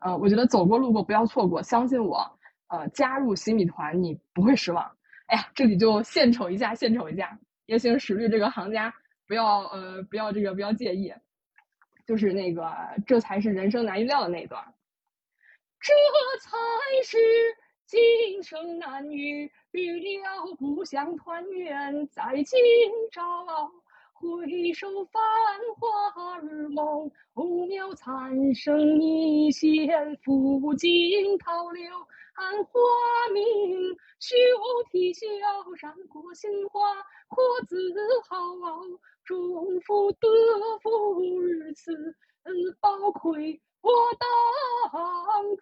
[0.00, 2.26] 呃，我觉得走过路过不要错过，相信我，
[2.68, 4.90] 呃，加入洗米团你不会失望。
[5.26, 8.92] 哎呀，这里就献丑一下，献丑一下，也请实力这个行家
[9.28, 11.12] 不要呃不要这个不要介意，
[12.06, 12.74] 就是那个
[13.06, 14.64] 这才是人生难预料的那一段，
[15.86, 15.92] 这
[16.40, 16.56] 才
[17.04, 17.16] 是
[17.86, 22.58] 今生难遇，预料不相团圆在今
[23.12, 23.22] 朝。
[24.12, 25.22] 回首繁
[25.78, 31.92] 华如梦，渺残生一线，付尽桃柳
[32.34, 32.80] 暗花
[33.32, 33.96] 明。
[34.18, 34.34] 休
[34.90, 35.20] 啼笑，
[35.80, 36.96] 染过杏花
[37.28, 37.94] 或自
[38.28, 38.36] 豪。
[39.24, 40.28] 祝福得
[40.82, 41.92] 福日此
[42.80, 44.26] 宝魁，我当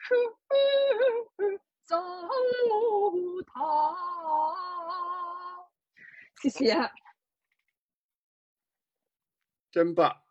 [0.01, 0.15] 时
[1.83, 2.03] 曾
[2.73, 3.53] 无他。
[6.41, 6.75] 谢谢。
[9.71, 10.23] 真棒！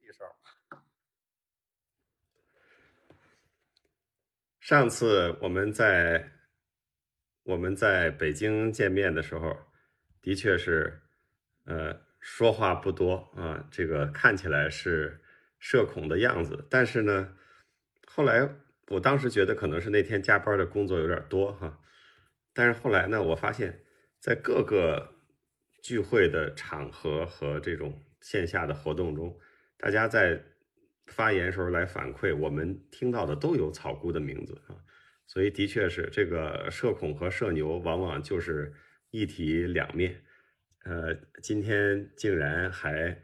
[0.00, 0.24] 一首。
[4.58, 6.32] 上次我们在
[7.44, 9.56] 我们在北京见面的时候，
[10.20, 11.00] 的确是，
[11.64, 15.19] 呃，说话不多啊，这个看起来是
[15.60, 16.66] 社恐的样子。
[16.68, 17.36] 但是呢，
[18.04, 18.50] 后来
[18.88, 21.78] 我当时觉得可能是那天加班的工作有点多哈。
[22.52, 23.80] 但是后来呢，我发现，
[24.18, 25.14] 在各个。
[25.82, 29.34] 聚会的场合和这种线下的活动中，
[29.78, 30.38] 大家在
[31.06, 34.76] 发言时候来反馈，我们听到的都有草菇的名字啊，
[35.26, 38.74] 所以的确是这个社恐和社牛往往就是
[39.10, 40.22] 一体两面。
[40.84, 43.18] 呃，今天竟然还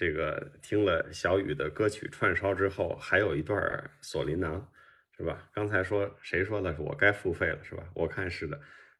[0.00, 4.66] 这个听了小雨的歌曲串烧之后，还有一段锁麟囊，
[5.14, 5.46] 是吧？
[5.52, 7.86] 刚才说谁说的是我该付费了，是吧？
[7.92, 8.58] 我看是的，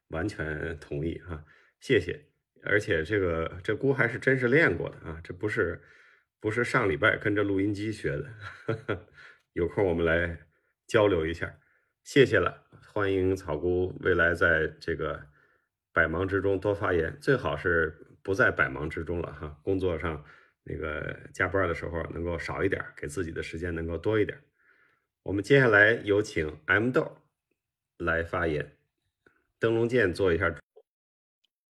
[0.09, 1.43] 完全同意哈，
[1.79, 2.23] 谢谢。
[2.63, 5.81] 而且这个这姑还是真是练过的啊，这不是
[6.39, 9.07] 不是上礼拜跟着录音机学的，
[9.53, 10.37] 有空我们来
[10.85, 11.51] 交流一下，
[12.03, 12.63] 谢谢了，
[12.93, 15.19] 欢迎草姑未来在这个
[15.91, 20.23] 百忙之中多发言，最好是不在百忙之中了哈，工作上
[20.63, 24.41] 那个加班的时候能够少一点，给自己的时间能够多一点。
[25.23, 27.17] 我们接下来有请 M 豆
[27.97, 28.77] 来发言，
[29.59, 30.49] 灯笼剑做一下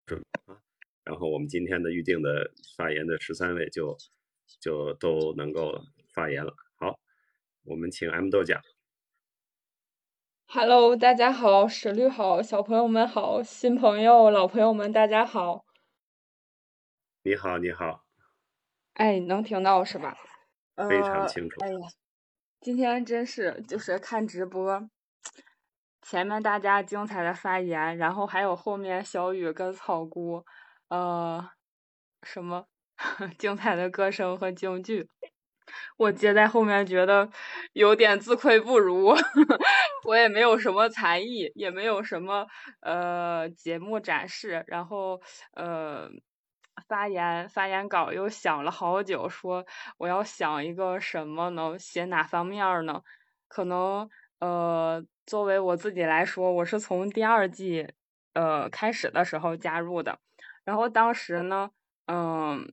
[0.06, 0.60] 准啊。
[1.04, 3.96] 然后我们今天的预定的发言的十三位就
[4.60, 5.80] 就都能够
[6.12, 6.54] 发言了。
[6.76, 6.98] 好，
[7.64, 8.62] 我们请 M 豆讲。
[10.46, 15.64] Hello，大家好，史律好，小朋友们好，新朋友、老朋友们大家好。
[17.22, 18.03] 你好，你好。
[18.94, 20.16] 哎，能听到是吧？
[20.89, 21.60] 非常清楚。
[21.60, 21.78] 哎呀，
[22.60, 24.89] 今天真是就是看直播，
[26.02, 30.44] 前面大家精彩的发言，然后还有后面小雨跟草菇。
[30.89, 31.50] 呃，
[32.23, 32.66] 什么
[33.39, 35.08] 精彩的歌声和京剧，
[35.97, 37.28] 我接在后面觉得
[37.73, 39.12] 有点自愧不如，
[40.06, 42.47] 我也没有什么才艺，也没有什么
[42.81, 45.20] 呃节目展示，然后
[45.55, 46.08] 呃
[46.88, 49.64] 发言发言稿又想了好久，说
[49.98, 51.78] 我要想一个什么呢？
[51.78, 53.02] 写哪方面呢？
[53.48, 54.08] 可能
[54.40, 57.88] 呃作为我自己来说，我是从第二季
[58.34, 60.18] 呃开始的时候加入的。
[60.64, 61.70] 然后当时呢，
[62.06, 62.72] 嗯，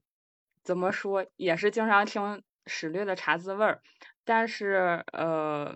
[0.64, 3.82] 怎么说，也是经常听史略的茶滋味儿，
[4.26, 5.76] 但是呃。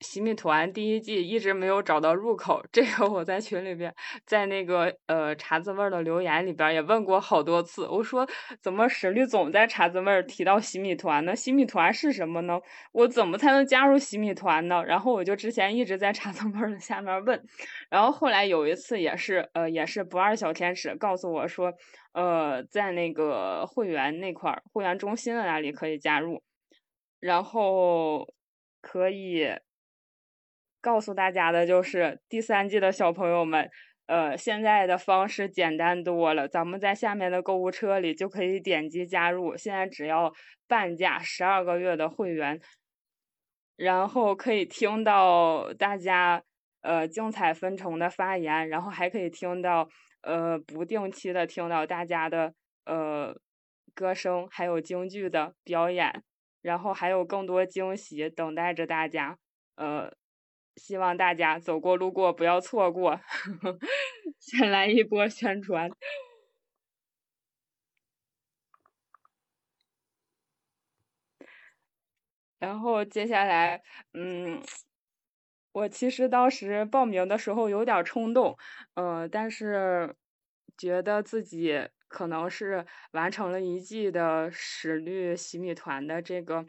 [0.00, 3.94] 洗米团第一季一直没有找到入口，这个我在群里边，
[4.26, 7.86] 在那个呃茶滋味儿的留言里边也问过好多次。
[7.88, 8.28] 我说
[8.60, 11.34] 怎么史律总在茶滋味儿提到洗米团呢？
[11.34, 12.60] 洗米团是什么呢？
[12.92, 14.84] 我怎么才能加入洗米团呢？
[14.84, 17.42] 然后我就之前一直在茶滋味儿的下面问，
[17.88, 21.72] 然后后来有一次也是呃也是不二小天使告诉我说，
[22.12, 26.42] 呃在那个会员那块儿会员中心的那里可以加入，
[27.18, 28.26] 然后
[28.82, 29.48] 可以。
[30.86, 33.68] 告诉大家的就是第三季的小朋友们，
[34.06, 40.32] 呃，现在的方式简单多了，咱们在下面的购物车里就可以点击加入，现在只要
[40.68, 42.60] 半价十二个月的会员，
[43.76, 46.40] 然后可以听到大家
[46.82, 49.88] 呃精彩纷呈的发言，然后还可以听到
[50.22, 53.36] 呃不定期的听到大家的呃
[53.92, 56.22] 歌声，还有京剧的表演，
[56.62, 59.36] 然后还有更多惊喜等待着大家，
[59.74, 60.14] 呃。
[60.76, 63.20] 希望大家走过路过不要错过，
[64.40, 65.90] 先来一波宣传。
[72.58, 73.82] 然后接下来，
[74.14, 74.60] 嗯，
[75.72, 78.56] 我其实当时报名的时候有点冲动，
[78.94, 80.14] 嗯，但是
[80.76, 86.64] 觉得自己可能是完成了一季的史律洗米团的这个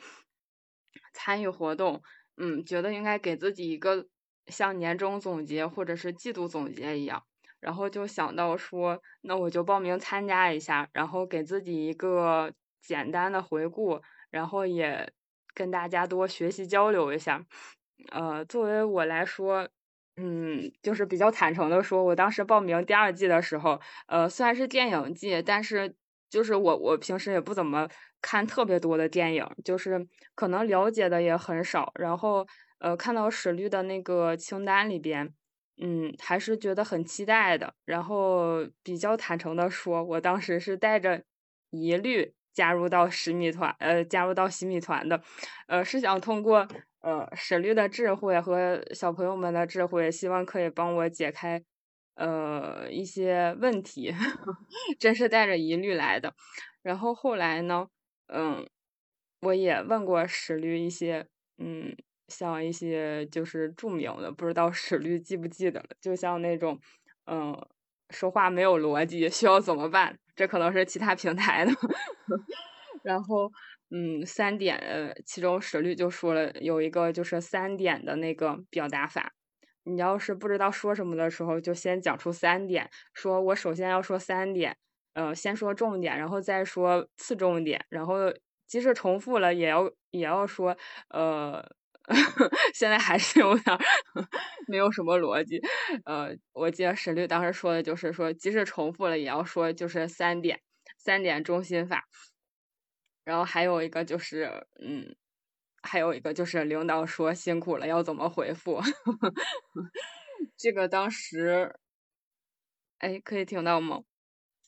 [1.14, 2.02] 参与活动。
[2.38, 4.08] 嗯，觉得应该给自己一个
[4.48, 7.24] 像年终总结或者是季度总结一样，
[7.60, 12.52] 然后就想到说，那我就报名参加一下，然后给自己一个
[12.82, 15.12] 简单的回顾，然后也
[15.54, 17.44] 跟大家多学习交流一下。
[18.12, 19.68] 呃，作为我来说，
[20.18, 25.96] 嗯，就是比较坦诚的说，我当时报名第二季的时候，呃，虽然是电影季，但是
[26.30, 27.90] 就是我我平时也不怎么
[28.22, 31.92] 看特别多的电影，就是可能了解的也很少。
[32.00, 32.46] 然后，
[32.80, 35.34] 呃，看到史律的那个清单里边，
[35.82, 37.74] 嗯，还是觉得很期待的。
[37.86, 41.24] 然后比较坦诚的说，我当时是带着
[41.70, 45.22] 疑虑加入到十米团，呃，加入到洗米团的，
[45.68, 46.68] 呃，是想通过。
[47.00, 51.64] 呃，史律的智慧和小朋友们的智慧，希望可以帮我解开
[52.16, 54.14] 呃一些问题，
[55.00, 56.34] 真是带着疑虑来的。
[56.82, 57.88] 然后后来呢，
[58.28, 58.68] 嗯，
[59.42, 61.96] 我也问过史律一些，嗯，
[62.28, 66.80] 像一些就是著名的，不知道史律记不记得了，就像那种，
[67.26, 67.56] 嗯，
[68.10, 70.18] 说话没有逻辑，需要怎么办？
[70.36, 71.72] 这可能是其他平台的，
[73.04, 73.52] 然后。
[73.90, 79.32] 嗯，三点，呃，其中史律就说了有一个就是三点的那个表达法。
[79.84, 84.76] 你要是不知道说什么的时候，就先讲出三点，说我首先要说三点，
[85.18, 88.16] 呃，先说重点，然后再说次重点，然后
[88.68, 90.78] 即使重复了也要也要说，
[91.10, 91.60] 呃，
[92.76, 93.78] 现在还是有点
[94.68, 95.60] 没有什么逻辑。
[96.06, 100.62] 呃，我记得史律当时说的就是说，即使重复了也要说就是三点，
[101.00, 102.04] 三点中心法。
[103.26, 105.16] 然后还有一个就是，嗯，
[105.84, 108.80] 还有一个就是领导说辛苦了要怎么回复？
[110.58, 111.78] 这个当时，
[113.00, 114.04] 哎，可以听到吗？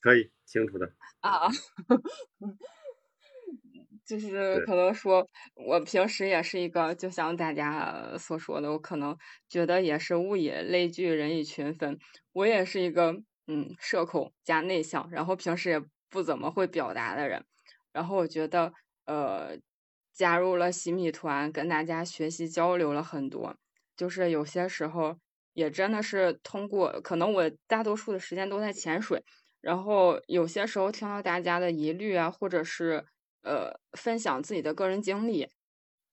[0.04, 0.92] 可以，清楚的。
[1.22, 1.48] 啊，
[4.06, 9.18] 就是可能说，我平时也是一个，就像大家所说的，我可能
[9.50, 11.98] 觉得也是物以类聚，人以群分。
[12.34, 13.14] 我也是一个，
[13.48, 17.46] 嗯，社恐加内向，然后平时也不怎么会表达的人。
[17.94, 18.74] 然后我觉得，
[19.06, 19.58] 呃，
[20.14, 23.56] 加入了洗米团，跟大家学习交流了很多。
[23.98, 25.18] 就是有些时候，
[25.54, 29.24] 也真的是通过，可能我大多数的时间都在潜水，
[29.62, 33.06] 然后有些时候听到大家的疑虑啊，或者是
[33.44, 35.50] 呃分享自己的个人经历，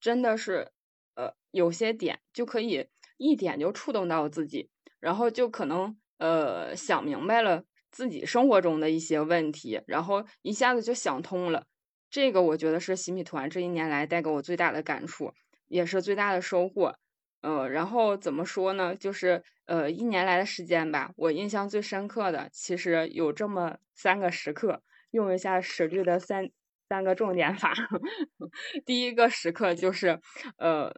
[0.00, 0.72] 真的是，
[1.14, 7.64] 呃，有些点就可以一点就触动到自己，然后就可能呃想明白了。
[7.92, 11.64] 自己生活中的一些问题，然后一下子就想通了。
[12.10, 15.32] 这个我觉得是洗米团这一年来带给我最大的感触，
[15.68, 16.98] 也是最大的收获。
[17.42, 18.94] 呃，然后怎么说呢？
[18.94, 26.50] 就是呃一年来的时间吧，我印象最深刻的其实有这么三个时刻，用一下史律的三
[26.88, 27.72] 三个重点法。
[28.86, 30.20] 第一个时刻就是
[30.58, 30.94] 呃。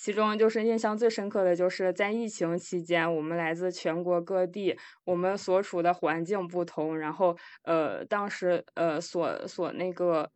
[0.00, 10.30] 其中就是印象最深刻的就是在疫情期间，我们来自全国各地，我们所处的环境不同，然后呃，当时呃所所那个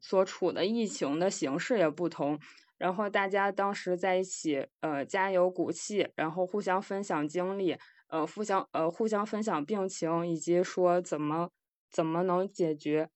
[0.00, 2.40] 所处的疫情的形式也不同，
[2.78, 7.76] 然后大家当时在一起呃加油鼓气，然后互相分享经历，
[8.08, 11.50] 呃互相呃互相分享病情，以及说怎么
[11.90, 13.08] 怎么能解决，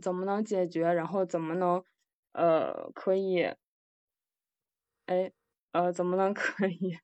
[0.00, 1.82] 怎么能解决，然后怎么能
[2.32, 3.46] 呃可以。
[5.06, 5.32] 哎，
[5.72, 6.96] 呃，怎么能可以？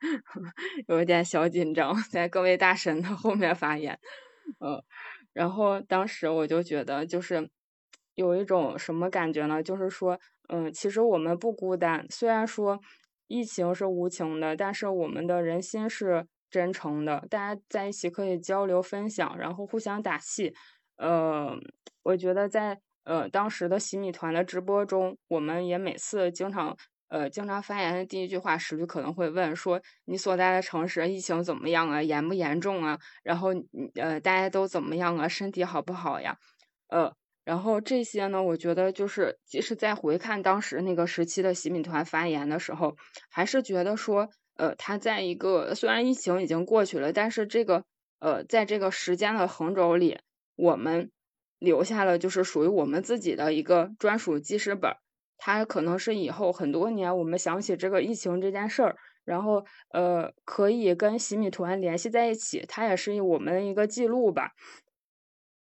[0.87, 3.99] 有一点小紧张，在各位大神的后面发言，
[4.61, 4.81] 嗯，
[5.33, 7.51] 然后当时我就觉得，就是
[8.15, 9.61] 有一种什么感觉呢？
[9.63, 10.19] 就是说，
[10.49, 12.81] 嗯，其实我们不孤单，虽然说
[13.27, 20.55] 疫情是无情的，但是我们的人心是真诚的，大家在一起可以交流分享，然后互相打气。
[20.97, 21.57] 呃，
[22.03, 26.77] 我觉得在呃当时的洗米团的直播中，我们也每次经常。
[27.11, 32.03] 呃，经常发言的第一句话，史律可能会问说：“你所在的城市疫情怎么样啊？
[32.03, 32.99] 严不严重啊？
[33.23, 33.49] 然后，
[33.95, 35.27] 呃，大家都怎么样啊？
[35.27, 36.37] 身体好不好呀？”
[36.89, 37.11] 呃，
[37.49, 42.95] 然后这些呢，我觉得就是，即使在回看当时那个时期的洗米团发言的时候，
[43.31, 47.85] 还是觉得说，呃，他在一个虽然疫情已经过去了，但是这个，
[48.19, 50.19] 呃，在这个时间的横轴里，
[50.57, 51.11] 我们
[51.59, 54.93] 留下了就是属于我们自己的一个专属记事本。
[55.39, 64.51] 它可能是以后很多年，我们想起这个疫情这件事儿，然后呃，可以跟洗米团联系在一起，它也是我们一个记录吧。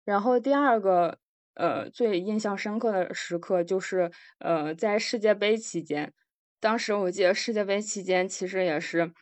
[0.04, 1.18] 然后第二个
[1.54, 6.12] 呃最印象深刻的时刻就是呃在世界杯期间，
[6.60, 9.12] 当时我记得世界杯期间其实也是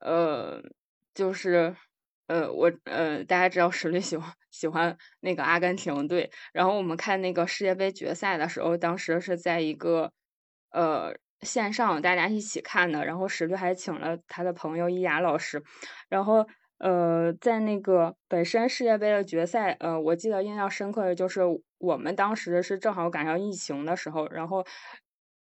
[0.00, 0.62] 呃
[1.14, 1.76] 就是。
[2.26, 10.10] 呃，我呃，大家知道史律 喜欢喜欢那个阿根廷队，然后我们看那个世界杯决赛的时候，当时是在一个
[10.70, 15.62] 呃线上大家一起看的，然后史律还请了他的朋友伊雅老师，
[16.08, 16.46] 然后
[16.78, 21.42] 呃在那个本身世界杯的决赛，呃我记得印象深刻的就是
[21.84, 24.66] 我们当时是正好赶上疫情的时候，然后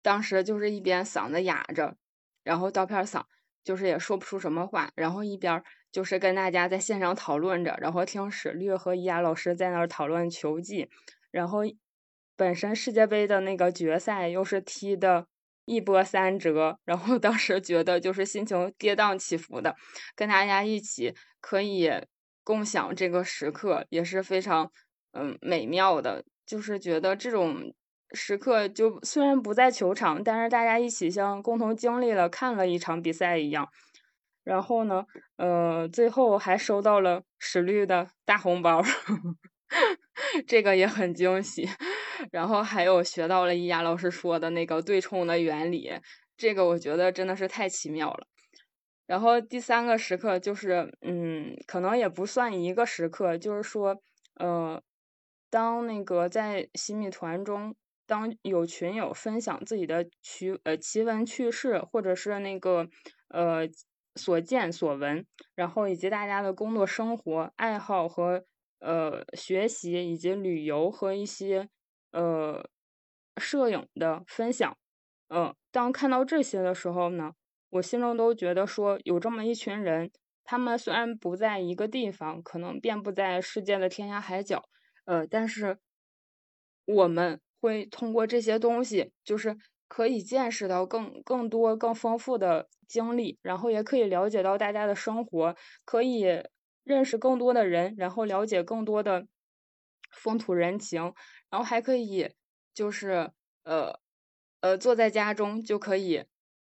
[0.02, 1.96] 当时就是一边嗓子哑着。
[2.44, 3.24] 然后刀片嗓，
[3.64, 5.64] 就是也说不出什么话，然后一边
[5.94, 10.90] 就是跟大家在线上讨论着，然后听史律和伊雅老师在那儿讨论球技，
[11.32, 11.60] 然后
[12.36, 15.26] 本身世界杯的那个决赛又是踢的
[15.64, 19.74] 一波三折，然后当时觉得就是心情跌宕起伏的，
[20.14, 21.90] 跟大家一起可以
[22.44, 24.70] 共享这个时刻也是非常
[25.14, 27.74] 嗯美妙的，就是觉得这种。
[28.16, 33.68] 时刻就虽然不在球场，但是大家一起像共同经历了看了一场比赛一样。
[34.44, 35.04] 然后呢，
[35.38, 38.84] 呃，最后还收到了史律的大红包，
[40.46, 41.68] 这个也很惊喜。
[42.32, 45.92] 然后还有学到了伊雅老师说的那个对冲的原理，
[46.38, 48.28] 这个我觉得真的是太奇妙了。
[49.08, 53.98] 然后第三个时刻就是，嗯，可能也不算一个时刻，就是说，
[54.36, 54.80] 呃，
[55.54, 57.76] 当那个在洗米团中。
[58.06, 62.90] 当有群友分享自己的趣呃奇闻趣事，或者是那个
[63.30, 63.62] 呃
[64.16, 65.26] 所见所闻，
[65.56, 68.44] 然后以及大家的工作生活爱好和
[68.80, 71.70] 呃学习以及旅游和一些
[72.12, 72.70] 呃
[73.38, 74.78] 摄影的分享，
[75.30, 77.32] 嗯，当看到这些的时候呢，
[77.70, 80.12] 我心中都觉得说有这么一群人，
[80.44, 84.62] 他们虽然不在一个地方，可能遍布在世界的天涯海角，
[85.06, 85.80] 呃，但是
[86.86, 87.40] 我们。
[87.64, 89.58] 会通过这些东西，就是
[89.88, 96.26] 可以见识到更更多、更丰富的经历，然后也可以了解到大家的生活，可以
[96.84, 99.26] 认识更多的人，然后了解更多的
[100.12, 101.14] 风土人情，
[101.50, 102.34] 然后还可以
[102.74, 103.32] 就是
[103.64, 103.98] 呃
[104.60, 106.26] 呃坐在家中就可以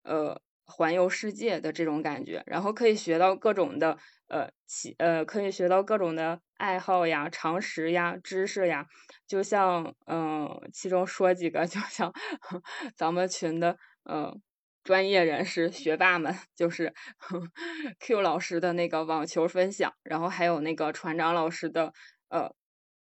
[0.03, 8.85] 呃环游世界的这种感觉，然后可以学到各种的呃其呃可以学到各种的爱好呀、常识呀、知识呀。
[9.27, 12.11] 就像嗯，其中说几个，就像
[12.95, 13.77] 咱们群的
[14.09, 14.41] 嗯
[14.83, 16.93] 专业人士学霸们，就是
[17.99, 21.93] Q 老师的那个网球分享，然后还有那个船长老师的
[22.29, 22.51] 呃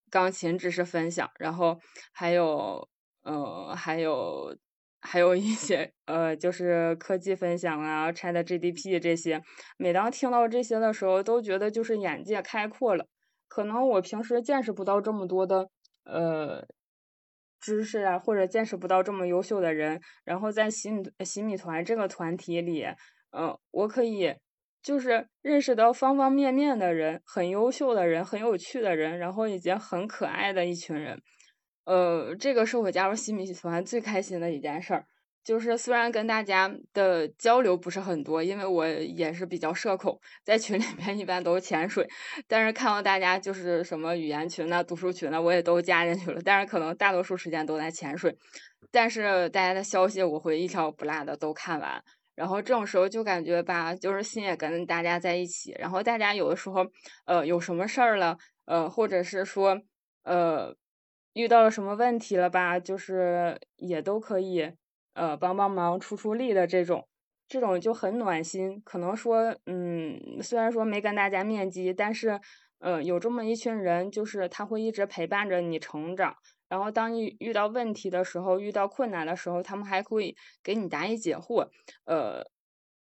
[0.10, 1.80] 钢琴知识分享，然后
[2.12, 2.90] 还有
[3.24, 4.58] 嗯还有
[5.02, 9.42] 还有一些呃就是科技分享啊，Chat GDP 这些，
[9.78, 13.06] 每当听到这些的时候，都觉得就是眼界开阔了，
[13.48, 15.70] 可能我平时见识不到这么多的。
[16.04, 16.66] 呃，
[17.60, 22.84] 知识啊，或者见识不到这么优秀的人，然后在洗米洗米团这个团体里，
[23.32, 24.36] 嗯，我可以
[24.82, 31.22] 就是认识到方方面面的人，很优秀的人，很有趣的人，然后以及很可爱的一群人，
[31.86, 35.06] 呃，这个是我加入新米团最开心的一件事儿。
[35.44, 42.08] 就是虽然跟大家的交流不是很多，因为我也是比较社恐，在群里面一般都是潜水，
[42.48, 46.40] 但是看到大家就是什么语言群呐、读书群呐，我也都加进去了。
[46.46, 48.38] 但是可能大多数时间都在潜水，
[48.92, 52.04] 但是大家的消息我会一条不落的都看完。
[52.36, 55.76] 然后这种时候就感觉吧，就是心也跟大家在一起。
[55.80, 56.86] 然后大家有的时候
[57.26, 59.82] 呃有什么事儿了，呃或者是说
[60.24, 60.72] 呃
[61.34, 64.74] 遇到了什么问题了吧，就是也都可以。
[65.14, 67.06] 呃，帮帮忙、出出力的这种，
[67.46, 68.82] 这种就很暖心。
[68.86, 72.40] 可能说，嗯，虽然说没跟大家面基，但是，
[72.80, 76.34] 呃，有这么一群人，就是他会一直陪伴着你成长。
[76.70, 81.68] 然后，当你遇到问题的时候，遇到困难的时候，他们还会给你答疑解惑。
[82.06, 82.42] 呃，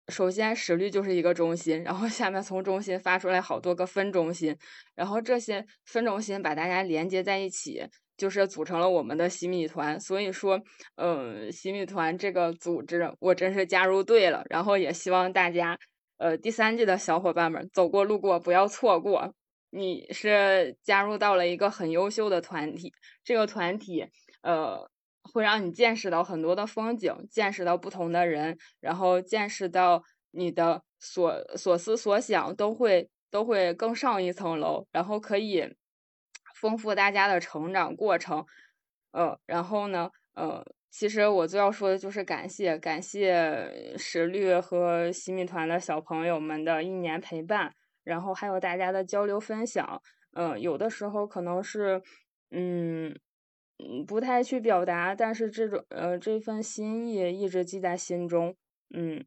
[0.09, 4.59] 首先实力就是一个中心，然后下面从中心发出来好多个分中心，
[4.97, 7.87] 然后这些分中心把大家连接在一起。
[8.17, 10.61] 就是组成了我们的洗米团，所以说，
[10.97, 14.45] 嗯，洗米团这个组织我真是加入对了。
[14.49, 15.79] 然后也希望大家，
[16.19, 19.35] 呃，第三季的小伙伴们走过路过不要错过。
[19.71, 22.93] 你是加入到了一个很优秀的团体，
[23.25, 24.07] 这个团体，
[24.43, 24.89] 呃，
[25.23, 35.75] 会让你见识到很多的风景，见识到不同的人，然后见识到你的所所思所想都会都会更上一层楼，然后可以。
[36.63, 38.47] 丰富大家的成长过程，
[39.11, 47.75] 呃，然后呢，呃，其实我最要说的就是感谢，感谢石律和洗米团的小朋友们的一年陪伴，
[48.05, 50.01] 然后还有大家的交流分享，
[50.35, 52.01] 嗯，有的时候可能是，
[52.53, 53.19] 嗯，
[53.79, 58.55] 嗯，不太去表达，但是这种，呃，这份心意一直记在心中，
[58.95, 59.25] 嗯，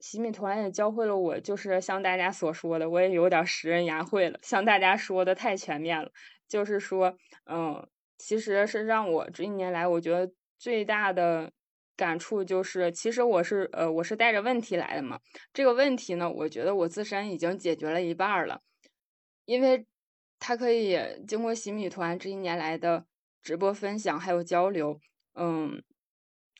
[0.00, 6.10] 洗米团也教会了我，就是像大家所说的，我也有点识人牙慧了，像大家说的太全面了。
[6.48, 7.16] 就是说，
[7.50, 7.86] 嗯，
[8.18, 11.52] 其实是让我这一年来，我觉得最大的
[11.96, 15.20] 感触就是，其实我是，呃，我是带着问题来的嘛。
[15.52, 18.60] 这个问题呢，我觉得我自身已经解决了一半了，
[19.44, 19.86] 因为
[20.38, 23.06] 它可以经过洗米团这一年来的
[23.42, 24.98] 直播分享还有交流，
[25.34, 25.82] 嗯，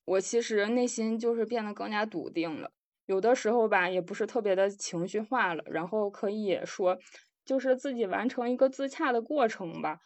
[0.05, 2.71] 我其实内心就是变得更加笃定了。
[3.07, 6.97] 有的时候吧，也不是特别的情绪化了，然后可以说，
[7.45, 9.99] 就是自己完成一个自洽的过程吧。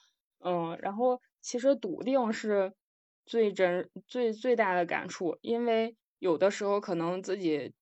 [0.45, 2.73] 嗯，然后其实笃定是
[3.27, 7.75] 最真、最最大的感触，因为有的时候可能自己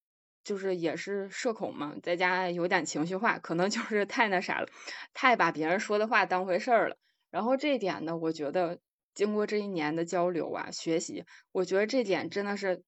[0.43, 4.69] 就是也是社恐嘛，在家有点情绪化，可能就是太那啥了，
[5.13, 6.97] 太把别人说的话当回事儿了。
[7.31, 8.79] 然后这一点呢，我觉得
[9.15, 12.83] 经过这一年的交流啊、学习，我觉得这点真的是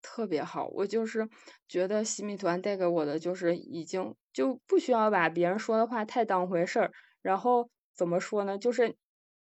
[0.00, 0.68] 特别好。
[0.68, 1.28] 我就是
[1.68, 6.92] 觉得洗米团带给我的就是已经就不需要把别人说的话太当回事儿。
[7.22, 8.58] 然后怎么说呢？
[8.58, 8.96] 就是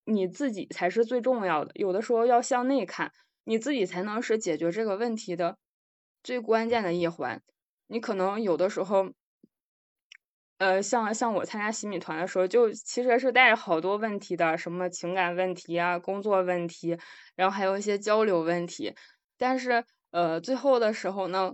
[0.04, 1.70] 你自己才是最重要的。
[1.74, 3.12] 有的时候要向内看，
[3.44, 5.58] 你自己才能是解决这个问题的
[6.22, 7.42] 最关键的一环。
[7.86, 9.12] 你可能有的时候。
[10.58, 16.98] 呃，像像我参加洗米团的时候，就其实是带着好多问题的，什么情感问题啊、工作问题，
[17.36, 18.92] 然后还有一些交流问题。
[19.36, 21.52] 但是呃，最后的时候呢，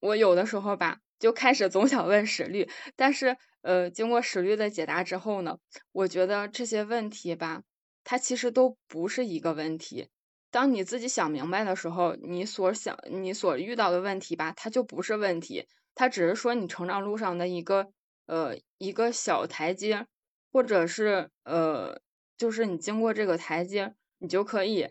[0.00, 5.58] 我有的时候吧，就开始总想问史律，但是呃，经过史律的解答之后呢，
[5.92, 7.62] 我觉得这些问题吧，
[8.02, 10.08] 它其实都不是一个问题。
[10.50, 17.92] 当你自己想明白的时候，你所想、你所遇到的问题吧，它就不是问题，它只是说你成长路上的一个。
[18.26, 20.06] 呃，一个小台阶，
[20.52, 22.00] 或者是呃，
[22.38, 24.88] 就是你经过这个台阶，你就可以，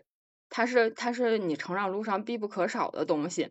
[0.50, 3.50] 它是它是你成长路上必不可少的东西，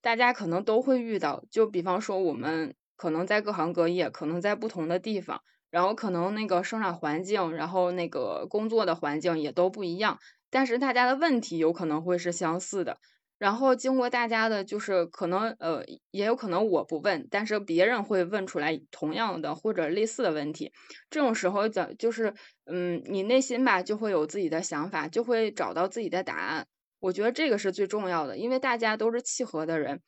[0.00, 1.44] 大家可能都会遇到。
[1.50, 10.18] 就比方说，我们可能在各行各业，可能在不同的地方，然后可能那个生长环境，然后那个工作的环境也都不一样，
[10.50, 12.98] 但是大家的问题有可能会是相似的。
[13.38, 20.70] 然后经过大家的，就是可能呃，也有可能我不问，但是别人会问出来同样的或者类似的问题。
[21.08, 22.34] 这种时候讲就是，
[22.66, 26.66] 嗯，你内心吧就会有自己的想法，就会找到自己的答案。
[27.00, 30.00] 我觉得这个是最重要的，因为大家都是契合的人，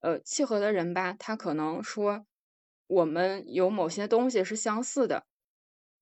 [0.00, 2.24] 呃，契合的人吧，他可能说
[2.86, 5.24] 我们有某些东西是相似的，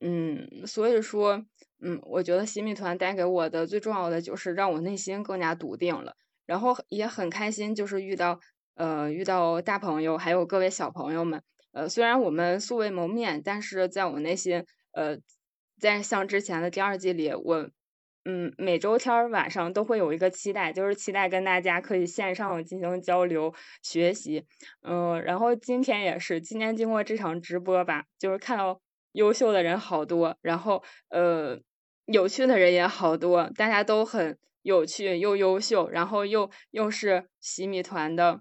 [0.00, 1.44] 嗯，所以说，
[1.80, 6.14] 嗯，我觉得新米团带给我的最重要的就是让我内心更加笃定了。
[6.46, 8.38] 然后也很开心，就是遇到
[8.76, 11.42] 呃遇到大朋友，还有各位小朋友们。
[11.72, 15.18] 呃，虽然我们素未谋面，但是在我内心，呃，
[15.80, 17.68] 在像之前的第二季里，我
[18.26, 24.44] 嗯每周天晚上都会有一个期待，就是期待跟大家可以线上进行交流学习。
[24.82, 28.80] 嗯，然后今天也是，今天经过这场直播吧，就是看到
[29.12, 31.60] 优秀的人好多，然后呃
[32.06, 34.36] 有趣的人也好多，大家都很。
[34.66, 38.40] 有趣又优秀，然后又又是洗米团的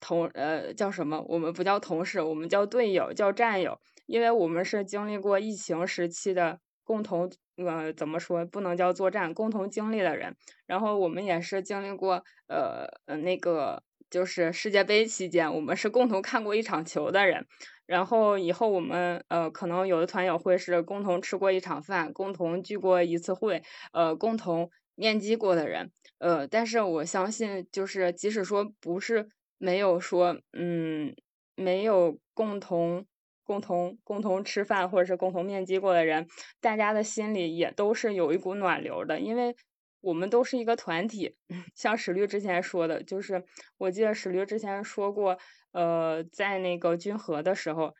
[0.00, 1.22] 同呃叫什么？
[1.28, 8.42] 我们不叫同事，我们叫队友，叫战友，因为我们是经历过疫情时期的共同呃怎么说？
[8.46, 10.34] 不能叫作战，共同经历的人。
[10.66, 17.46] 然后我们也是经历过呃呃那个就是世界杯期间，我们是共同看过一场球的人。
[17.86, 24.70] 然后以后我们呃可能有的团友会是共同吃过一场饭，共同聚过一次会，呃共同。
[24.98, 31.14] 面基过的人，呃，但是我相信，就是即使说不是没有说，嗯，
[31.54, 33.04] 没有共同
[33.46, 36.26] 共同共同吃饭或者是共同面基过的人，
[36.60, 39.54] 大家的心里也都是有一股暖流的，因为
[40.00, 41.36] 我们都是一个团体。
[41.74, 43.44] 像史律之前说的，就是
[43.78, 45.38] 我记得史律之前说过，
[45.70, 47.94] 呃，在那个君和的时候，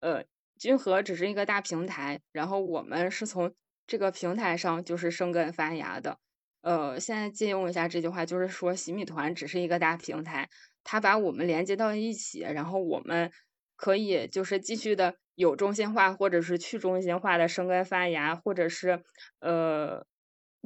[0.00, 0.22] 呃，
[0.58, 3.54] 君和只是一个大平台，然后我们是从
[3.86, 6.18] 这个平台上就是生根发芽的。
[6.62, 10.46] 呃，现在借用一下这句话，就是说洗米团只是一个大平台，
[10.84, 13.32] 它把我们连接到一起，然后我们
[13.80, 19.02] 可以就是继续的有中心化或者是去中心化的生根发芽，或者是
[19.40, 20.04] 呃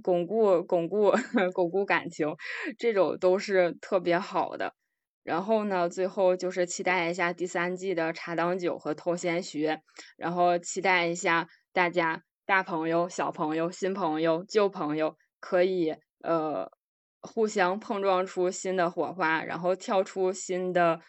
[0.02, 1.12] 巩固巩固
[1.54, 2.34] 巩固感情，
[2.76, 4.74] 这种都是特别好的。
[5.22, 9.80] 然后呢，最后就是期待一下第三季的茶当酒和偷闲学，
[10.16, 15.16] 然后期待一下大家大朋友、小朋友、新朋友、旧朋友。
[15.46, 16.70] 可以呃
[17.20, 21.00] 互相碰撞出新的火花，然后跳出新的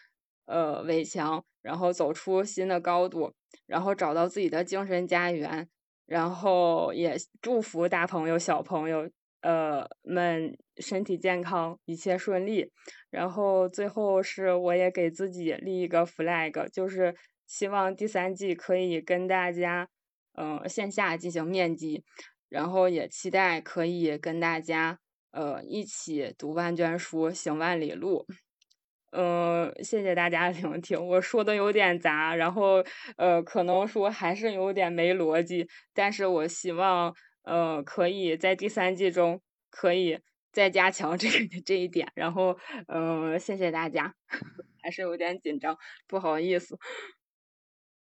[0.46, 3.34] 呃围墙，然后走出新的高度，
[3.66, 5.68] 然后找到自己的精神家园，
[6.06, 9.10] 然后也祝福大朋友小朋友
[9.42, 12.72] 呃们身体健康，一切顺利。
[13.10, 17.16] 然后最后是我也给自己立一个 flag，就是
[17.48, 19.90] 希望第三季可以跟大家
[20.34, 22.04] 嗯线下进行面基。
[22.48, 25.00] 然后也期待可以跟大家
[25.32, 28.28] 呃一起读万卷书，行万里路。
[29.16, 32.84] 嗯，谢谢大家聆听，我说的有点杂，然后
[33.18, 40.20] 呃可能说还是有点没逻辑，但是我希望呃可以在第三季中可以
[40.52, 42.12] 再加强这个这一点。
[42.16, 44.14] 然后，嗯，谢谢大家，
[44.84, 45.78] 还是有点紧张，
[46.08, 46.78] 不好意思。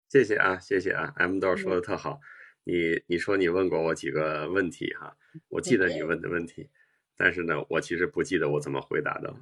[0.09, 2.21] 谢谢啊，谢谢啊，M 豆说的特好。
[2.65, 5.15] 你你说你问过我几个问题哈，
[5.49, 6.69] 我记得你问的问题，
[7.17, 9.35] 但是呢，我其实不记得我怎么回答的。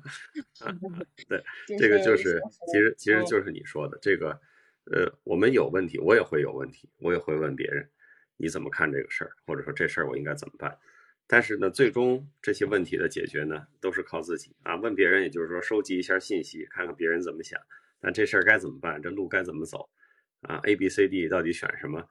[1.28, 1.42] 对，
[1.78, 2.40] 这个就是
[2.72, 4.30] 其实其实就是你说的这个，
[4.84, 7.88] 呃，我们有问题，我也会有问题，我也会问别人，
[8.36, 10.78] 你怎么看这个事儿，或者说这事儿我应该怎么办？
[11.26, 14.76] 但是呢，最终这些问题的解决呢，都是靠自己啊。
[14.76, 17.60] 问别人，也就是说收集一下信息，看看别人怎么想，
[17.98, 19.88] 但这事儿该怎么办，这路该怎么走
[20.42, 22.06] 啊？A、B、C、D 到底选什么？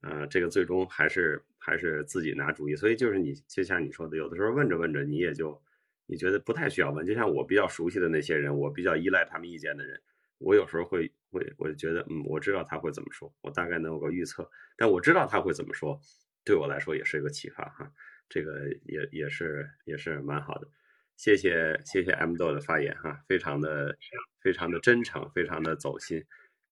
[0.00, 5.60] 呃，这个最终还是还是自己拿主意，所以就是你就像你说的，有的时候问着问着，你也就
[6.06, 7.04] 你觉得不太需要问。
[7.04, 10.00] 就像我比较熟悉的那些人，我比较依赖他们意见的人，
[10.38, 16.00] 我有时候会会我觉得，嗯，我知道他会怎么说，我大概能有个预测，但我知道他会怎么说，
[16.44, 17.92] 对我来说也是一个启发哈。
[18.28, 20.68] 这个也也是也是蛮好的，
[21.16, 23.98] 谢谢谢谢 M 豆的发言哈，非常的
[24.40, 26.24] 非常的真诚，非常的走心，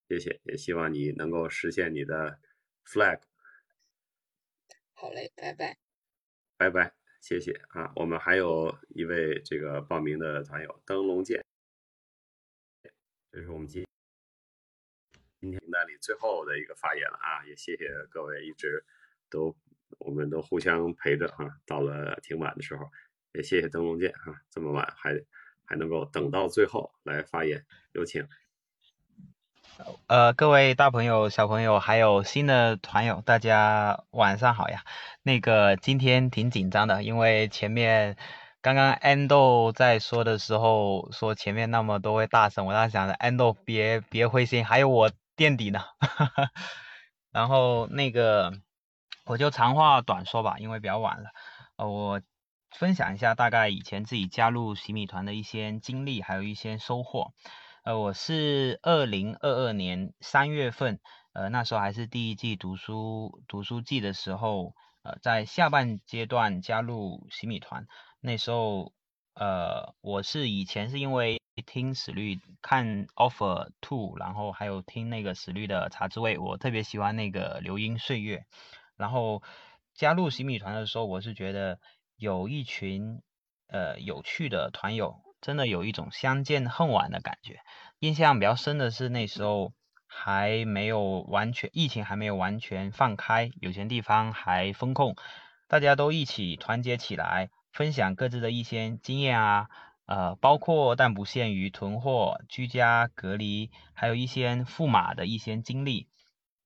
[0.09, 2.39] 谢谢，也希望你能够实现你的。
[2.87, 3.21] flag，
[4.95, 5.77] 好嘞，拜拜，
[6.57, 7.93] 拜拜，谢谢啊！
[7.97, 11.45] 我们还有一位这个报名的团友灯笼剑，
[13.33, 13.85] 这是我们今
[15.41, 17.45] 今天名单里最后的一个发言了啊！
[17.45, 18.85] 也谢谢各位一直
[19.29, 19.55] 都
[19.99, 22.89] 我们都互相陪着啊，到了挺晚的时候，
[23.33, 25.21] 也谢谢灯笼剑啊，这么晚还
[25.65, 28.27] 还能够等到最后来发言，有请。
[30.07, 34.85] 呃，各位大朋友、小朋友，还有新的团友，大家晚上好呀。
[35.23, 38.17] 那个今天挺紧张的，因为前面
[38.63, 45.81] 刚刚安豆在说的时候，说前面那么多位大神，我在想着安豆别别灰心，还有我垫底呢。
[47.31, 48.53] 然后那个
[49.27, 51.31] 我就长话短说吧，因为比较晚了。
[51.77, 52.23] 呃，我
[52.71, 57.33] 分享一下大概以前自己加入洗米团的一些经历，还有一些收获。
[57.87, 60.99] 呃，我是二零二二年三月份，
[61.33, 64.75] 呃，那时候还是第一季读书读书季的时候，
[65.05, 67.87] 呃，在下半阶段加入洗米团。
[68.21, 68.93] 那时候，
[69.35, 78.47] 呃，我是以前是因为听史律看 Offer Two，然后还有听那个史律的茶之味，我特别喜欢那个流音岁月。
[78.97, 79.45] 然后
[79.95, 81.79] 加入洗米团的时候，我是觉得
[82.17, 83.23] 有一群
[83.69, 85.23] 呃有趣的团友。
[85.47, 87.61] 真的有一种相见恨晚的感觉。
[88.01, 89.73] 印象比较深的是那时候
[90.09, 95.15] 还没有完全疫情还没有完全放开，有些地方还封控，
[95.69, 99.69] 大家都一起团结起来，分享各自的一些经验啊，
[100.07, 106.09] 呃，包括但不限于囤货、居家隔离，还有一些驸马的一些经历，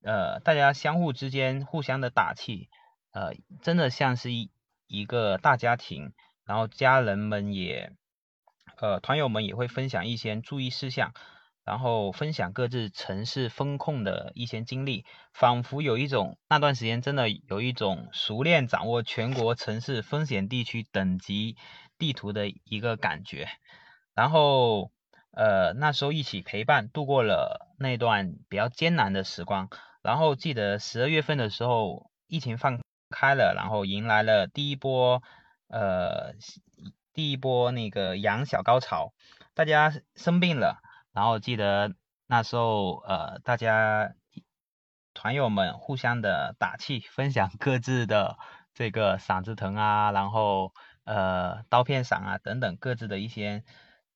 [0.02, 2.70] 呃，大家相互之间互相的打气，
[3.12, 4.50] 呃，真的像是一
[4.86, 6.14] 一个大家庭，
[6.46, 7.92] 然后家人们也。
[8.80, 11.12] 呃，团友们也会分享一些注意事项，
[11.64, 21.56] 然后分享各自城市风控的一些经历，仿佛有一种那段时间真的有一种熟练掌握全国城市风险地区等级
[21.98, 23.48] 地图的一个感觉。
[24.14, 24.90] 然后，
[25.32, 29.68] 呃，那时候一起陪伴度过了那段比较艰难的时光。
[30.02, 35.22] 然后记得十二月份的时候，疫情放开了，然后迎来了第一波，
[35.68, 36.32] 呃。
[37.12, 39.12] 第一波那个阳小高潮，
[39.54, 40.80] 大家生病了，
[41.12, 41.94] 然后记得
[42.26, 44.14] 那时候呃，大家
[45.12, 48.38] 团友们互相的打气，分享 各自的
[48.74, 50.72] 这个嗓子疼啊，然后
[51.04, 53.64] 呃刀片嗓啊等等各自的一些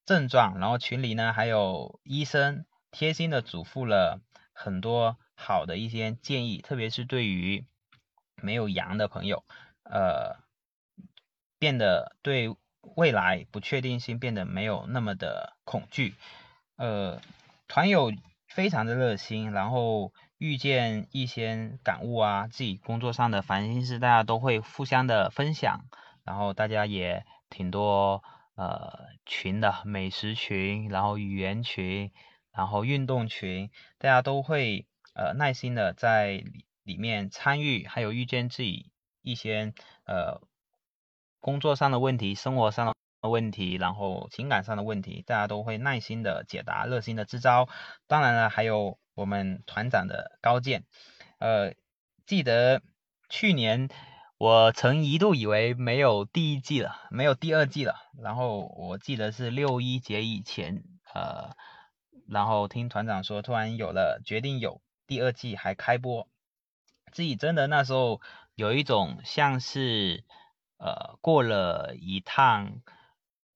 [0.07, 4.21] 症状，然后群里呢还有医生贴心的嘱咐了
[4.53, 7.67] 很多好的一些建议，特别是对于
[8.37, 9.45] 没有阳的朋友，
[9.83, 10.37] 呃
[11.59, 12.57] 变得对。
[12.97, 16.15] 未来不确定性变得没有那么的恐惧，
[16.77, 17.21] 呃，
[17.67, 18.13] 团友
[18.47, 25.87] 非常的热心，然后遇见一些感悟啊，自己工作上的烦心事，大家都会互相的分享，
[26.25, 28.23] 然后大家也挺多
[28.55, 32.13] 呃群的，美食群，然后语言群，
[32.53, 36.45] 然后运动群，大家都会呃耐心的在
[36.85, 39.73] 里面参与，还有遇见自己一些
[40.05, 40.41] 呃。
[41.45, 42.87] 工作上的问题、生活上
[43.21, 47.69] 的问题，然后情感上的问题，大家都会耐心的解答、热心的支招。
[48.07, 50.87] 当然了，还有我们团长的高见。
[51.41, 51.75] 呃，
[52.25, 52.81] 记得
[53.29, 53.91] 去年
[54.39, 57.97] 我曾一度以为没有第一季了，没有第二季了。
[58.23, 60.83] 然后我记得是六一节以前，
[61.13, 61.51] 呃，
[62.27, 66.27] 然后听团长说，突然有了决定有第二季还开播，
[67.13, 68.23] 自己真的那时候
[68.55, 70.25] 有一种像是。
[70.79, 72.83] 呃过了一趟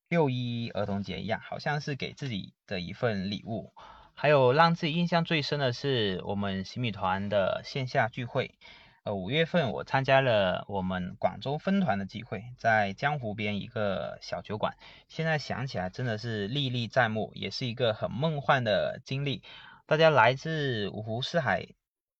[0.08, 3.72] 六一儿童节一样，好像是给自己的一份礼物。
[4.14, 8.58] 还有让自己印象最深的是我们洗米团的线下聚会。
[9.04, 14.76] 呃，五月份我参加了我们广州分团的聚会，在江湖边一个小酒馆。
[15.08, 19.42] 现在想起来真的是历历在目，也是一个很梦幻的经历。
[19.86, 21.68] 大家来自五湖四海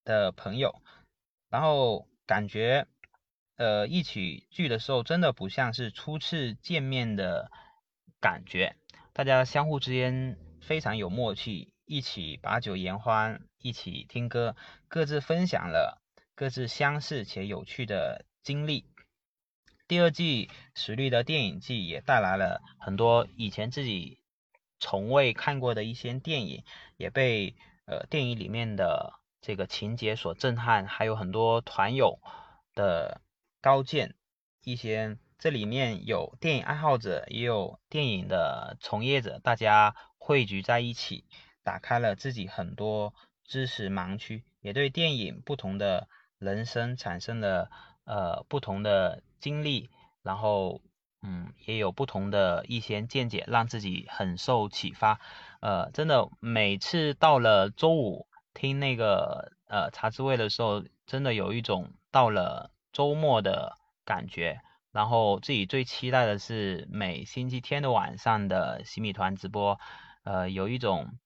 [0.05, 0.81] 的朋友，
[1.49, 2.87] 然后感觉
[3.59, 7.51] 呃一起聚的时候，真的不像是初次见面的
[8.21, 8.77] 感觉。
[9.11, 14.55] 大家相互之间非常有默契，一起把酒言欢，一起听歌，
[14.87, 16.01] 各自分享了。
[16.35, 18.85] 各自相似且有趣的经历。
[19.89, 24.21] 第二季实力的电影季也带来了很多以前自己
[24.79, 26.63] 从未看过的一些电影，
[26.95, 27.55] 也被
[27.85, 32.19] 呃电影里面的这个情节所震撼，还有很多团友
[32.73, 33.19] 的
[33.61, 34.15] 高见。
[34.63, 41.25] 一些这里面有电影爱好者，也有电影的从业者，大家汇聚在一起，
[41.63, 43.13] 打开了自己很多
[43.43, 46.07] 知识盲区，也对电影不同的。
[46.39, 47.69] 人生产生了
[48.05, 49.89] 呃不同的经历，
[50.23, 50.81] 然后
[51.21, 55.19] 嗯也有不同的一些见解，让自己很受启发。
[55.59, 64.61] 呃，真的每次到了周五听那个呃茶滋味的时候，真的有一种到了周末的感觉。
[64.91, 69.79] 然后自己最期待的是每星期天的晚上的洗米团直播，
[70.23, 71.17] 呃，有一种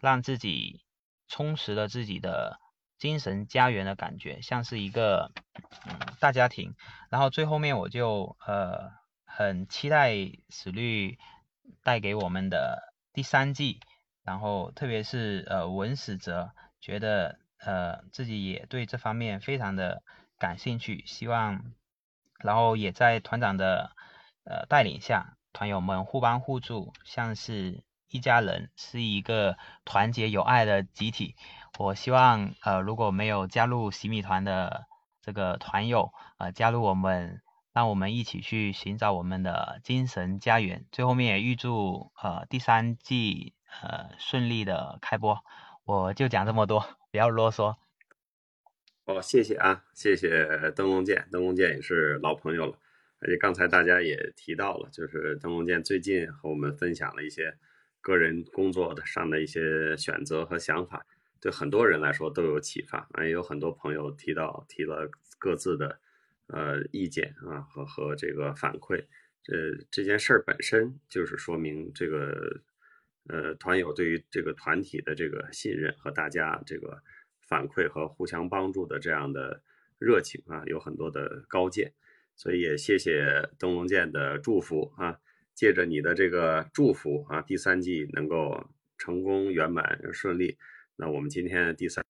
[0.00, 0.82] 让自己
[1.26, 2.60] 充实了自己的。
[2.98, 5.30] 精神家园的感觉，像是一个
[5.86, 6.74] 嗯大家庭。
[7.10, 8.90] 然后最后面我就呃
[9.24, 10.16] 很期待
[10.48, 11.16] 史律
[11.84, 13.78] 带给我们的第三季，
[14.24, 20.02] 然后特别是呃文史哲，觉得呃自己也对这方面非常的
[20.38, 21.72] 感兴趣，希望
[22.38, 23.90] 然后也在团长的
[24.44, 31.34] 呃带领下，团友们互帮互助，像是一家人，是一个团结友爱的集体。
[31.78, 34.86] 我希望，呃，如果没有加入洗米团的
[35.20, 37.42] 这个团友，呃，加入我们，
[37.72, 40.86] 让我们一起去寻找我们的精神家园。
[40.90, 45.44] 最后面也预祝，呃，第三季，呃，顺利的开播。
[45.84, 47.76] 我就讲这么多，不要啰嗦。
[49.08, 52.78] 哦，谢谢啊，谢谢灯笼剑，灯笼剑也是老朋友了。
[53.20, 57.56] 而且刚才大家也提到了，就是灯笼剑最近和我们分享了一些
[58.02, 61.06] 个人工作的上的一些选择和想法。
[61.40, 65.98] 对很多人来说都有启发，啊，也有很多朋友提到提了各自的
[66.48, 69.02] 呃意见啊和和这个反馈，
[69.42, 69.54] 这
[69.90, 72.60] 这件事儿本身就是说明这个
[73.28, 77.02] 呃团友对于这个团体的这个信任和大家这个
[77.48, 79.62] 反馈和互相帮助的这样的
[79.98, 81.94] 热情啊，有很多的高见，
[82.36, 85.18] 所以也谢谢灯笼剑的祝福啊，
[85.54, 88.68] 借着你的这个祝福啊，第三季能够
[88.98, 90.58] 成功圆满顺利。
[90.94, 92.04] 那我们今天第三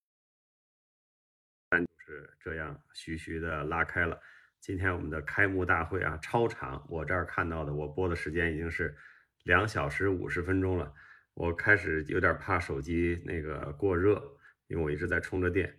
[1.70, 4.20] 三就是这样徐徐的拉开了。
[4.60, 6.84] 今天我们的开幕大会啊，超长。
[6.90, 8.96] 我这儿看到的，我播的时间已经是
[9.44, 10.92] 两小时五十分钟了。
[11.34, 14.36] 我开始有点怕手机那个过热，
[14.68, 15.76] 因为我一直在充着电。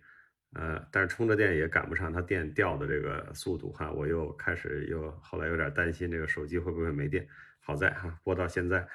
[0.52, 3.90] 呃，但是充着电也赶不上它电掉的这个速度哈。
[3.90, 7.26] 我又开始又后来有点担心这个手机会不会没电。
[7.60, 8.86] 好在哈，播到现在。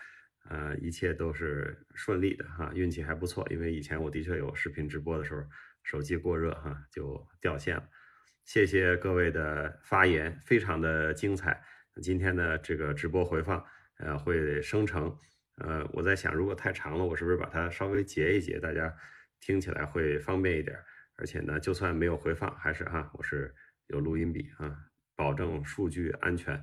[0.47, 3.47] 呃，一切都是顺利的哈，运气还不错。
[3.49, 5.41] 因为以前我的确有视频直播的时候，
[5.81, 7.89] 手机过热哈就掉线了。
[8.43, 11.63] 谢谢各位的发言，非常的精彩。
[11.99, 13.65] 今天的这个直播回放，
[13.97, 15.17] 呃，会生成。
[15.57, 18.95] 呃，我在想，如果太长了，我是不是把它稍微截一截，大家
[19.45, 20.75] 听起来会方便一点。
[21.17, 23.53] 而且呢，就算没有回放，还是哈，我是
[23.87, 24.75] 有录音笔啊，
[25.15, 26.61] 保证数据安全。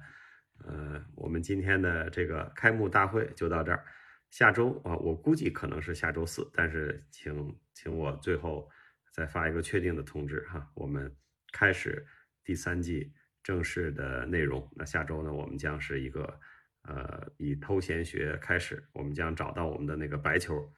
[0.65, 3.85] 呃，我们今天的这个开幕大会就到这儿。
[4.31, 8.69] 下周啊，我估计可能是下周四，但是请请我最后
[9.13, 10.69] 再发一个确定的通知哈。
[10.75, 11.15] 我们
[11.53, 12.05] 开始
[12.45, 13.13] 第三季
[13.43, 14.69] 正式的内容。
[14.75, 16.41] 那下周呢，我们将是一个
[16.83, 20.71] 呃以偷闲学开始，我们将找到我们的那个白球，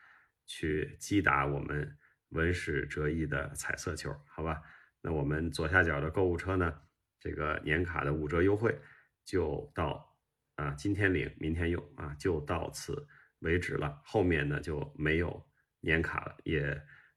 [0.47, 1.97] 去击打我们
[2.31, 4.63] 文史哲艺的彩色球，好吧？
[5.01, 6.81] 那我们左下角的购物车呢，
[7.21, 8.79] 这个年卡的五折优惠。
[9.27, 10.15] 就到
[10.57, 13.09] 啊，今天领，明天用啊，就到此
[13.39, 13.99] 为止了。
[14.05, 15.43] 后面呢就没有
[15.81, 16.61] 年卡了，也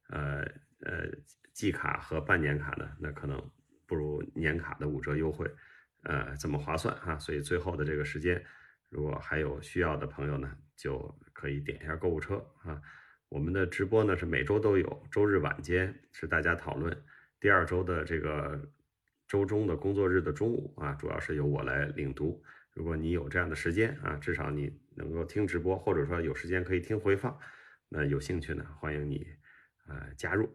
[0.08, 0.40] 呃
[0.86, 1.06] 呃
[1.52, 3.52] 季卡和半年卡呢，那可能
[3.86, 5.54] 不如年卡的五折优惠
[6.04, 7.20] 呃这么划算哈。
[7.20, 8.42] 所以最后的这个时间，
[8.88, 12.82] 如果还有需要的朋友呢，就可以点一下购物车啊。
[13.30, 17.04] 我们的直播呢是每周都有，周日晚间是大家讨论，
[17.40, 18.72] 第二周的这个
[19.28, 22.42] 周中的工作日的中午啊，主要是由我来领读。
[22.72, 27.38] 如果你有这样的时间啊，至少你能够听直播，或者说有时间可以听回放，
[27.90, 29.28] 那有兴趣呢，欢迎你
[29.88, 30.50] 呃加入，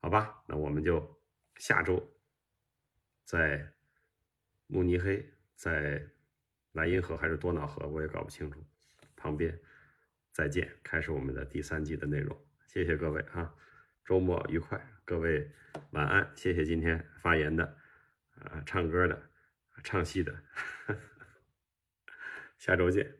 [0.00, 0.42] 好吧？
[0.46, 1.18] 那我们就
[1.56, 2.14] 下周
[3.24, 3.72] 在
[4.66, 6.06] 慕尼黑，在
[6.72, 8.62] 莱茵河还是多瑙河，我也搞不清楚，
[9.16, 9.58] 旁边
[10.38, 12.40] 再见，开始我们的第三季的内容。
[12.68, 13.52] 谢谢各位啊，
[14.04, 15.50] 周末愉快，各位
[15.90, 16.30] 晚安。
[16.36, 17.76] 谢谢今天发言的。
[18.36, 19.20] 啊，唱歌的，
[19.82, 20.32] 唱戏的，
[22.56, 23.12] 下周见。